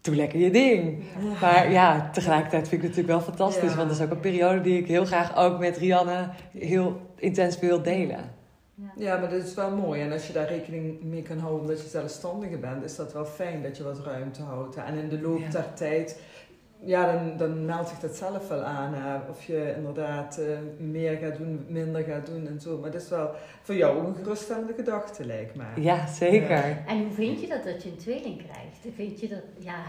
Doe 0.00 0.14
lekker 0.14 0.38
je 0.38 0.50
ding. 0.50 1.02
Maar 1.40 1.70
ja, 1.70 2.10
tegelijkertijd 2.12 2.68
vind 2.68 2.82
ik 2.82 2.88
het 2.88 2.96
natuurlijk 2.96 3.26
wel 3.26 3.34
fantastisch. 3.34 3.74
Want 3.74 3.88
dat 3.88 3.98
is 3.98 4.04
ook 4.04 4.10
een 4.10 4.20
periode 4.20 4.60
die 4.60 4.78
ik 4.78 4.86
heel 4.86 5.04
graag 5.04 5.36
ook 5.36 5.58
met 5.58 5.76
Rianne 5.76 6.28
heel 6.58 7.00
intens 7.18 7.58
wil 7.58 7.82
delen. 7.82 8.32
Ja, 8.96 9.16
maar 9.18 9.30
dat 9.30 9.42
is 9.42 9.54
wel 9.54 9.70
mooi. 9.70 10.00
En 10.00 10.12
als 10.12 10.26
je 10.26 10.32
daar 10.32 10.48
rekening 10.48 11.02
mee 11.02 11.22
kan 11.22 11.38
houden 11.38 11.60
omdat 11.60 11.82
je 11.82 11.88
zelfstandige 11.88 12.56
bent, 12.56 12.84
is 12.84 12.96
dat 12.96 13.12
wel 13.12 13.24
fijn 13.24 13.62
dat 13.62 13.76
je 13.76 13.82
wat 13.82 13.98
ruimte 14.04 14.42
houdt. 14.42 14.76
En 14.76 14.98
in 14.98 15.08
de 15.08 15.20
loop 15.20 15.38
Ja. 15.40 15.50
der 15.50 15.74
tijd, 15.74 16.20
ja, 16.80 17.12
dan, 17.12 17.36
dan 17.36 17.64
meldt 17.64 17.88
zich 17.88 17.98
dat 17.98 18.16
zelf 18.16 18.48
wel 18.48 18.62
aan. 18.62 18.94
Hè. 18.94 19.30
Of 19.30 19.44
je 19.44 19.72
inderdaad 19.76 20.38
eh, 20.38 20.46
meer 20.78 21.16
gaat 21.16 21.36
doen, 21.36 21.64
minder 21.68 22.02
gaat 22.02 22.26
doen 22.26 22.46
en 22.46 22.60
zo. 22.60 22.78
Maar 22.78 22.90
dat 22.90 23.02
is 23.02 23.08
wel 23.08 23.30
voor 23.62 23.74
jou 23.74 23.98
ook 23.98 24.06
een 24.06 24.14
geruststellende 24.14 24.72
gedachte, 24.74 25.24
lijkt 25.26 25.54
mij. 25.54 25.72
Ja, 25.76 26.06
zeker. 26.06 26.82
En 26.86 26.98
hoe 27.02 27.12
vind 27.12 27.40
je 27.40 27.46
dat 27.48 27.64
dat 27.64 27.82
je 27.82 27.90
een 27.90 27.96
tweeling 27.96 28.36
krijgt? 28.36 28.94
Vind 28.96 29.20
je 29.20 29.28
dat, 29.28 29.42
ja, 29.58 29.82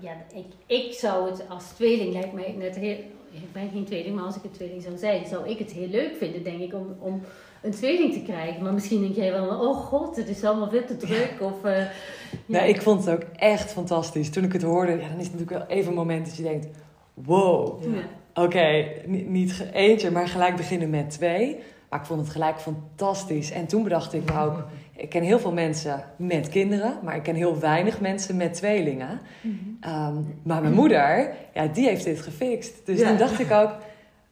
ja 0.00 0.12
ik, 0.34 0.46
ik 0.66 0.92
zou 0.92 1.30
het 1.30 1.48
als 1.48 1.68
tweeling, 1.68 2.12
lijkt 2.12 2.32
mij 2.32 2.54
net 2.58 2.76
heel, 2.76 2.96
ik 3.30 3.52
ben 3.52 3.70
geen 3.70 3.84
tweeling, 3.84 4.14
maar 4.14 4.24
als 4.24 4.36
ik 4.36 4.44
een 4.44 4.50
tweeling 4.50 4.82
zou 4.82 4.96
zijn, 4.96 5.26
zou 5.26 5.48
ik 5.48 5.58
het 5.58 5.70
heel 5.72 5.88
leuk 5.88 6.16
vinden, 6.16 6.42
denk 6.42 6.60
ik, 6.60 6.74
om, 6.74 6.96
om 6.98 7.22
een 7.64 7.70
tweeling 7.70 8.12
te 8.12 8.22
krijgen. 8.22 8.62
Maar 8.62 8.72
misschien 8.72 9.00
denk 9.00 9.14
jij 9.14 9.32
wel, 9.32 9.48
oh 9.68 9.76
god, 9.76 10.16
het 10.16 10.28
is 10.28 10.44
allemaal 10.44 10.70
veel 10.70 10.84
te 10.84 10.96
druk. 10.96 11.32
Of, 11.40 11.54
ja. 11.62 11.88
Nee, 12.46 12.68
ik 12.68 12.82
vond 12.82 13.04
het 13.04 13.14
ook 13.14 13.22
echt 13.36 13.72
fantastisch. 13.72 14.30
Toen 14.30 14.44
ik 14.44 14.52
het 14.52 14.62
hoorde, 14.62 14.92
ja, 14.92 15.08
dan 15.08 15.18
is 15.18 15.26
het 15.26 15.32
natuurlijk 15.38 15.66
wel 15.68 15.76
even 15.76 15.88
een 15.90 15.96
moment 15.96 16.26
dat 16.26 16.36
je 16.36 16.42
denkt... 16.42 16.66
Wow, 17.14 17.82
Ja. 17.82 18.42
Oké, 18.44 18.84
niet, 19.06 19.64
eentje, 19.72 20.10
maar 20.10 20.28
gelijk 20.28 20.56
beginnen 20.56 20.90
met 20.90 21.10
twee. 21.10 21.56
Maar 21.88 22.00
ik 22.00 22.06
vond 22.06 22.20
het 22.20 22.30
gelijk 22.30 22.60
fantastisch. 22.60 23.50
En 23.50 23.66
toen 23.66 23.82
bedacht 23.82 24.12
ik 24.12 24.32
me 24.32 24.40
ook, 24.40 24.64
ik 24.96 25.08
ken 25.08 25.22
heel 25.22 25.38
veel 25.38 25.52
mensen 25.52 26.04
met 26.16 26.48
kinderen, 26.48 26.98
maar 27.02 27.16
ik 27.16 27.22
ken 27.22 27.34
heel 27.34 27.58
weinig 27.58 28.00
mensen 28.00 28.36
met 28.36 28.54
tweelingen. 28.54 29.20
Mhm. 29.40 29.54
Ehm, 29.80 30.14
maar 30.42 30.62
mijn 30.62 30.74
moeder, 30.74 31.30
ja, 31.54 31.66
die 31.66 31.88
heeft 31.88 32.04
dit 32.04 32.20
gefixt. 32.20 32.86
Dus 32.86 33.00
Ja. 33.00 33.08
toen 33.08 33.16
dacht 33.16 33.38
ik 33.40 33.50
ook, 33.50 33.70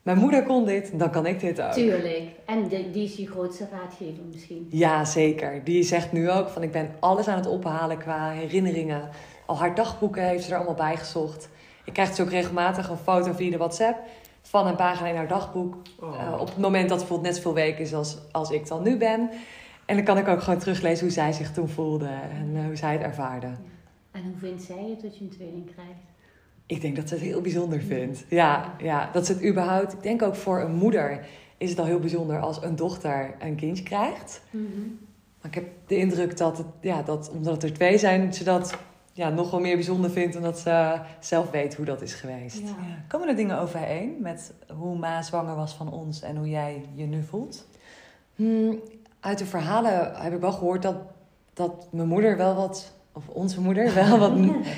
mijn 0.03 0.19
moeder 0.19 0.43
kon 0.43 0.65
dit, 0.65 0.99
dan 0.99 1.11
kan 1.11 1.27
ik 1.27 1.41
dit 1.41 1.61
ook. 1.63 1.73
Tuurlijk. 1.73 2.23
En 2.47 2.69
de- 2.69 2.91
die 2.91 3.05
is 3.05 3.17
je 3.17 3.27
grootste 3.27 3.69
raadgever 3.73 4.23
misschien. 4.33 4.67
Ja, 4.71 5.05
zeker. 5.05 5.65
Die 5.65 5.83
zegt 5.83 6.13
nu 6.13 6.31
ook 6.31 6.49
van 6.49 6.63
ik 6.63 6.73
ben 6.73 6.91
alles 7.01 7.29
aan 7.29 7.37
het 7.37 7.47
ophalen 7.47 7.99
qua 7.99 8.31
herinneringen. 8.31 9.09
Al 9.47 9.59
haar 9.59 9.75
dagboeken 9.75 10.23
heeft 10.29 10.45
ze 10.45 10.51
er 10.51 10.57
allemaal 10.57 10.75
bij 10.75 10.97
gezocht. 10.97 11.49
Ik 11.85 11.93
krijg 11.93 12.09
dus 12.09 12.21
ook 12.21 12.31
regelmatig 12.31 12.89
een 12.89 12.97
foto 12.97 13.33
via 13.33 13.51
de 13.51 13.57
WhatsApp 13.57 13.99
van 14.43 14.67
een 14.67 14.77
pagina 14.77 15.09
in 15.09 15.17
haar 15.17 15.29
dagboek. 15.29 15.75
Oh. 16.01 16.23
Eh, 16.23 16.41
op 16.41 16.47
het 16.47 16.59
moment 16.59 16.89
dat 16.89 16.99
het 16.99 17.09
bijvoorbeeld 17.09 17.23
net 17.23 17.37
zoveel 17.37 17.55
weken 17.55 17.81
is 17.85 17.95
als, 17.95 18.19
als 18.33 18.51
ik 18.51 18.67
dan 18.67 18.83
nu 18.83 18.97
ben. 18.97 19.31
En 19.87 19.97
dan 19.97 20.05
kan 20.05 20.19
ik 20.19 20.29
ook 20.29 20.43
gewoon 20.43 20.59
teruglezen 20.59 21.05
hoe 21.05 21.13
zij 21.15 21.33
zich 21.33 21.53
toen 21.53 21.69
voelde 21.69 22.09
en 22.39 22.53
eh, 22.57 22.65
hoe 22.65 22.77
zij 22.77 22.93
het 22.93 23.03
ervaarde. 23.03 23.47
En 24.11 24.23
hoe 24.23 24.37
vindt 24.39 24.63
zij 24.63 24.87
het 24.91 25.03
dat 25.03 25.19
je 25.19 25.25
een 25.25 25.31
tweeling 25.31 25.65
krijgt? 25.75 26.01
Ik 26.73 26.81
denk 26.81 26.97
dat 26.97 27.09
ze 27.09 27.15
het 27.15 27.23
heel 27.23 27.41
bijzonder 27.41 27.81
vindt. 27.81 28.25
Ja, 28.29 28.75
ja, 28.79 29.11
dat 29.13 29.27
ze 29.27 29.33
het 29.33 29.45
überhaupt... 29.45 29.93
Ik 29.93 30.03
denk 30.03 30.23
ook 30.23 30.37
voor 30.37 30.61
een 30.61 30.75
moeder 30.75 31.27
is 31.57 31.71
het 31.71 31.79
al 31.79 31.85
heel 31.85 31.99
bijzonder 31.99 32.41
als 32.41 32.63
een 32.63 32.77
dochter 32.77 33.35
een 33.39 33.57
kindje 33.57 33.85
krijgt. 33.85 34.43
Mhm. 34.51 34.65
Maar 35.41 35.51
ik 35.51 35.55
heb 35.55 35.67
de 35.87 35.97
indruk 35.97 36.37
dat, 36.37 36.59
het, 36.59 36.67
ja, 36.81 37.03
dat 37.03 37.31
omdat 37.31 37.53
het 37.53 37.63
er 37.63 37.73
twee 37.73 37.99
zijn, 37.99 38.35
ze 38.35 38.45
dat 38.45 38.79
ja, 39.13 39.29
nog 39.29 39.51
wel 39.51 39.61
meer 39.61 39.75
bijzonder 39.75 40.11
vindt. 40.11 40.37
Omdat 40.37 40.59
ze 40.59 41.01
zelf 41.21 41.51
weet 41.51 41.75
hoe 41.75 41.85
dat 41.85 42.03
is 42.03 42.15
geweest. 42.15 42.59
Ja. 42.59 42.67
Ja. 42.67 43.05
Komen 43.09 43.29
er 43.29 43.37
dingen 43.37 43.59
overeen 43.59 44.17
met 44.21 44.53
hoe 44.77 44.99
Ma 44.99 45.23
zwanger 45.23 45.57
was 45.57 45.73
van 45.73 45.93
ons 45.93 46.23
en 46.23 46.37
hoe 46.37 46.49
jij 46.49 46.85
je 46.95 47.07
nu 47.07 47.23
voelt? 47.23 47.67
Hmm, 48.35 48.81
uit 49.21 49.39
de 49.39 49.47
verhalen 49.47 50.15
heb 50.15 50.35
ik 50.35 50.41
wel 50.41 50.53
gehoord 50.53 50.83
dat, 50.83 50.97
dat 51.53 51.89
mijn 51.91 52.09
moeder 52.09 52.37
wel 52.37 52.55
wat... 52.55 52.93
Of 53.15 53.29
onze 53.29 53.61
moeder 53.61 53.95
wel 53.95 54.19
wat 54.19 54.33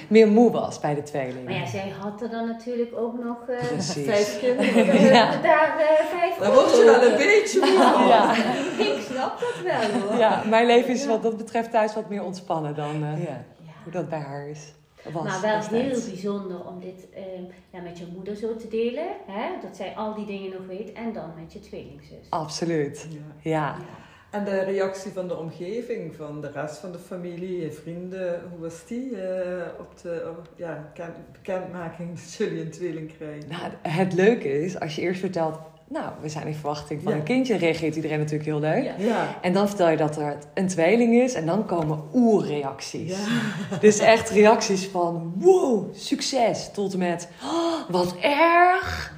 meer 0.09 0.29
moe 0.29 0.51
was 0.51 0.81
bij 0.81 0.95
de 0.95 1.03
tweeling. 1.03 1.45
Maar 1.45 1.55
ja, 1.55 1.67
zij 1.67 1.93
had 2.01 2.23
er 2.23 2.31
dan 2.31 2.47
natuurlijk 2.47 2.97
ook 2.97 3.25
nog 3.25 3.49
eh, 3.49 3.67
Precies. 3.69 4.05
Vijf 4.07 4.39
kinderen. 4.41 5.03
Ja. 5.15 5.41
daar 5.43 5.79
eh, 5.79 6.05
vijf 6.19 6.37
Dan 6.37 6.53
word 6.53 6.77
je 6.77 6.85
wel 6.85 7.03
een 7.11 7.17
beetje 7.17 7.61
moe. 7.61 8.07
Ja. 8.09 8.33
Ik 8.79 9.07
snap 9.11 9.41
dat 9.41 9.61
wel 9.65 10.01
hoor. 10.01 10.19
ja, 10.19 10.43
mijn 10.49 10.67
leven 10.67 10.95
is 10.95 11.07
wat 11.07 11.23
dat 11.23 11.37
betreft 11.37 11.71
thuis 11.71 11.95
wat 11.95 12.09
meer 12.09 12.23
ontspannen 12.25 12.75
dan 12.75 12.95
eh, 12.95 13.25
Ja. 13.25 13.45
Ja. 13.65 13.73
hoe 13.83 13.93
dat 13.93 14.09
bij 14.09 14.19
haar 14.19 14.49
is. 14.49 14.73
Was 15.13 15.25
Maar 15.25 15.41
wel 15.41 15.81
heel 15.81 16.01
bijzonder 16.09 16.67
om 16.67 16.81
dit 16.81 17.07
eh, 17.15 17.23
ja, 17.71 17.81
met 17.81 17.99
je 17.99 18.07
moeder 18.15 18.37
zo 18.37 18.57
te 18.57 18.69
delen. 18.69 19.07
Hè? 19.27 19.49
Dat 19.63 19.77
zij 19.77 19.93
al 19.97 20.15
die 20.15 20.27
dingen 20.27 20.51
nog 20.51 20.67
weet. 20.69 20.93
En 20.93 21.13
dan 21.13 21.31
met 21.41 21.53
je 21.53 21.61
tweelingzus. 21.61 22.27
Absoluut. 22.29 23.09
Ja. 23.43 23.77
En 24.35 24.45
de 24.45 24.61
reactie 24.65 25.11
van 25.13 25.29
de 25.29 25.37
omgeving, 25.37 26.15
van 26.17 26.41
de 26.41 26.51
rest 26.55 26.77
van 26.77 26.93
de 26.93 26.99
familie, 26.99 27.73
vrienden, 27.73 28.41
hoe 28.51 28.61
was 28.69 28.75
die 28.87 29.21
eh, 29.21 29.63
op 29.79 30.03
de 30.03 30.27
op, 30.39 30.49
ja, 30.57 30.91
ken- 30.95 31.15
bekendmaking 31.33 32.11
dat 32.21 32.33
jullie 32.35 32.61
een 32.61 32.71
tweeling 32.71 33.17
krijgen? 33.17 33.49
Nou, 33.49 33.95
het 33.95 34.13
leuke 34.13 34.63
is, 34.65 34.81
als 34.81 34.95
je 34.95 35.03
eerst 35.03 35.21
vertelt, 35.21 35.59
nou, 35.89 36.07
we 36.23 36.29
zijn 36.29 36.47
in 36.47 36.55
verwachting 36.55 37.03
van 37.03 37.13
Ja. 37.13 37.19
een 37.19 37.25
kindje, 37.25 37.57
reageert 37.57 37.97
iedereen 37.97 38.19
natuurlijk 38.19 38.45
heel 38.49 38.61
leuk. 38.61 38.85
Ja. 38.85 38.95
Ja. 38.99 39.39
En 39.43 39.53
dan 39.53 39.69
vertel 39.69 39.89
je 39.89 39.97
dat 39.97 40.17
er 40.17 40.37
een 40.55 40.69
tweeling 40.69 41.15
is 41.15 41.35
en 41.35 41.47
dan 41.47 41.67
komen 41.67 42.03
oerreacties. 42.15 43.11
Ja. 43.19 43.79
Dus 43.81 43.99
echt 43.99 44.31
reacties 44.31 44.87
van 44.87 45.33
wow, 45.37 45.95
succes, 45.95 46.71
tot 46.73 46.93
en 46.93 46.99
met 46.99 47.29
oh, 47.43 47.91
wat 47.91 48.15
erg. 48.21 49.14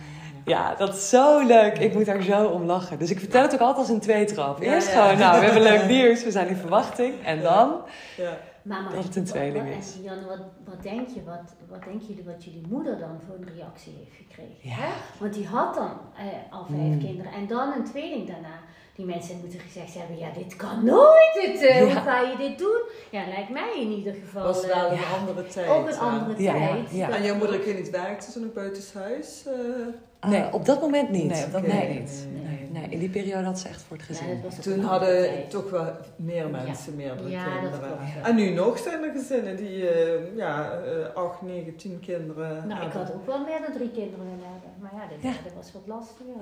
Ja, 0.47 0.75
dat 0.75 0.95
is 0.95 1.09
zo 1.09 1.47
leuk. 1.47 1.79
Ik 1.79 1.95
moet 1.95 2.05
daar 2.07 2.23
zo 2.23 2.47
om 2.47 2.63
lachen. 2.65 2.99
Dus 2.99 3.11
ik 3.11 3.19
vertel 3.19 3.43
het 3.43 3.55
ook 3.55 3.61
altijd 3.61 3.79
als 3.79 3.89
een 3.89 4.01
tweetrap. 4.01 4.61
Eerst 4.61 4.93
ja. 4.93 5.03
gewoon, 5.03 5.19
nou, 5.19 5.39
we 5.39 5.45
hebben 5.45 5.63
leuk 5.63 5.87
nieuws, 5.97 6.25
we 6.25 6.31
zijn 6.31 6.49
in 6.49 6.57
verwachting. 6.57 7.15
En 7.25 7.43
dan. 7.43 7.75
Maar, 8.63 8.83
maar 8.83 8.95
Dat 8.95 9.05
het 9.05 9.17
een 9.17 9.25
tweeling 9.25 9.69
wat- 9.69 9.79
is. 9.85 9.95
En 9.97 10.03
Janne, 10.03 10.27
wat, 10.27 10.39
wat 10.65 10.83
denk 10.83 11.09
je, 11.09 11.25
wat, 11.25 11.55
wat 11.69 11.83
denken 11.85 12.07
jullie 12.07 12.25
wat 12.25 12.45
jullie 12.45 12.63
moeder 12.69 12.99
dan 12.99 13.21
voor 13.27 13.35
een 13.37 13.55
reactie 13.57 13.93
heeft 13.99 14.17
gekregen? 14.17 14.57
Ja. 14.83 14.89
Want 15.19 15.35
die 15.35 15.47
had 15.47 15.75
dan 15.75 15.91
eh, 16.17 16.25
al 16.53 16.65
vijf 16.69 16.81
Mm. 16.81 16.99
kinderen 17.05 17.33
en 17.33 17.47
dan 17.47 17.73
een 17.73 17.85
tweeling 17.85 18.27
daarna. 18.27 18.59
Die 18.95 19.07
mensen 19.07 19.39
moeten 19.41 19.61
gezegd 19.61 19.95
hebben, 19.95 20.19
ja 20.19 20.29
dit 20.39 20.57
kan 20.57 20.85
nooit, 20.85 21.31
dit, 21.35 21.63
eh, 21.63 21.79
hoe 21.79 21.91
ga 21.91 22.21
je 22.21 22.37
dit 22.37 22.59
doen? 22.59 22.81
Ja, 23.11 23.23
lijkt 23.29 23.51
mij 23.51 23.73
in 23.81 23.91
ieder 23.91 24.15
geval 24.15 24.43
was 24.43 24.63
eh, 24.69 24.75
wel 24.77 24.91
een 24.91 24.97
ja. 24.97 25.19
andere 25.21 25.47
tijd. 25.47 25.69
ook 25.69 25.89
een 25.89 25.99
andere 25.99 26.43
Ja, 26.43 26.53
tijd. 26.53 26.91
ja. 26.91 27.09
En 27.11 27.23
jouw 27.23 27.35
moeder, 27.37 27.65
weet 27.65 27.77
niet, 27.79 27.91
werkte 27.91 28.31
ze 28.31 28.41
nog 28.41 28.53
buitenshuis? 28.53 29.45
eh 29.47 29.53
Nee. 30.27 30.41
eh, 30.41 30.55
op 30.55 30.65
dat 30.67 30.81
moment 30.81 31.11
niet. 31.11 31.31
Nee, 31.31 31.45
op 31.45 31.53
dat 31.53 31.63
moment 31.63 31.89
niet. 31.89 32.29
Nee. 32.81 32.89
In 32.91 32.99
die 32.99 33.09
periode 33.09 33.45
had 33.45 33.59
ze 33.59 33.69
echt 33.69 33.83
voor 33.83 33.97
het 33.97 34.07
Ja, 34.07 34.15
gezin. 34.15 34.63
Toen 34.63 34.73
een 34.73 34.85
hadden 34.85 35.09
tijd. 35.23 35.51
toch 35.51 35.71
wel 35.71 35.93
meer 36.17 36.49
mensen 36.51 36.97
meerdere 36.97 37.29
Ja, 37.29 37.45
dat 37.45 37.53
kinderen. 37.53 37.81
klopt. 37.87 38.03
ja. 38.23 38.29
En 38.29 38.35
nu 38.37 38.51
nog 38.51 38.79
zijn 38.79 39.03
er 39.03 39.11
gezinnen 39.13 39.57
die 39.57 39.89
eh, 39.89 40.37
ja, 40.37 40.71
eh, 40.73 41.15
acht, 41.15 41.43
negen, 41.43 41.77
tien 41.77 42.01
kinderen 42.01 42.49
Nou, 42.69 42.71
ik 42.71 42.77
hebben. 42.93 43.01
had 43.01 43.15
ook 43.15 43.27
wel 43.27 43.39
meer 43.45 43.61
dan 43.67 43.73
drie 43.73 43.91
kinderen 43.91 44.25
willen 44.25 44.51
hebben. 44.53 44.71
Maar 44.81 44.91
ja, 44.95 45.09
dit 45.09 45.23
Ja. 45.23 45.33
dat 45.45 45.53
was 45.57 45.73
wat 45.73 45.83
lastiger. 45.87 46.35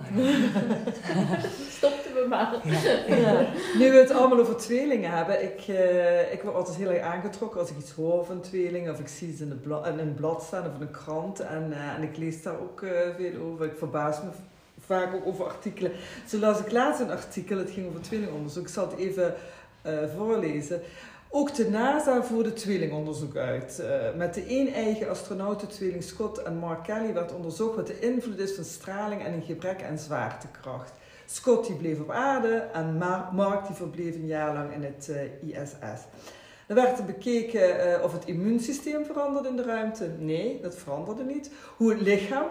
Stopten 1.76 2.14
we 2.14 2.26
maar... 2.28 2.60
Ja. 3.06 3.46
Nu 3.78 3.90
we 3.90 3.96
het 3.98 4.10
allemaal 4.10 4.38
over 4.38 4.56
tweelingen 4.56 5.10
hebben, 5.10 5.42
ik, 5.42 5.68
uh, 5.68 6.32
ik 6.32 6.42
word 6.42 6.54
altijd 6.54 6.76
heel 6.76 6.90
erg 6.90 7.02
aangetrokken 7.02 7.60
als 7.60 7.70
ik 7.70 7.76
iets 7.78 7.92
hoor 7.92 8.24
van 8.24 8.40
tweelingen. 8.40 8.92
Of 8.92 8.98
ik 9.00 9.08
zie 9.08 9.36
ze 9.36 9.42
in, 9.42 9.48
de 9.48 9.54
blad, 9.54 9.86
in 9.86 9.98
een 9.98 10.14
blad 10.14 10.42
staan 10.42 10.60
of 10.66 10.74
in 10.74 10.80
een 10.80 10.90
krant. 10.90 11.40
En, 11.40 11.66
uh, 11.70 11.94
en 11.96 12.02
ik 12.02 12.16
lees 12.16 12.42
daar 12.42 12.60
ook 12.60 12.80
uh, 12.80 12.90
veel 13.16 13.40
over. 13.42 13.66
Ik 13.66 13.76
verbaas 13.78 14.22
me 14.22 14.28
vaak 14.86 15.14
ook 15.14 15.26
over 15.26 15.44
artikelen. 15.44 15.92
Zo 16.28 16.38
las 16.38 16.60
ik 16.60 16.72
laatst 16.72 17.00
een 17.00 17.10
artikel, 17.10 17.58
het 17.58 17.70
ging 17.70 17.88
over 17.88 18.00
tweelingonderzoek. 18.00 18.62
Ik 18.62 18.72
zal 18.72 18.90
het 18.90 18.98
even 18.98 19.34
voorlezen. 20.16 20.82
Ook 21.36 21.54
de 21.54 21.70
NASA 21.70 22.22
voerde 22.22 22.52
tweelingonderzoek 22.52 23.36
uit. 23.36 23.80
Uh, 23.80 24.16
met 24.16 24.34
de 24.34 24.44
een-eigen 24.48 25.08
astronauten 25.08 25.68
tweeling 25.68 26.02
Scott 26.02 26.42
en 26.42 26.56
Mark 26.56 26.82
Kelly 26.82 27.12
werd 27.12 27.34
onderzocht 27.34 27.76
wat 27.76 27.86
de 27.86 27.98
invloed 27.98 28.38
is 28.38 28.54
van 28.54 28.64
straling 28.64 29.24
en 29.24 29.32
een 29.32 29.42
gebrek 29.42 29.82
aan 29.82 29.98
zwaartekracht. 29.98 30.92
Scott 31.26 31.66
die 31.66 31.76
bleef 31.76 32.00
op 32.00 32.10
aarde 32.10 32.56
en 32.56 32.96
Mark 33.32 33.66
die 33.66 33.76
verbleef 33.76 34.14
een 34.14 34.26
jaar 34.26 34.54
lang 34.54 34.72
in 34.72 34.82
het 34.82 35.08
uh, 35.10 35.60
ISS. 35.62 36.02
Er 36.68 36.74
werd 36.74 37.06
bekeken 37.06 37.86
uh, 37.86 38.04
of 38.04 38.12
het 38.12 38.24
immuunsysteem 38.24 39.04
veranderde 39.04 39.48
in 39.48 39.56
de 39.56 39.62
ruimte. 39.62 40.08
Nee, 40.18 40.60
dat 40.62 40.74
veranderde 40.74 41.24
niet. 41.24 41.50
Hoe 41.76 41.90
het 41.90 42.00
lichaam 42.00 42.46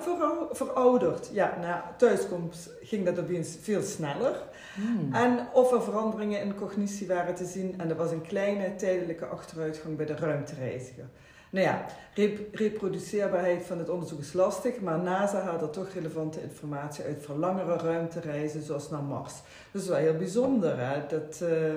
veroudert. 0.52 1.30
Ja, 1.34 1.58
na 1.62 1.93
thuiskomst 1.97 2.69
ging 2.82 3.06
dat 3.06 3.19
opeens 3.19 3.58
veel 3.62 3.82
sneller. 3.82 4.43
Hmm. 4.76 5.13
En 5.13 5.47
of 5.54 5.71
er 5.71 5.84
veranderingen 5.84 6.41
in 6.41 6.56
cognitie 6.56 7.08
waren 7.08 7.36
te 7.36 7.45
zien. 7.45 7.73
En 7.78 7.89
er 7.89 7.95
was 7.95 8.12
een 8.12 8.21
kleine 8.21 8.76
tijdelijke 8.76 9.26
achteruitgang 9.26 9.97
bij 9.97 10.06
de 10.06 10.15
ruimtereiziger. 10.15 11.06
Nou 11.54 11.65
ja, 11.65 11.86
reproduceerbaarheid 12.52 13.63
van 13.65 13.78
het 13.78 13.89
onderzoek 13.89 14.19
is 14.19 14.34
lastig, 14.34 14.80
maar 14.80 14.99
NASA 14.99 15.41
haalt 15.41 15.62
er 15.62 15.69
toch 15.69 15.89
relevante 15.89 16.41
informatie 16.41 17.04
uit 17.04 17.23
voor 17.23 17.36
langere 17.36 17.76
ruimtereizen, 17.76 18.62
zoals 18.62 18.89
naar 18.89 19.04
Mars. 19.04 19.34
Dat 19.71 19.82
is 19.82 19.88
wel 19.88 19.97
heel 19.97 20.17
bijzonder, 20.17 20.78
hè? 20.80 21.06
Dat, 21.08 21.39
uh, 21.43 21.73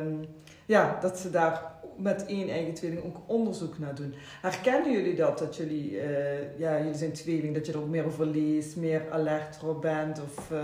ja, 0.66 0.98
dat 1.00 1.18
ze 1.18 1.30
daar 1.30 1.75
met 1.96 2.26
één 2.26 2.48
eigen 2.48 2.74
tweeling 2.74 3.04
ook 3.04 3.16
onderzoek 3.26 3.78
naar 3.78 3.94
doen. 3.94 4.14
Herkennen 4.42 4.92
jullie 4.92 5.14
dat? 5.14 5.38
Dat 5.38 5.56
jullie, 5.56 5.90
uh, 5.90 6.58
ja, 6.58 6.78
jullie 6.78 6.94
zijn 6.94 7.12
tweeling, 7.12 7.54
dat 7.54 7.66
je 7.66 7.72
er 7.72 7.78
ook 7.78 7.88
meer 7.88 8.06
over 8.06 8.26
leest, 8.26 8.76
meer 8.76 9.02
alert 9.10 9.64
op 9.64 9.80
bent? 9.80 10.20
Of, 10.22 10.50
uh... 10.50 10.58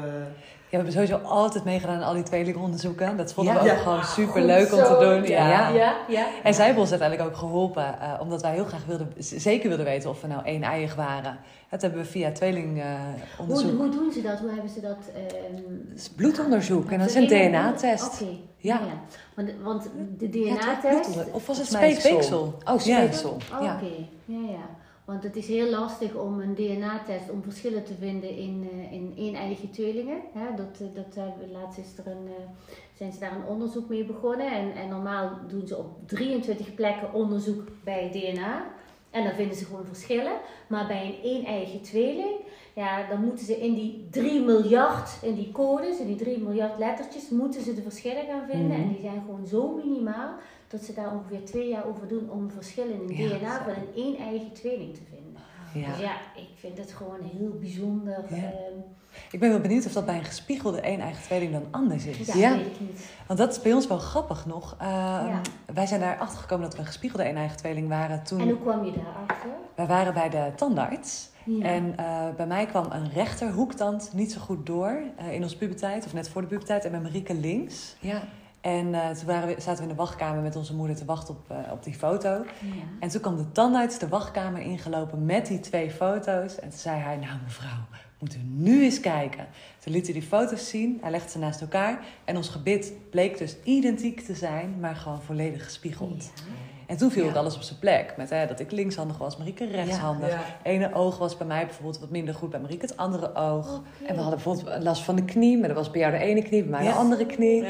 Ja, 0.73 0.79
we 0.79 0.85
hebben 0.85 1.09
sowieso 1.09 1.29
altijd 1.29 1.65
meegedaan 1.65 1.97
aan 1.97 2.03
al 2.03 2.15
die 2.15 2.23
tweelingonderzoeken. 2.23 3.17
Dat 3.17 3.33
vonden 3.33 3.55
we 3.55 3.61
ook 3.61 3.79
gewoon 3.79 4.05
super 4.05 4.43
leuk 4.43 4.73
om 4.73 4.83
te 4.83 4.97
doen. 5.01 5.27
Ja. 5.27 5.69
Ja. 5.69 5.97
Ja, 6.09 6.27
En 6.43 6.55
zij 6.55 6.65
hebben 6.65 6.83
ons 6.83 6.91
uiteindelijk 6.91 7.31
ook 7.31 7.37
geholpen, 7.37 7.95
uh, 8.01 8.21
omdat 8.21 8.43
wij 8.43 8.53
heel 8.53 8.65
graag 8.65 8.85
wilden, 8.85 9.13
zeker 9.19 9.69
wilden 9.69 9.87
weten 9.87 10.11
of 10.11 10.21
we 10.21 10.27
nou 10.27 10.45
één 10.45 10.63
eiig 10.63 10.95
waren. 10.95 11.39
Dat 11.71 11.83
hebben 11.83 12.01
we 12.01 12.07
via 12.07 12.33
tweelingonderzoek. 12.33 13.71
hoe, 13.71 13.73
hoe 13.73 13.91
doen 13.91 14.13
ze 14.13 14.23
dat? 14.23 14.39
Hoe 14.39 14.51
hebben 14.51 14.71
ze 14.71 14.81
dat? 14.81 15.11
Is 15.95 16.09
bloedonderzoek 16.09 16.91
en 16.91 16.99
dat 16.99 17.09
is 17.09 17.15
een 17.15 17.27
DNA-test. 17.27 18.23
Oké. 18.23 18.31
Ja. 18.57 18.81
ja. 18.87 19.01
Want, 19.35 19.51
want 19.63 19.89
de 20.19 20.29
DNA-test. 20.29 21.12
Of 21.33 21.47
was 21.47 21.59
het 21.59 21.67
speeksel? 21.67 22.55
Oh, 22.65 22.79
speeksel. 22.79 23.37
Ja. 23.61 23.75
Oké. 23.75 23.93
Ja, 24.25 24.41
ja. 24.51 24.81
Want 25.05 25.23
het 25.23 25.37
is 25.37 25.47
heel 25.47 25.71
lastig 25.71 26.15
om 26.15 26.41
een 26.41 26.55
DNA-test 26.55 27.31
om 27.31 27.43
verschillen 27.43 27.85
te 27.85 27.95
vinden 27.99 28.37
in, 28.37 28.69
uh, 28.73 28.93
in 28.93 29.13
een-eigen 29.17 29.71
tweelingen. 29.71 30.21
Hè? 30.33 30.55
Dat, 30.57 30.81
uh, 30.81 30.89
dat, 30.95 31.17
uh, 31.17 31.53
laatst 31.53 31.79
is 31.79 31.99
er 31.99 32.13
een, 32.13 32.29
zijn 32.97 33.13
ze 33.13 33.19
daar 33.19 33.37
een 33.37 33.47
onderzoek 33.47 33.89
mee 33.89 34.05
begonnen. 34.05 34.53
En, 34.53 34.75
en 34.75 34.89
normaal 34.89 35.31
doen 35.49 35.67
ze 35.67 35.77
op 35.77 35.87
23 36.07 36.75
plekken 36.75 37.13
onderzoek 37.13 37.63
bij 37.85 38.11
DNA. 38.11 38.65
En 39.11 39.25
dan 39.25 39.33
vinden 39.33 39.57
ze 39.57 39.65
gewoon 39.65 39.87
verschillen. 39.87 40.33
Maar 40.67 40.87
bij 40.87 41.07
een 41.07 41.31
een-eigen 41.31 41.81
tweeling, 41.81 42.37
ja, 42.75 43.09
dan 43.09 43.25
moeten 43.25 43.45
ze 43.45 43.61
in 43.61 43.75
die 43.75 44.07
3 44.11 44.45
miljard, 44.45 45.11
in 45.23 45.35
die 45.35 45.53
codes, 45.53 45.99
in 45.99 46.07
die 46.07 46.17
3 46.17 46.39
miljard 46.39 46.79
lettertjes, 46.79 47.29
moeten 47.29 47.63
ze 47.63 47.75
de 47.75 47.83
verschillen 47.83 48.25
gaan 48.25 48.47
vinden. 48.51 48.77
En 48.77 48.83
mhm. 48.83 48.93
die 48.93 49.01
zijn 49.01 49.23
gewoon 49.27 49.47
zo 49.47 49.81
minimaal 49.85 50.35
dat 50.73 50.83
ze 50.83 50.93
daar 50.95 51.13
ongeveer 51.13 51.45
twee 51.45 51.69
jaar 51.69 51.87
over 51.87 52.09
doen 52.09 52.31
om 52.31 52.51
verschillen 52.51 53.09
in 53.09 53.17
ja, 53.17 53.39
DNA 53.39 53.63
van 53.65 53.73
een 53.73 54.05
een-eigen 54.05 54.53
tweeling 54.53 54.95
te 54.95 55.01
vinden. 55.11 55.43
Ja. 55.75 55.87
Dus 55.87 55.99
ja, 55.99 56.13
ik 56.35 56.49
vind 56.55 56.79
het 56.79 56.93
gewoon 56.93 57.21
heel 57.21 57.59
bijzonder. 57.61 58.25
Ja. 58.29 58.37
Ehm, 58.37 58.79
ik 59.31 59.41
ben 59.41 59.51
wel 59.51 59.61
benieuwd 59.61 59.87
of 59.87 59.93
dat 59.93 60.07
bij 60.07 60.19
een 60.19 60.25
gespiegelde 60.25 60.79
een-eigen 60.79 61.23
tweeling 61.23 61.53
dan 61.53 61.67
anders 61.71 62.07
is. 62.07 62.27
Ja, 62.27 62.35
ja. 62.35 62.57
weet 62.57 62.67
ik 62.67 62.81
niet. 62.81 63.07
Want 63.27 63.39
dat 63.39 63.51
is 63.51 63.63
bij 63.63 63.73
ons 63.73 63.87
wel 63.87 63.99
grappig 63.99 64.47
nog. 64.47 64.77
Uh, 64.83 65.37
wij 65.75 65.87
zijn 65.87 66.01
daar 66.01 66.19
achter 66.19 66.39
gekomen 66.39 66.65
dat 66.65 66.75
we 66.75 66.81
een 66.81 66.87
gespiegelde 66.87 67.29
een-eigen 67.29 67.57
tweeling 67.57 67.89
waren 67.89 68.23
toen... 68.23 68.41
En 68.41 68.49
hoe 68.49 68.61
kwam 68.61 68.85
je 68.85 68.93
daarachter? 68.93 69.51
Wij 69.75 69.87
waren 69.87 70.15
bij 70.15 70.29
de 70.29 70.53
tandarts. 70.57 71.31
En 71.61 71.95
uh, 72.01 72.35
bij 72.37 72.47
mij 72.47 72.67
kwam 72.67 72.87
een 72.91 73.11
rechterhoektand 73.11 74.11
niet 74.15 74.33
zo 74.33 74.41
goed 74.41 74.67
door 74.67 75.03
uh, 75.21 75.33
in 75.33 75.43
onze 75.43 75.57
puberteit, 75.57 76.05
of 76.05 76.13
net 76.13 76.29
voor 76.29 76.41
de 76.41 76.47
puberteit, 76.47 76.85
en 76.85 76.91
bij 76.91 77.01
Marieke 77.01 77.35
links. 77.35 77.97
Ja. 78.01 78.23
En 78.63 78.87
uh, 78.87 79.11
toen 79.11 79.27
waren 79.27 79.49
we, 79.49 79.55
zaten 79.61 79.77
we 79.77 79.83
in 79.83 79.89
de 79.89 79.95
wachtkamer 79.95 80.43
met 80.43 80.57
onze 80.57 80.75
moeder 80.75 80.97
te 80.97 81.05
wachten 81.05 81.35
op, 81.35 81.51
uh, 81.51 81.73
op 81.73 81.85
die 81.85 81.95
foto. 81.95 82.29
Ja. 82.29 82.45
En 83.01 83.09
toen 83.09 83.21
kwam 83.21 83.37
de 83.37 83.53
tandarts 83.53 83.99
de 83.99 84.09
wachtkamer 84.09 84.61
ingelopen 84.61 85.25
met 85.27 85.47
die 85.47 85.61
twee 85.61 85.91
foto's. 85.91 86.61
En 86.61 86.69
toen 86.69 86.79
zei 86.79 87.01
hij, 87.01 87.17
nou 87.17 87.39
mevrouw, 87.43 87.87
moeten 88.19 88.39
we 88.39 88.45
nu 88.49 88.83
eens 88.85 89.01
kijken. 89.01 89.47
Toen 89.79 89.93
liet 89.93 90.05
hij 90.05 90.13
die 90.15 90.23
foto's 90.23 90.69
zien, 90.69 90.99
hij 91.01 91.11
legde 91.11 91.31
ze 91.31 91.39
naast 91.39 91.61
elkaar. 91.61 92.05
En 92.25 92.37
ons 92.37 92.49
gebit 92.49 92.93
bleek 93.11 93.39
dus 93.39 93.57
identiek 93.63 94.21
te 94.21 94.35
zijn, 94.35 94.77
maar 94.81 94.97
gewoon 94.97 95.23
volledig 95.23 95.65
gespiegeld. 95.65 96.33
Ja. 96.35 96.43
En 96.87 96.97
toen 96.97 97.11
viel 97.11 97.23
ja. 97.23 97.29
het 97.29 97.37
alles 97.37 97.57
op 97.57 97.63
zijn 97.63 97.79
plek. 97.79 98.15
Met 98.17 98.31
hè, 98.31 98.47
dat 98.47 98.61
ik 98.61 98.71
linkshandig 98.71 99.19
was, 99.19 99.37
Marieke 99.37 99.67
rechtshandig. 99.67 100.31
Ja. 100.31 100.45
Ene 100.63 100.95
oog 100.95 101.19
was 101.19 101.37
bij 101.37 101.47
mij 101.47 101.65
bijvoorbeeld 101.65 102.01
wat 102.01 102.11
minder 102.11 102.35
goed 102.35 102.51
bij 102.51 102.61
Marieke, 102.61 102.87
het 102.87 102.97
andere 102.97 103.35
oog. 103.35 103.67
Okay. 103.67 104.09
En 104.09 104.15
we 104.15 104.21
hadden 104.21 104.43
bijvoorbeeld 104.43 104.83
last 104.83 105.03
van 105.03 105.17
de 105.17 105.25
knie, 105.25 105.59
maar 105.59 105.69
dat 105.69 105.77
was 105.77 105.91
bij 105.91 106.01
jou 106.01 106.13
de 106.13 106.19
ene 106.19 106.43
knie, 106.43 106.63
bij 106.63 106.71
mij 106.71 106.85
de 106.85 106.93
andere 106.93 107.27
knie. 107.27 107.65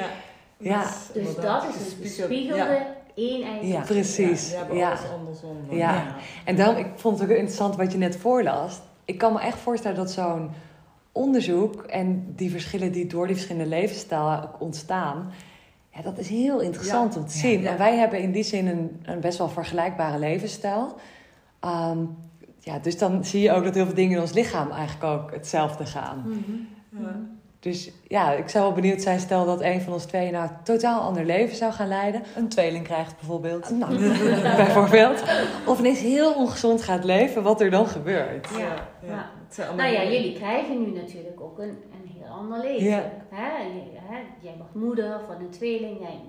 Ja. 0.63 0.83
Dus, 0.83 1.25
dus 1.25 1.35
dat 1.35 1.65
is 1.69 1.75
een 1.75 2.03
gespiegelde 2.03 2.87
eigen. 3.17 3.67
Ja, 3.67 3.81
precies. 3.81 4.51
Ja, 4.51 4.67
we 4.67 4.75
ja. 4.75 4.99
andersom. 5.19 5.57
Ja. 5.71 6.15
En 6.45 6.57
daarom, 6.57 6.77
ik 6.77 6.87
vond 6.95 7.19
het 7.19 7.31
ook 7.31 7.37
interessant 7.37 7.77
wat 7.77 7.93
je 7.93 7.99
net 7.99 8.17
voorlas. 8.17 8.81
Ik 9.05 9.19
kan 9.19 9.33
me 9.33 9.41
echt 9.41 9.59
voorstellen 9.59 9.97
dat 9.97 10.11
zo'n 10.11 10.51
onderzoek 11.13 11.83
en 11.83 12.33
die 12.37 12.51
verschillen 12.51 12.93
die 12.93 13.07
door 13.07 13.27
die 13.27 13.37
verschillende 13.37 13.69
levensstijlen 13.69 14.51
ontstaan, 14.59 15.33
ja, 15.91 16.03
dat 16.03 16.19
is 16.19 16.29
heel 16.29 16.61
interessant 16.61 17.17
om 17.17 17.27
te 17.27 17.39
zien. 17.39 17.67
En 17.67 17.79
wij 17.79 17.97
hebben 17.97 18.21
in 18.21 18.33
die 18.33 18.43
zin 18.43 18.67
een, 18.67 19.01
een 19.03 19.21
best 19.21 19.39
wel 19.39 19.49
vergelijkbare 19.49 20.19
levensstijl. 20.19 20.95
Um, 21.65 22.17
ja, 22.59 22.79
dus 22.79 22.99
dan 22.99 23.25
zie 23.25 23.41
je 23.41 23.53
ook 23.53 23.65
dat 23.65 23.75
heel 23.75 23.85
veel 23.85 23.95
dingen 23.95 24.17
in 24.17 24.21
ons 24.21 24.33
lichaam 24.33 24.71
eigenlijk 24.71 25.05
ook 25.05 25.33
hetzelfde 25.33 25.87
gaan. 25.87 26.23
Mm 26.27 26.45
-hmm. 26.91 27.41
Dus 27.63 27.91
ja, 28.09 28.33
ik 28.33 28.49
zou 28.49 28.65
wel 28.65 28.73
benieuwd 28.73 29.03
zijn, 29.03 29.21
stel 29.21 29.47
dat 29.47 29.61
een 29.61 29.81
van 29.81 29.93
ons 29.93 30.05
tweeën 30.05 30.33
nou 30.33 30.49
een 30.49 30.63
totaal 30.63 31.01
ander 31.01 31.25
leven 31.25 31.57
zou 31.57 31.73
gaan 31.73 31.89
leiden. 31.89 32.23
Een 32.37 32.49
tweeling 32.49 32.85
krijgt 32.85 33.17
bijvoorbeeld. 33.17 33.71
Nou, 33.71 33.99
bijvoorbeeld. 34.65 35.23
Of 35.67 35.79
ineens 35.79 36.01
heel 36.01 36.33
ongezond 36.33 36.83
gaat 36.83 37.05
leven, 37.05 37.43
wat 37.43 37.61
er 37.61 37.71
dan 37.71 37.87
gebeurt. 37.87 38.49
Ja, 38.59 38.59
ja. 39.07 39.31
ja. 39.57 39.75
Nou 39.75 39.93
ja, 39.93 40.05
jullie 40.05 40.33
krijgen 40.33 40.83
nu 40.83 41.01
natuurlijk 41.01 41.41
ook 41.41 41.59
een, 41.59 41.69
een 41.69 42.11
heel 42.19 42.33
ander 42.33 42.59
leven. 42.59 42.85
Ja. 42.85 43.13
Hè? 43.31 43.65
Jij 44.41 44.55
wordt 44.57 44.75
moeder 44.75 45.21
van 45.27 45.37
een 45.37 45.51
tweeling, 45.51 45.99
jij 46.01 46.21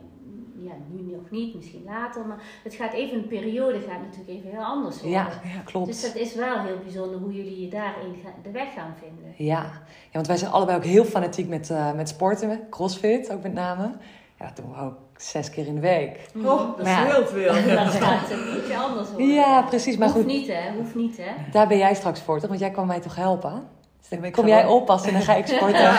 ja, 0.63 0.71
nu 0.87 1.11
nog 1.11 1.29
niet, 1.29 1.55
misschien 1.55 1.83
later, 1.85 2.25
maar 2.25 2.41
het 2.63 2.73
gaat 2.73 2.93
even 2.93 3.17
een 3.17 3.27
periode, 3.27 3.79
gaat 3.79 4.01
natuurlijk 4.01 4.29
even 4.29 4.49
heel 4.49 4.63
anders 4.63 4.95
worden. 4.95 5.11
Ja, 5.11 5.27
ja, 5.43 5.61
klopt. 5.65 5.87
Dus 5.87 6.01
dat 6.01 6.15
is 6.15 6.35
wel 6.35 6.59
heel 6.59 6.77
bijzonder 6.83 7.19
hoe 7.19 7.33
jullie 7.33 7.61
je 7.61 7.67
daarin 7.67 8.15
de 8.43 8.51
weg 8.51 8.73
gaan 8.73 8.95
vinden. 8.99 9.33
Ja, 9.37 9.61
ja 9.63 10.11
want 10.11 10.27
wij 10.27 10.37
zijn 10.37 10.51
allebei 10.51 10.77
ook 10.77 10.83
heel 10.83 11.05
fanatiek 11.05 11.47
met, 11.47 11.69
uh, 11.69 11.93
met 11.93 12.09
sporten, 12.09 12.59
crossfit 12.69 13.31
ook 13.31 13.43
met 13.43 13.53
name. 13.53 13.91
Ja, 14.39 14.45
dat 14.45 14.55
doen 14.55 14.73
we 14.75 14.81
ook 14.81 14.95
zes 15.17 15.49
keer 15.49 15.67
in 15.67 15.75
de 15.75 15.81
week. 15.81 16.19
Oh, 16.35 16.77
dat 16.77 16.87
is 16.87 16.93
heel 16.93 17.25
veel. 17.25 17.53
Dat 17.75 17.93
gaat 17.93 18.31
een 18.31 18.45
beetje 18.53 18.77
anders 18.77 19.09
worden. 19.09 19.27
Ja, 19.27 19.61
precies. 19.61 19.97
Maar 19.97 20.07
Hoeft 20.07 20.19
goed. 20.19 20.31
niet 20.33 20.47
hè, 20.47 20.71
hoeft 20.77 20.95
niet 20.95 21.17
hè. 21.17 21.51
Daar 21.51 21.67
ben 21.67 21.77
jij 21.77 21.95
straks 21.95 22.21
voor 22.21 22.39
toch? 22.39 22.47
Want 22.47 22.59
jij 22.61 22.71
kan 22.71 22.87
mij 22.87 22.99
toch 22.99 23.15
helpen? 23.15 23.67
Dus 24.09 24.31
kom 24.31 24.47
jij 24.47 24.65
oppassen 24.65 25.09
en 25.09 25.15
dan 25.15 25.23
ga 25.23 25.35
ik 25.35 25.47
sporten. 25.47 25.81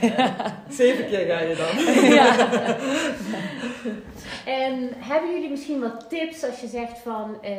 Ja, 0.00 0.54
zeven 0.68 1.06
keer 1.06 1.26
ga 1.26 1.40
je 1.40 1.56
dan. 1.56 1.84
Ja. 2.18 2.34
En 4.60 4.88
hebben 4.96 5.32
jullie 5.32 5.50
misschien 5.50 5.80
wat 5.80 6.08
tips 6.08 6.44
als 6.44 6.60
je 6.60 6.66
zegt 6.66 6.98
van, 6.98 7.38
uh, 7.44 7.50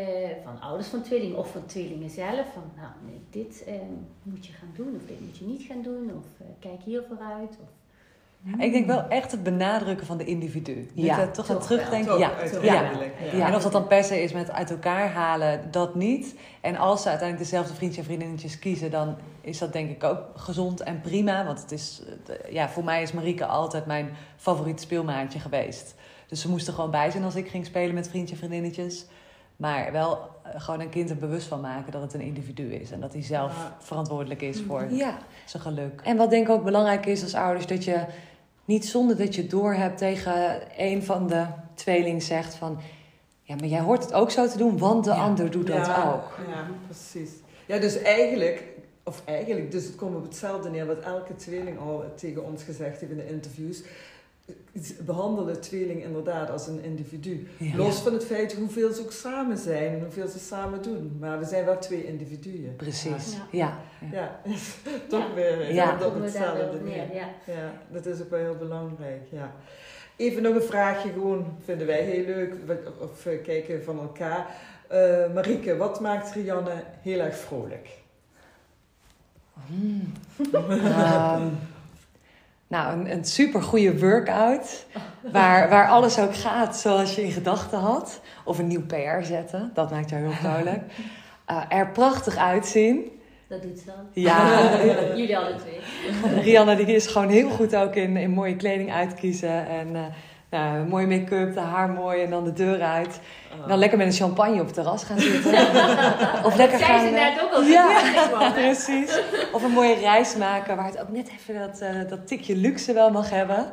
van 0.43 0.61
ouders 0.61 0.87
van 0.87 1.01
tweelingen 1.01 1.37
of 1.37 1.51
van 1.51 1.65
tweelingen 1.65 2.09
zelf? 2.09 2.45
Van 2.53 2.71
nou, 2.75 2.91
nee, 3.05 3.21
dit 3.29 3.63
uh, 3.67 3.73
moet 4.23 4.45
je 4.45 4.53
gaan 4.53 4.71
doen 4.75 4.95
of 4.95 5.07
dit 5.07 5.19
moet 5.19 5.37
je 5.37 5.45
niet 5.45 5.61
gaan 5.61 5.81
doen 5.81 6.11
of 6.17 6.25
uh, 6.41 6.47
kijk 6.59 6.81
hier 6.83 7.03
vooruit. 7.07 7.57
Of, 7.61 7.69
ik 8.57 8.71
denk 8.71 8.87
wel 8.87 9.07
echt 9.07 9.31
het 9.31 9.43
benadrukken 9.43 10.05
van 10.05 10.17
de 10.17 10.25
individu. 10.25 10.89
Ja, 10.93 11.25
toch, 11.25 11.45
toch 11.45 11.49
aan 11.49 11.61
terugdenken. 11.61 12.17
Ja, 12.17 12.31
ja. 12.61 12.91
ja. 13.33 13.47
En 13.47 13.55
of 13.55 13.63
dat 13.63 13.71
dan 13.71 13.87
per 13.87 14.03
se 14.03 14.21
is 14.21 14.33
met 14.33 14.51
uit 14.51 14.71
elkaar 14.71 15.09
halen, 15.09 15.71
dat 15.71 15.95
niet. 15.95 16.35
En 16.61 16.75
als 16.77 17.01
ze 17.01 17.09
uiteindelijk 17.09 17.49
dezelfde 17.49 17.75
vriendjes 17.75 17.99
en 17.99 18.05
vriendinnetjes 18.05 18.59
kiezen, 18.59 18.91
dan 18.91 19.15
is 19.41 19.57
dat 19.57 19.73
denk 19.73 19.89
ik 19.89 20.03
ook 20.03 20.19
gezond 20.35 20.81
en 20.81 21.01
prima. 21.01 21.45
Want 21.45 21.61
het 21.61 21.71
is, 21.71 22.01
ja, 22.49 22.69
voor 22.69 22.83
mij 22.83 23.01
is 23.01 23.11
Marieke 23.11 23.45
altijd 23.45 23.85
mijn 23.85 24.09
favoriete 24.35 24.81
speelmaatje 24.81 25.39
geweest. 25.39 25.95
Dus 26.29 26.41
ze 26.41 26.49
moesten 26.49 26.73
gewoon 26.73 26.91
bij 26.91 27.11
zijn 27.11 27.23
als 27.23 27.35
ik 27.35 27.47
ging 27.47 27.65
spelen 27.65 27.95
met 27.95 28.07
vriendjes 28.09 28.39
en 28.39 28.47
vriendinnetjes. 28.47 29.05
Maar 29.55 29.91
wel 29.91 30.29
eh, 30.43 30.61
gewoon 30.61 30.79
een 30.79 30.89
kind 30.89 31.09
er 31.09 31.17
bewust 31.17 31.47
van 31.47 31.61
maken 31.61 31.91
dat 31.91 32.01
het 32.01 32.13
een 32.13 32.21
individu 32.21 32.73
is. 32.73 32.91
En 32.91 32.99
dat 32.99 33.13
hij 33.13 33.23
zelf 33.23 33.71
verantwoordelijk 33.79 34.41
is 34.41 34.61
voor 34.67 34.91
ja. 34.91 35.17
zijn 35.45 35.63
geluk. 35.63 36.01
En 36.03 36.17
wat 36.17 36.29
denk 36.29 36.47
ik 36.47 36.53
ook 36.53 36.63
belangrijk 36.63 37.05
is 37.05 37.23
als 37.23 37.33
ouders, 37.33 37.67
dat 37.67 37.83
je 37.83 38.05
niet 38.65 38.85
zonder 38.85 39.17
dat 39.17 39.35
je 39.35 39.47
door 39.47 39.73
hebt 39.73 39.97
tegen 39.97 40.61
een 40.77 41.03
van 41.03 41.27
de 41.27 41.45
tweeling 41.73 42.23
zegt 42.23 42.55
van... 42.55 42.79
Ja, 43.41 43.55
maar 43.55 43.67
jij 43.67 43.79
hoort 43.79 44.03
het 44.03 44.13
ook 44.13 44.31
zo 44.31 44.47
te 44.47 44.57
doen, 44.57 44.77
want 44.77 45.03
de 45.03 45.09
Ja. 45.09 45.15
ander 45.15 45.51
doet 45.51 45.67
dat 45.67 45.85
ja, 45.85 46.11
ook. 46.11 46.47
Ja, 46.47 46.67
precies. 46.85 47.29
Ja, 47.65 47.77
dus 47.77 48.01
eigenlijk, 48.01 48.63
of 49.03 49.21
eigenlijk, 49.25 49.71
dus 49.71 49.83
het 49.85 49.95
komt 49.95 50.15
op 50.15 50.23
hetzelfde 50.23 50.69
neer 50.69 50.85
wat 50.85 50.99
elke 50.99 51.35
tweeling 51.35 51.79
al 51.79 52.03
tegen 52.15 52.45
ons 52.45 52.63
gezegd 52.63 52.99
heeft 52.99 53.11
in 53.11 53.17
de 53.17 53.29
interviews. 53.29 53.81
Behandelen 55.05 55.61
tweeling 55.61 56.03
inderdaad 56.03 56.49
als 56.49 56.67
een 56.67 56.83
individu. 56.83 57.47
Ja. 57.57 57.75
Los 57.75 57.97
van 57.99 58.13
het 58.13 58.25
feit 58.25 58.53
hoeveel 58.53 58.93
ze 58.93 59.01
ook 59.01 59.11
samen 59.11 59.57
zijn 59.57 59.93
en 59.93 59.99
hoeveel 59.99 60.27
ze 60.27 60.39
samen 60.39 60.81
doen. 60.81 61.17
Maar 61.19 61.39
we 61.39 61.45
zijn 61.45 61.65
wel 61.65 61.77
twee 61.79 62.05
individuen. 62.05 62.75
Precies, 62.75 63.33
Ja. 63.33 63.47
ja. 63.51 63.79
ja. 64.11 64.39
Ja, 64.43 64.51
toch 65.09 65.27
Ja. 65.27 65.33
weer 65.33 65.73
Ja. 65.73 65.97
op 66.05 66.21
hetzelfde 66.21 66.79
neer. 66.83 67.13
ja. 67.13 67.29
Ja, 67.45 67.73
dat 67.91 68.05
is 68.05 68.21
ook 68.21 68.29
wel 68.29 68.39
heel 68.39 68.55
belangrijk, 68.55 69.21
ja. 69.31 69.53
Even 70.15 70.41
nog 70.41 70.55
een 70.55 70.61
vraagje, 70.61 71.09
gewoon 71.11 71.45
vinden 71.65 71.87
wij 71.87 72.01
heel 72.01 72.25
leuk, 72.25 72.53
of 72.99 73.23
we 73.23 73.37
kijken 73.37 73.83
van 73.83 73.99
elkaar. 73.99 74.47
Eh 74.87 75.33
Marieke, 75.33 75.77
wat 75.77 75.99
maakt 75.99 76.33
Rianne 76.33 76.83
heel 77.01 77.19
erg 77.19 77.37
vrolijk? 77.37 77.89
Ehm, 80.53 81.47
nou, 82.69 82.99
een, 82.99 83.11
een 83.11 83.25
super 83.25 83.61
goede 83.61 83.99
workout. 83.99 84.85
Waar, 85.31 85.69
waar 85.69 85.87
alles 85.87 86.19
ook 86.19 86.35
gaat 86.35 86.77
zoals 86.77 87.15
je 87.15 87.23
in 87.23 87.31
gedachten 87.31 87.79
had. 87.79 88.21
Of 88.45 88.59
een 88.59 88.67
nieuw 88.67 88.85
PR 88.85 89.23
zetten. 89.23 89.71
Dat 89.73 89.91
maakt 89.91 90.09
jou 90.09 90.21
heel 90.21 90.31
vrolijk. 90.31 90.81
Eh, 91.45 91.61
er 91.69 91.87
prachtig 91.87 92.37
uitzien. 92.37 93.11
Dat 93.47 93.61
doet 93.61 93.79
ze. 93.79 93.91
Ja, 94.21 94.61
Jullie 95.15 95.37
alle 95.37 95.55
twee. 95.55 96.41
Rianne 96.41 96.75
die 96.75 96.85
is 96.85 97.07
gewoon 97.07 97.29
heel 97.29 97.49
goed 97.49 97.75
ook 97.75 97.95
in, 97.95 98.17
in 98.17 98.29
mooie 98.29 98.55
kleding 98.55 98.93
uitkiezen. 98.93 99.67
En 99.67 99.95
eh, 99.95 100.01
nou, 100.49 100.87
mooie 100.87 101.07
make-up, 101.07 101.53
de 101.53 101.59
haar 101.59 101.89
mooi 101.89 102.23
en 102.23 102.29
dan 102.29 102.43
de 102.43 102.53
deur 102.53 102.81
uit. 102.81 103.19
Ah. 103.61 103.67
Dan 103.67 103.77
lekker 103.77 103.97
met 103.97 104.07
een 104.07 104.13
champagne 104.13 104.59
op 104.59 104.65
het 104.65 104.73
terras 104.73 105.03
gaan 105.03 105.19
zitten. 105.19 105.51
of 106.47 106.55
lekker 106.55 106.77
Zij 106.77 106.87
gaan... 106.87 106.99
ze 106.99 107.05
eh, 107.07 107.33
net 107.33 107.43
ook 107.43 107.51
al. 107.51 107.61
Ja, 107.63 107.87
hè? 107.91 108.51
precies. 108.61 109.19
Of 109.53 109.63
een 109.63 109.71
mooie 109.71 109.95
reis 109.95 110.35
maken 110.35 110.75
waar 110.75 110.85
het 110.85 111.01
ook 111.01 111.09
net 111.09 111.29
even 111.39 111.59
dat, 111.59 111.79
eh, 111.79 112.09
dat 112.09 112.27
tikje 112.27 112.55
luxe 112.55 112.93
wel 112.93 113.11
mag 113.11 113.29
hebben. 113.29 113.71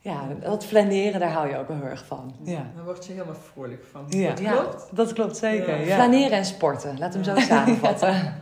Ja, 0.00 0.20
dat 0.40 0.64
flaneren, 0.64 1.20
daar 1.20 1.30
hou 1.32 1.48
je 1.48 1.56
ook 1.58 1.68
wel 1.68 1.76
heel 1.76 1.86
erg 1.86 2.04
van. 2.06 2.34
Ja, 2.42 2.66
Daar 2.74 2.84
word 2.84 3.06
je 3.06 3.12
helemaal 3.12 3.36
vrolijk 3.52 3.84
van. 3.90 4.04
Ja. 4.08 4.28
Dat 4.28 4.38
Ja. 4.38 4.50
klopt. 4.52 4.88
Dat 4.90 5.12
klopt 5.12 5.36
zeker. 5.36 5.78
Ja. 5.80 5.86
Ja. 5.86 5.94
Flaneren 5.94 6.38
en 6.38 6.44
sporten, 6.44 6.98
laat 6.98 7.14
hem 7.14 7.24
zo 7.24 7.36
samenvatten. 7.36 8.14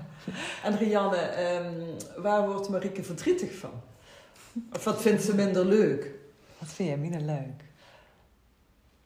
En 0.65 0.79
Rianne, 0.79 1.17
ehm, 1.17 1.73
waar 2.17 2.49
wordt 2.49 2.69
Marieke 2.69 3.03
verdrietig 3.03 3.55
van? 3.59 3.71
Of 4.77 4.85
wat 4.85 5.03
vindt 5.03 5.23
ze 5.23 5.35
minder 5.35 5.65
leuk? 5.65 6.11
Wat 6.61 6.69
vind 6.69 6.89
jij 6.89 6.99
minder 6.99 7.21
leuk? 7.21 7.65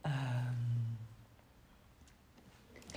Ehm, 0.00 0.52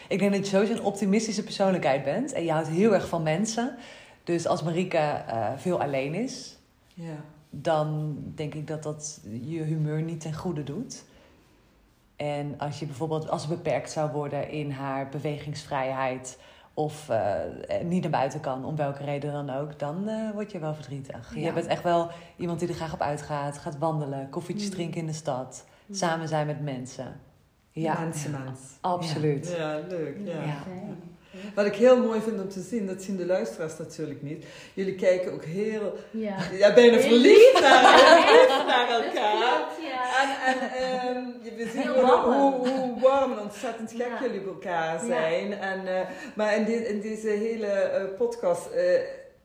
ik 0.07 0.19
denk 0.19 0.31
dat 0.31 0.43
je 0.45 0.51
sowieso 0.55 0.73
een 0.73 0.83
optimistische 0.83 1.43
persoonlijkheid 1.43 2.03
bent. 2.03 2.33
En 2.33 2.43
je 2.43 2.51
houdt 2.51 2.67
heel 2.67 2.93
erg 2.93 3.07
van 3.07 3.23
mensen. 3.23 3.75
Dus 4.23 4.47
als 4.47 4.63
Marieke 4.63 4.97
eh, 4.97 5.51
veel 5.57 5.81
alleen 5.81 6.13
is, 6.13 6.57
Ja. 6.93 7.15
dan 7.49 8.15
denk 8.35 8.53
ik 8.53 8.67
dat 8.67 8.83
dat 8.83 9.19
je 9.41 9.61
humeur 9.61 10.01
niet 10.01 10.21
ten 10.21 10.33
goede 10.33 10.63
doet. 10.63 11.03
En 12.15 12.55
als 12.59 12.79
je 12.79 12.85
bijvoorbeeld, 12.85 13.29
als 13.29 13.41
ze 13.41 13.47
beperkt 13.47 13.91
zou 13.91 14.11
worden 14.11 14.49
in 14.49 14.71
haar 14.71 15.09
bewegingsvrijheid 15.09 16.37
of 16.77 17.09
eh, 17.09 17.35
niet 17.83 18.01
naar 18.01 18.11
buiten 18.11 18.39
kan, 18.39 18.65
om 18.65 18.75
welke 18.75 19.03
reden 19.03 19.31
dan 19.31 19.49
ook, 19.49 19.79
dan 19.79 20.07
eh, 20.07 20.31
word 20.33 20.51
je 20.51 20.59
wel 20.59 20.73
verdrietig. 20.73 21.35
Ja. 21.35 21.41
Je 21.45 21.53
bent 21.53 21.65
echt 21.65 21.83
wel 21.83 22.09
iemand 22.35 22.59
die 22.59 22.67
er 22.69 22.73
graag 22.75 22.93
op 22.93 23.01
uitgaat, 23.01 23.57
gaat 23.57 23.77
wandelen, 23.77 24.29
koffietjes 24.29 24.67
Mm. 24.69 24.73
drinken 24.75 24.99
in 24.99 25.07
de 25.07 25.13
stad, 25.13 25.65
samen 25.91 26.27
zijn 26.27 26.45
met 26.47 26.61
mensen. 26.61 27.19
Ja, 27.71 27.99
Mensenmens. 27.99 28.59
absoluut. 28.81 29.53
Ja, 29.57 29.79
leuk. 29.87 30.17
Ja. 30.25 30.63
Wat 31.55 31.65
ik 31.65 31.75
heel 31.75 31.97
mooi 31.97 32.21
vind 32.21 32.41
om 32.41 32.49
te 32.49 32.61
zien, 32.61 32.87
dat 32.87 33.01
zien 33.01 33.17
de 33.17 33.25
luisteraars 33.25 33.77
natuurlijk 33.77 34.21
niet. 34.21 34.45
Jullie 34.73 34.95
kijken 34.95 35.33
ook 35.33 35.43
heel, 35.45 35.97
Ja. 36.11 36.35
ja, 36.57 36.73
bijna 36.73 36.97
verliefd 36.99 37.59
naar, 37.61 38.89
elkaar. 38.89 39.31
klopt, 39.31 39.77
ja. 39.91 40.01
En, 40.21 40.29
en 40.53 40.59
ehm, 40.71 41.23
je- 41.43 41.55
we 41.63 41.69
zien 41.73 41.81
Heel 41.81 41.93
hoe, 41.93 42.01
warm. 42.01 42.33
hoe, 42.53 42.67
hoe 42.67 42.99
warm 42.99 43.31
en 43.31 43.39
ontzettend 43.39 43.91
gek 43.91 44.07
Ja. 44.07 44.19
jullie 44.21 44.39
op 44.39 44.45
elkaar 44.47 44.93
Ja. 44.93 45.05
zijn. 45.07 45.53
En, 45.59 45.87
eh, 45.87 46.01
maar 46.35 46.55
in, 46.55 46.63
die- 46.63 46.87
in 46.87 47.01
deze 47.01 47.27
hele 47.29 47.65
eh, 47.67 48.03
podcast 48.17 48.65
eh, 48.65 48.83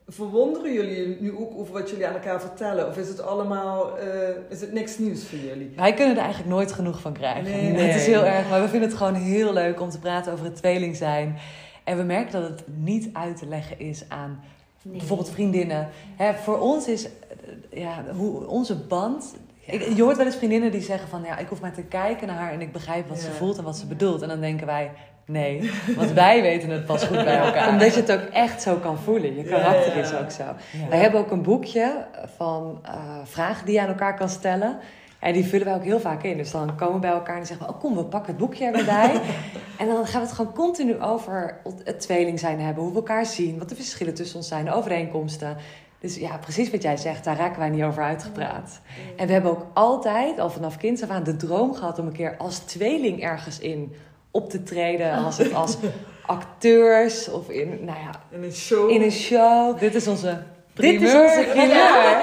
verwonderen 0.08 0.72
jullie 0.72 1.16
nu 1.20 1.36
ook 1.36 1.52
over 1.58 1.72
wat 1.72 1.90
jullie 1.90 2.06
aan 2.06 2.14
elkaar 2.14 2.40
vertellen? 2.40 2.88
Of 2.88 2.96
is 2.96 3.08
het 3.08 3.20
allemaal, 3.22 3.98
eh, 3.98 4.06
is 4.48 4.60
het 4.60 4.72
niks 4.72 4.98
nieuws 4.98 5.24
voor 5.24 5.38
jullie? 5.38 5.72
Wij 5.76 5.94
kunnen 5.94 6.16
er 6.16 6.22
eigenlijk 6.22 6.50
nooit 6.54 6.72
genoeg 6.72 7.00
van 7.00 7.12
krijgen. 7.12 7.42
Nee. 7.72 7.72
Het 7.86 7.94
is 8.00 8.06
heel 8.06 8.24
erg, 8.24 8.48
maar 8.48 8.60
we 8.62 8.68
vinden 8.68 8.88
het 8.88 8.98
gewoon 8.98 9.14
heel 9.14 9.52
leuk 9.52 9.80
om 9.80 9.90
te 9.90 9.98
praten 9.98 10.32
over 10.32 10.44
het 10.44 10.56
tweeling 10.56 10.96
zijn. 10.96 11.38
En 11.84 11.96
we 11.96 12.02
merken 12.02 12.32
dat 12.40 12.50
het 12.50 12.62
niet 12.66 13.08
uit 13.12 13.36
te 13.36 13.46
leggen 13.46 13.78
is 13.78 14.04
aan 14.08 14.40
Nee. 14.82 14.96
bijvoorbeeld 14.96 15.30
vriendinnen. 15.30 15.88
Hè, 16.16 16.34
voor 16.34 16.58
ons 16.58 16.88
is 16.88 17.04
eh, 17.04 17.80
ja, 17.80 18.04
hoe, 18.16 18.46
onze 18.46 18.76
band. 18.76 19.34
Ik, 19.66 19.82
je 19.96 20.02
hoort 20.02 20.16
wel 20.16 20.26
eens 20.26 20.36
vriendinnen 20.36 20.70
die 20.70 20.80
zeggen 20.80 21.08
van 21.08 21.22
ja, 21.26 21.38
ik 21.38 21.48
hoef 21.48 21.60
maar 21.60 21.72
te 21.72 21.82
kijken 21.82 22.26
naar 22.26 22.36
haar 22.36 22.52
en 22.52 22.60
ik 22.60 22.72
begrijp 22.72 23.08
wat 23.08 23.20
ze 23.20 23.30
voelt 23.30 23.58
en 23.58 23.64
wat 23.64 23.76
ze 23.76 23.86
bedoelt. 23.86 24.22
En 24.22 24.28
dan 24.28 24.40
denken 24.40 24.66
wij, 24.66 24.90
nee, 25.24 25.70
want 25.96 26.10
wij 26.10 26.42
weten 26.50 26.70
het 26.70 26.86
pas 26.86 27.04
goed 27.04 27.24
bij 27.24 27.38
elkaar. 27.38 27.68
Omdat 27.68 27.94
je 27.94 28.00
het 28.00 28.12
ook 28.12 28.28
echt 28.32 28.62
zo 28.62 28.76
kan 28.76 28.98
voelen. 28.98 29.36
Je 29.36 29.44
Ja, 29.44 29.50
karakter 29.50 29.96
ja. 29.96 30.02
is 30.02 30.14
ook 30.14 30.30
zo. 30.30 30.42
Ja. 30.42 30.88
Wij 30.88 30.98
hebben 30.98 31.20
ook 31.20 31.30
een 31.30 31.42
boekje 31.42 32.06
van 32.36 32.78
eh, 32.82 33.18
vragen 33.24 33.64
die 33.66 33.74
je 33.74 33.80
aan 33.80 33.88
elkaar 33.88 34.16
kan 34.16 34.28
stellen. 34.28 34.78
En 35.22 35.32
die 35.32 35.44
vullen 35.44 35.66
wij 35.66 35.74
ook 35.74 35.84
heel 35.84 36.00
vaak 36.00 36.22
in. 36.22 36.36
Dus 36.36 36.50
dan 36.50 36.76
komen 36.76 36.94
we 36.94 37.00
bij 37.00 37.10
elkaar 37.10 37.38
en 37.38 37.46
zeggen 37.46 37.66
we... 37.66 37.72
oh 37.72 37.80
kom, 37.80 37.96
we 37.96 38.04
pakken 38.04 38.30
het 38.30 38.40
boekje 38.40 38.64
er 38.64 38.72
weer 38.72 38.84
bij. 38.84 39.20
en 39.78 39.86
dan 39.86 40.06
gaan 40.06 40.20
we 40.20 40.26
het 40.26 40.36
gewoon 40.36 40.54
continu 40.54 41.00
over 41.00 41.58
het 41.84 42.00
tweeling 42.00 42.38
zijn 42.38 42.60
hebben. 42.60 42.82
Hoe 42.82 42.92
we 42.92 42.98
elkaar 42.98 43.26
zien, 43.26 43.58
wat 43.58 43.68
de 43.68 43.74
verschillen 43.74 44.14
tussen 44.14 44.36
ons 44.36 44.48
zijn, 44.48 44.64
de 44.64 44.72
overeenkomsten. 44.72 45.56
Dus 46.00 46.16
ja, 46.16 46.36
precies 46.36 46.70
wat 46.70 46.82
jij 46.82 46.96
zegt, 46.96 47.24
daar 47.24 47.36
raken 47.36 47.58
wij 47.58 47.68
niet 47.68 47.82
over 47.82 48.02
uitgepraat. 48.02 48.80
En 49.16 49.26
we 49.26 49.32
hebben 49.32 49.50
ook 49.50 49.66
altijd, 49.74 50.38
al 50.38 50.50
vanaf 50.50 50.76
kind 50.76 51.02
af 51.02 51.08
aan, 51.08 51.22
de 51.22 51.36
droom 51.36 51.74
gehad... 51.74 51.98
om 51.98 52.06
een 52.06 52.12
keer 52.12 52.36
als 52.38 52.58
tweeling 52.58 53.22
ergens 53.22 53.58
in 53.58 53.92
op 54.30 54.50
te 54.50 54.62
treden. 54.62 55.12
Als 55.24 55.38
het 55.38 55.54
als 55.54 55.76
acteurs 56.26 57.28
of 57.30 57.48
in, 57.48 57.68
nou 57.68 57.98
ja, 57.98 58.10
In 58.30 58.42
een 58.42 58.52
show? 58.52 58.90
in 58.90 59.02
een 59.02 59.12
show. 59.12 59.78
Dit 59.78 59.94
is 59.94 60.06
onze 60.06 60.42
Dit 60.74 60.84
is 60.84 60.98
primeur. 60.98 61.22
onze 61.24 61.46
primeur. 61.50 61.74
Ja, 61.76 62.22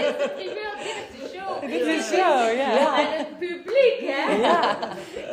dit 0.00 0.04
is 0.04 0.16
de 0.16 0.30
primeur, 0.36 0.72
dit 1.60 1.86
is 1.86 1.93
de 1.93 1.93
show, 2.04 2.56
ja. 2.56 2.74
Ja, 2.74 2.98
en 2.98 3.18
het 3.18 3.38
publiek, 3.38 3.98
hè? 4.00 4.32
Ja. 4.36 4.76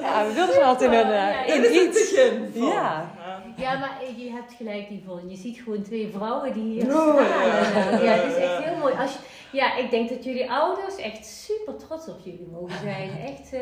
ja, 0.01 0.27
we 0.27 0.33
wilden 0.33 0.53
gewoon 0.53 0.67
altijd 0.69 0.91
in 0.91 0.97
een, 0.99 1.11
eh, 1.11 1.55
in 1.55 1.73
iets. 1.87 2.13
Ja. 2.53 3.09
Ja, 3.55 3.77
maar 3.77 3.97
je 4.15 4.31
hebt 4.31 4.53
gelijk, 4.57 4.89
Yvonne. 4.89 5.29
Je 5.29 5.35
ziet 5.37 5.61
gewoon 5.63 5.81
twee 5.81 6.11
vrouwen 6.15 6.53
die 6.53 6.63
hier 6.63 6.95
Oh, 6.95 7.13
staan. 7.17 7.25
ja. 7.25 8.03
Ja, 8.03 8.11
het 8.21 8.31
is 8.31 8.43
echt 8.43 8.63
heel 8.63 8.75
mooi. 8.77 8.93
Als 8.99 9.11
je, 9.13 9.19
ja, 9.57 9.75
ik 9.77 9.89
denk 9.91 10.09
dat 10.09 10.23
jullie 10.23 10.51
ouders 10.51 10.95
echt 10.95 11.25
super 11.25 11.75
trots 11.75 12.07
op 12.07 12.19
jullie 12.23 12.47
mogen 12.51 12.79
zijn. 12.83 13.09
Echt, 13.31 13.53
eh, 13.53 13.59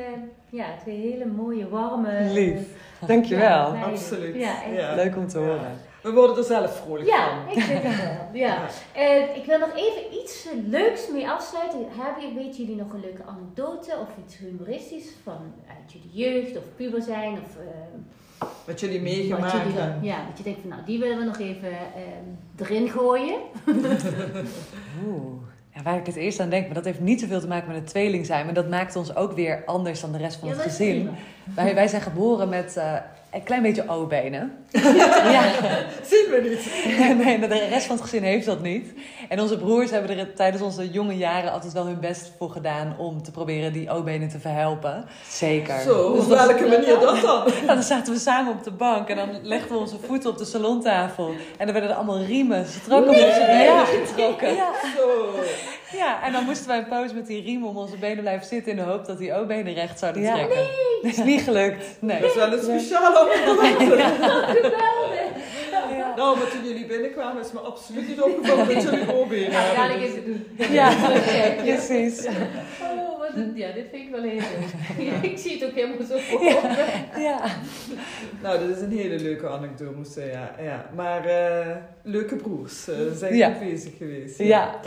ja, 0.49 0.66
twee 0.82 0.95
hele 0.97 1.26
mooie, 1.26 1.70
warme... 1.70 2.24
Lief. 2.24 2.60
Dankjewel. 3.07 3.74
ja. 3.74 3.84
Absoluut. 3.84 4.36
Ja. 4.36 4.95
Leuk 4.95 5.16
om 5.16 5.28
te 5.28 5.38
horen. 5.38 5.80
We 6.01 6.11
worden 6.11 6.37
er 6.37 6.43
zelf 6.43 6.81
vrolijk 6.85 7.09
Ja, 7.09 7.27
van. 7.45 7.57
ik 7.57 7.61
vind 7.63 7.83
het 7.83 7.95
wel. 8.03 8.17
Ja. 8.41 8.65
Eh, 8.93 9.35
ik 9.35 9.45
wil 9.45 9.59
nog 9.59 9.71
even 9.75 10.19
iets 10.21 10.47
leuks 10.67 11.07
mee 11.13 11.29
afsluiten. 11.29 11.79
Hebben, 11.97 12.35
weten 12.35 12.61
jullie 12.63 12.75
nog 12.75 12.93
een 12.93 12.99
leuke 12.99 13.23
anekdote 13.25 13.91
of 14.01 14.07
iets 14.25 14.37
humoristisch 14.37 15.09
van 15.23 15.37
uit 15.67 15.91
jullie 15.91 16.09
jeugd 16.11 16.57
of 16.57 16.63
puber 16.75 17.01
zijn? 17.01 17.31
Of, 17.33 17.55
eh, 17.57 18.47
Wat 18.65 18.79
jullie 18.79 18.95
wat 19.01 19.09
meegemaakt 19.09 19.51
jullie, 19.51 19.77
hebben. 19.77 20.03
ja, 20.03 20.25
dat 20.29 20.37
je 20.37 20.43
denkt 20.43 20.59
van 20.59 20.69
nou, 20.69 20.81
die 20.85 20.99
willen 20.99 21.17
we 21.17 21.23
nog 21.23 21.39
even 21.39 21.69
eh, 21.71 22.65
erin 22.67 22.89
gooien. 22.89 23.37
Oeh. 25.05 25.37
Ja, 25.75 25.81
waar 25.83 25.97
ik 25.97 26.05
het 26.05 26.15
eerst 26.15 26.39
aan 26.39 26.49
denk, 26.49 26.65
maar 26.65 26.75
dat 26.75 26.85
heeft 26.85 26.99
niet 26.99 27.19
zoveel 27.21 27.39
te 27.39 27.47
maken 27.47 27.67
met 27.67 27.77
het 27.77 27.87
tweeling 27.87 28.25
zijn. 28.25 28.45
Maar 28.45 28.53
dat 28.53 28.69
maakt 28.69 28.95
ons 28.95 29.15
ook 29.15 29.31
weer 29.33 29.63
anders 29.65 30.01
dan 30.01 30.11
de 30.11 30.17
rest 30.17 30.39
van 30.39 30.47
Ja, 30.49 30.53
het 30.53 30.63
gezin. 30.63 31.09
Wij, 31.55 31.75
wij 31.75 31.87
zijn 31.87 32.01
geboren 32.01 32.49
met 32.49 32.77
eh, 32.77 32.93
een 33.32 33.43
klein 33.43 33.61
beetje 33.61 33.89
O-benen. 33.89 34.65
ja. 35.36 35.43
Zien 36.03 36.27
we 36.30 36.39
niet. 36.49 36.67
Nee, 37.25 37.39
de 37.39 37.67
rest 37.69 37.86
van 37.86 37.95
het 37.95 38.05
gezin 38.05 38.23
heeft 38.23 38.45
dat 38.45 38.61
niet. 38.61 38.93
En 39.30 39.39
onze 39.39 39.57
broers 39.57 39.91
hebben 39.91 40.17
er 40.17 40.34
tijdens 40.34 40.63
onze 40.63 40.89
jonge 40.89 41.17
jaren 41.17 41.51
altijd 41.51 41.73
wel 41.73 41.86
hun 41.86 41.99
best 41.99 42.32
voor 42.38 42.49
gedaan 42.49 42.95
om 42.97 43.23
te 43.23 43.32
proberen 43.32 43.73
die 43.73 43.89
O-benen 43.89 44.30
te 44.30 44.39
verhelpen. 44.39 45.05
Zeker. 45.30 45.80
Zo, 45.80 46.11
op 46.11 46.27
welke 46.27 46.67
manier 46.67 46.99
dat 46.99 47.21
dan? 47.21 47.51
Dan 47.75 47.84
zaten 47.84 48.13
we 48.13 48.19
samen 48.19 48.53
op 48.53 48.63
de 48.63 48.71
bank 48.71 49.07
en 49.07 49.15
dan 49.15 49.30
legden 49.41 49.71
we 49.71 49.77
onze 49.77 49.97
voeten 50.05 50.30
op 50.30 50.38
de 50.38 50.45
salontafel. 50.45 51.27
En 51.57 51.65
dan 51.65 51.71
werden 51.71 51.89
er 51.89 51.95
allemaal 51.95 52.19
riemen 52.19 52.65
strak 52.65 53.01
op 53.01 53.07
onze 53.07 53.43
benen 53.47 53.86
getrokken. 53.86 54.53
Ja. 54.53 54.71
Zo. 54.97 55.34
Ja, 55.91 56.23
en 56.23 56.31
dan 56.31 56.43
moesten 56.43 56.67
wij 56.67 56.77
een 56.77 56.87
pauze 56.87 57.13
met 57.13 57.27
die 57.27 57.41
riem 57.43 57.65
om 57.65 57.77
onze 57.77 57.97
benen 57.97 58.19
blijven 58.23 58.47
zitten 58.47 58.71
in 58.71 58.77
de 58.77 58.83
hoop 58.83 59.05
dat 59.05 59.17
die 59.17 59.33
O-benen 59.33 59.73
recht 59.73 59.99
zouden 59.99 60.21
Ja. 60.21 60.33
trekken. 60.33 60.57
is 61.01 61.17
niet 61.17 61.41
gelukt. 61.41 61.85
Nee. 61.99 62.19
Dat 62.21 62.29
is 62.29 62.35
wel 62.35 62.53
een 62.53 62.61
speciale. 62.63 63.29
Geweldig. 63.31 63.97
Ja. 65.97 66.13
Nou, 66.15 66.37
maar 66.37 66.47
toen 66.49 66.63
jullie 66.67 66.85
binnenkwamen 66.85 67.41
is 67.43 67.51
me 67.51 67.59
absoluut 67.59 68.07
niet 68.07 68.21
opgevallen 68.21 68.73
dat 68.73 68.83
jullie 68.83 69.13
ook 69.19 69.29
weer 69.29 69.51
Ja, 69.51 69.73
dadelijk 69.73 70.03
is 70.09 70.13
het 70.15 70.25
doen. 70.25 70.45
Ja, 70.71 70.93
precies. 71.63 72.25
Oh, 72.81 73.19
wat 73.19 73.29
een, 73.35 73.51
ja, 73.55 73.71
dit 73.71 73.85
vind 73.91 74.03
ik 74.05 74.11
wel 74.11 74.21
heel 74.21 74.39
leuk. 74.39 75.13
Ik 75.31 75.37
zie 75.37 75.53
het 75.59 75.69
ook 75.69 75.75
helemaal 75.75 76.07
zo 76.09 76.17
voor. 76.17 76.43
Ja. 77.21 77.39
Nou, 78.41 78.59
dat 78.59 78.77
is 78.77 78.81
een 78.81 78.91
hele 78.97 79.19
leuke 79.19 79.47
anekdote, 79.49 80.21
ja. 80.31 80.55
ja. 80.61 80.89
Maar 80.95 81.25
eh, 81.25 81.75
leuke 82.03 82.35
broers 82.35 82.87
eh, 82.87 82.95
zijn 83.15 83.35
Ja. 83.35 83.53
bezig 83.59 83.97
geweest. 83.97 84.37
Ja. 84.37 84.79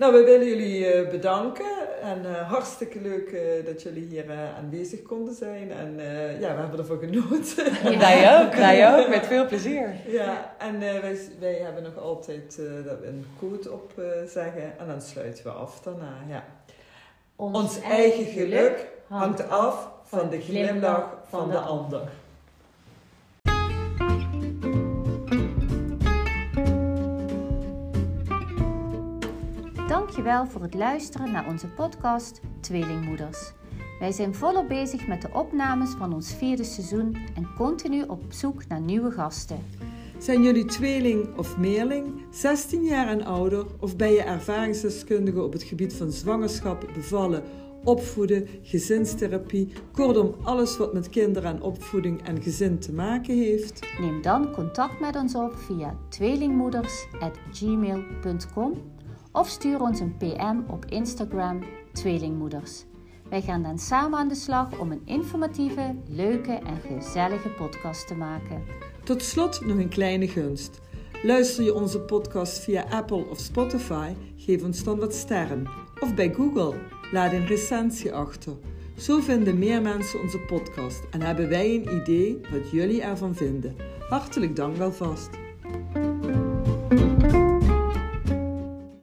Nou, 0.00 0.12
we 0.12 0.24
willen 0.24 0.46
jullie 0.46 0.86
eh, 0.86 1.10
bedanken. 1.10 2.00
En 2.02 2.24
eh, 2.26 2.50
hartstikke 2.50 3.00
leuk 3.00 3.28
eh, 3.30 3.64
dat 3.66 3.82
jullie 3.82 4.06
hier 4.06 4.30
eh, 4.30 4.56
aanwezig 4.56 5.02
konden 5.02 5.34
zijn. 5.34 5.72
En 5.72 5.98
eh, 5.98 6.40
ja, 6.40 6.54
we 6.54 6.60
hebben 6.60 6.78
ervan 6.78 6.98
genoten. 6.98 7.90
Ja. 7.90 7.98
Wij 8.08 8.40
ook, 8.40 8.54
wij 8.54 8.98
ook, 8.98 9.08
met 9.08 9.26
veel 9.26 9.46
plezier. 9.46 9.94
ja, 10.06 10.54
en 10.58 10.74
eh, 10.74 11.00
wij, 11.00 11.18
wij 11.40 11.54
hebben 11.54 11.82
nog 11.82 11.98
altijd 11.98 12.58
eh, 12.58 12.84
dat 12.86 12.98
we 13.00 13.06
een 13.06 13.26
code 13.38 13.72
op 13.72 13.92
eh, 13.98 14.04
zeggen. 14.28 14.78
En 14.78 14.86
dan 14.86 15.00
sluiten 15.00 15.44
we 15.44 15.50
af 15.50 15.80
daarna, 15.80 16.14
ja. 16.28 16.44
Ons 17.36 17.80
eigen 17.80 18.24
geluk 18.24 18.86
hangt 19.08 19.48
af 19.48 19.88
van 20.04 20.30
de 20.30 20.40
glimlach 20.40 21.16
van 21.28 21.50
de 21.50 21.58
ander. 21.58 22.08
Dankjewel 30.20 30.52
voor 30.52 30.62
het 30.62 30.74
luisteren 30.74 31.32
naar 31.32 31.48
onze 31.48 31.66
podcast 31.66 32.40
Tweelingmoeders. 32.60 33.52
Wij 33.98 34.12
zijn 34.12 34.34
volop 34.34 34.68
bezig 34.68 35.06
met 35.06 35.22
de 35.22 35.28
opnames 35.32 35.90
van 35.90 36.14
ons 36.14 36.34
vierde 36.34 36.64
seizoen 36.64 37.16
en 37.34 37.54
continu 37.56 38.02
op 38.02 38.22
zoek 38.28 38.66
naar 38.66 38.80
nieuwe 38.80 39.10
gasten. 39.10 39.58
Zijn 40.18 40.42
jullie 40.42 40.64
tweeling 40.64 41.36
of 41.36 41.58
meerling, 41.58 42.22
16 42.30 42.84
jaar 42.84 43.08
en 43.08 43.24
ouder, 43.24 43.66
of 43.78 43.96
ben 43.96 44.12
je 44.12 44.22
ervaringsdeskundige 44.22 45.42
op 45.42 45.52
het 45.52 45.62
gebied 45.62 45.94
van 45.94 46.10
zwangerschap, 46.10 46.88
bevallen, 46.94 47.42
opvoeden, 47.84 48.48
gezinstherapie, 48.62 49.72
kortom 49.92 50.34
alles 50.42 50.76
wat 50.76 50.92
met 50.92 51.08
kinderen 51.08 51.50
en 51.50 51.62
opvoeding 51.62 52.22
en 52.22 52.42
gezin 52.42 52.78
te 52.78 52.92
maken 52.92 53.34
heeft? 53.34 53.80
Neem 54.00 54.22
dan 54.22 54.52
contact 54.52 55.00
met 55.00 55.16
ons 55.16 55.34
op 55.34 55.56
via 55.56 55.96
tweelingmoeders.gmail.com 56.08 58.98
of 59.32 59.48
stuur 59.48 59.80
ons 59.80 60.00
een 60.00 60.16
PM 60.16 60.58
op 60.66 60.84
Instagram 60.84 61.62
Tweelingmoeders. 61.92 62.84
Wij 63.28 63.42
gaan 63.42 63.62
dan 63.62 63.78
samen 63.78 64.18
aan 64.18 64.28
de 64.28 64.34
slag 64.34 64.78
om 64.78 64.92
een 64.92 65.02
informatieve, 65.04 65.94
leuke 66.08 66.52
en 66.52 66.80
gezellige 66.80 67.48
podcast 67.48 68.06
te 68.06 68.14
maken. 68.14 68.62
Tot 69.04 69.22
slot 69.22 69.60
nog 69.66 69.78
een 69.78 69.88
kleine 69.88 70.28
gunst. 70.28 70.80
Luister 71.22 71.64
je 71.64 71.74
onze 71.74 72.00
podcast 72.00 72.58
via 72.58 72.84
Apple 72.90 73.28
of 73.28 73.38
Spotify, 73.38 74.14
geef 74.36 74.64
ons 74.64 74.84
dan 74.84 74.98
wat 74.98 75.14
sterren. 75.14 75.68
Of 76.00 76.14
bij 76.14 76.32
Google, 76.34 76.74
laat 77.12 77.32
een 77.32 77.46
recensie 77.46 78.12
achter. 78.12 78.52
Zo 78.96 79.20
vinden 79.20 79.58
meer 79.58 79.82
mensen 79.82 80.20
onze 80.20 80.38
podcast 80.38 81.02
en 81.10 81.22
hebben 81.22 81.48
wij 81.48 81.74
een 81.74 81.96
idee 81.96 82.40
wat 82.50 82.70
jullie 82.70 83.02
ervan 83.02 83.34
vinden. 83.34 83.76
Hartelijk 84.08 84.56
dank 84.56 84.76
wel 84.76 84.92
vast. 84.92 85.30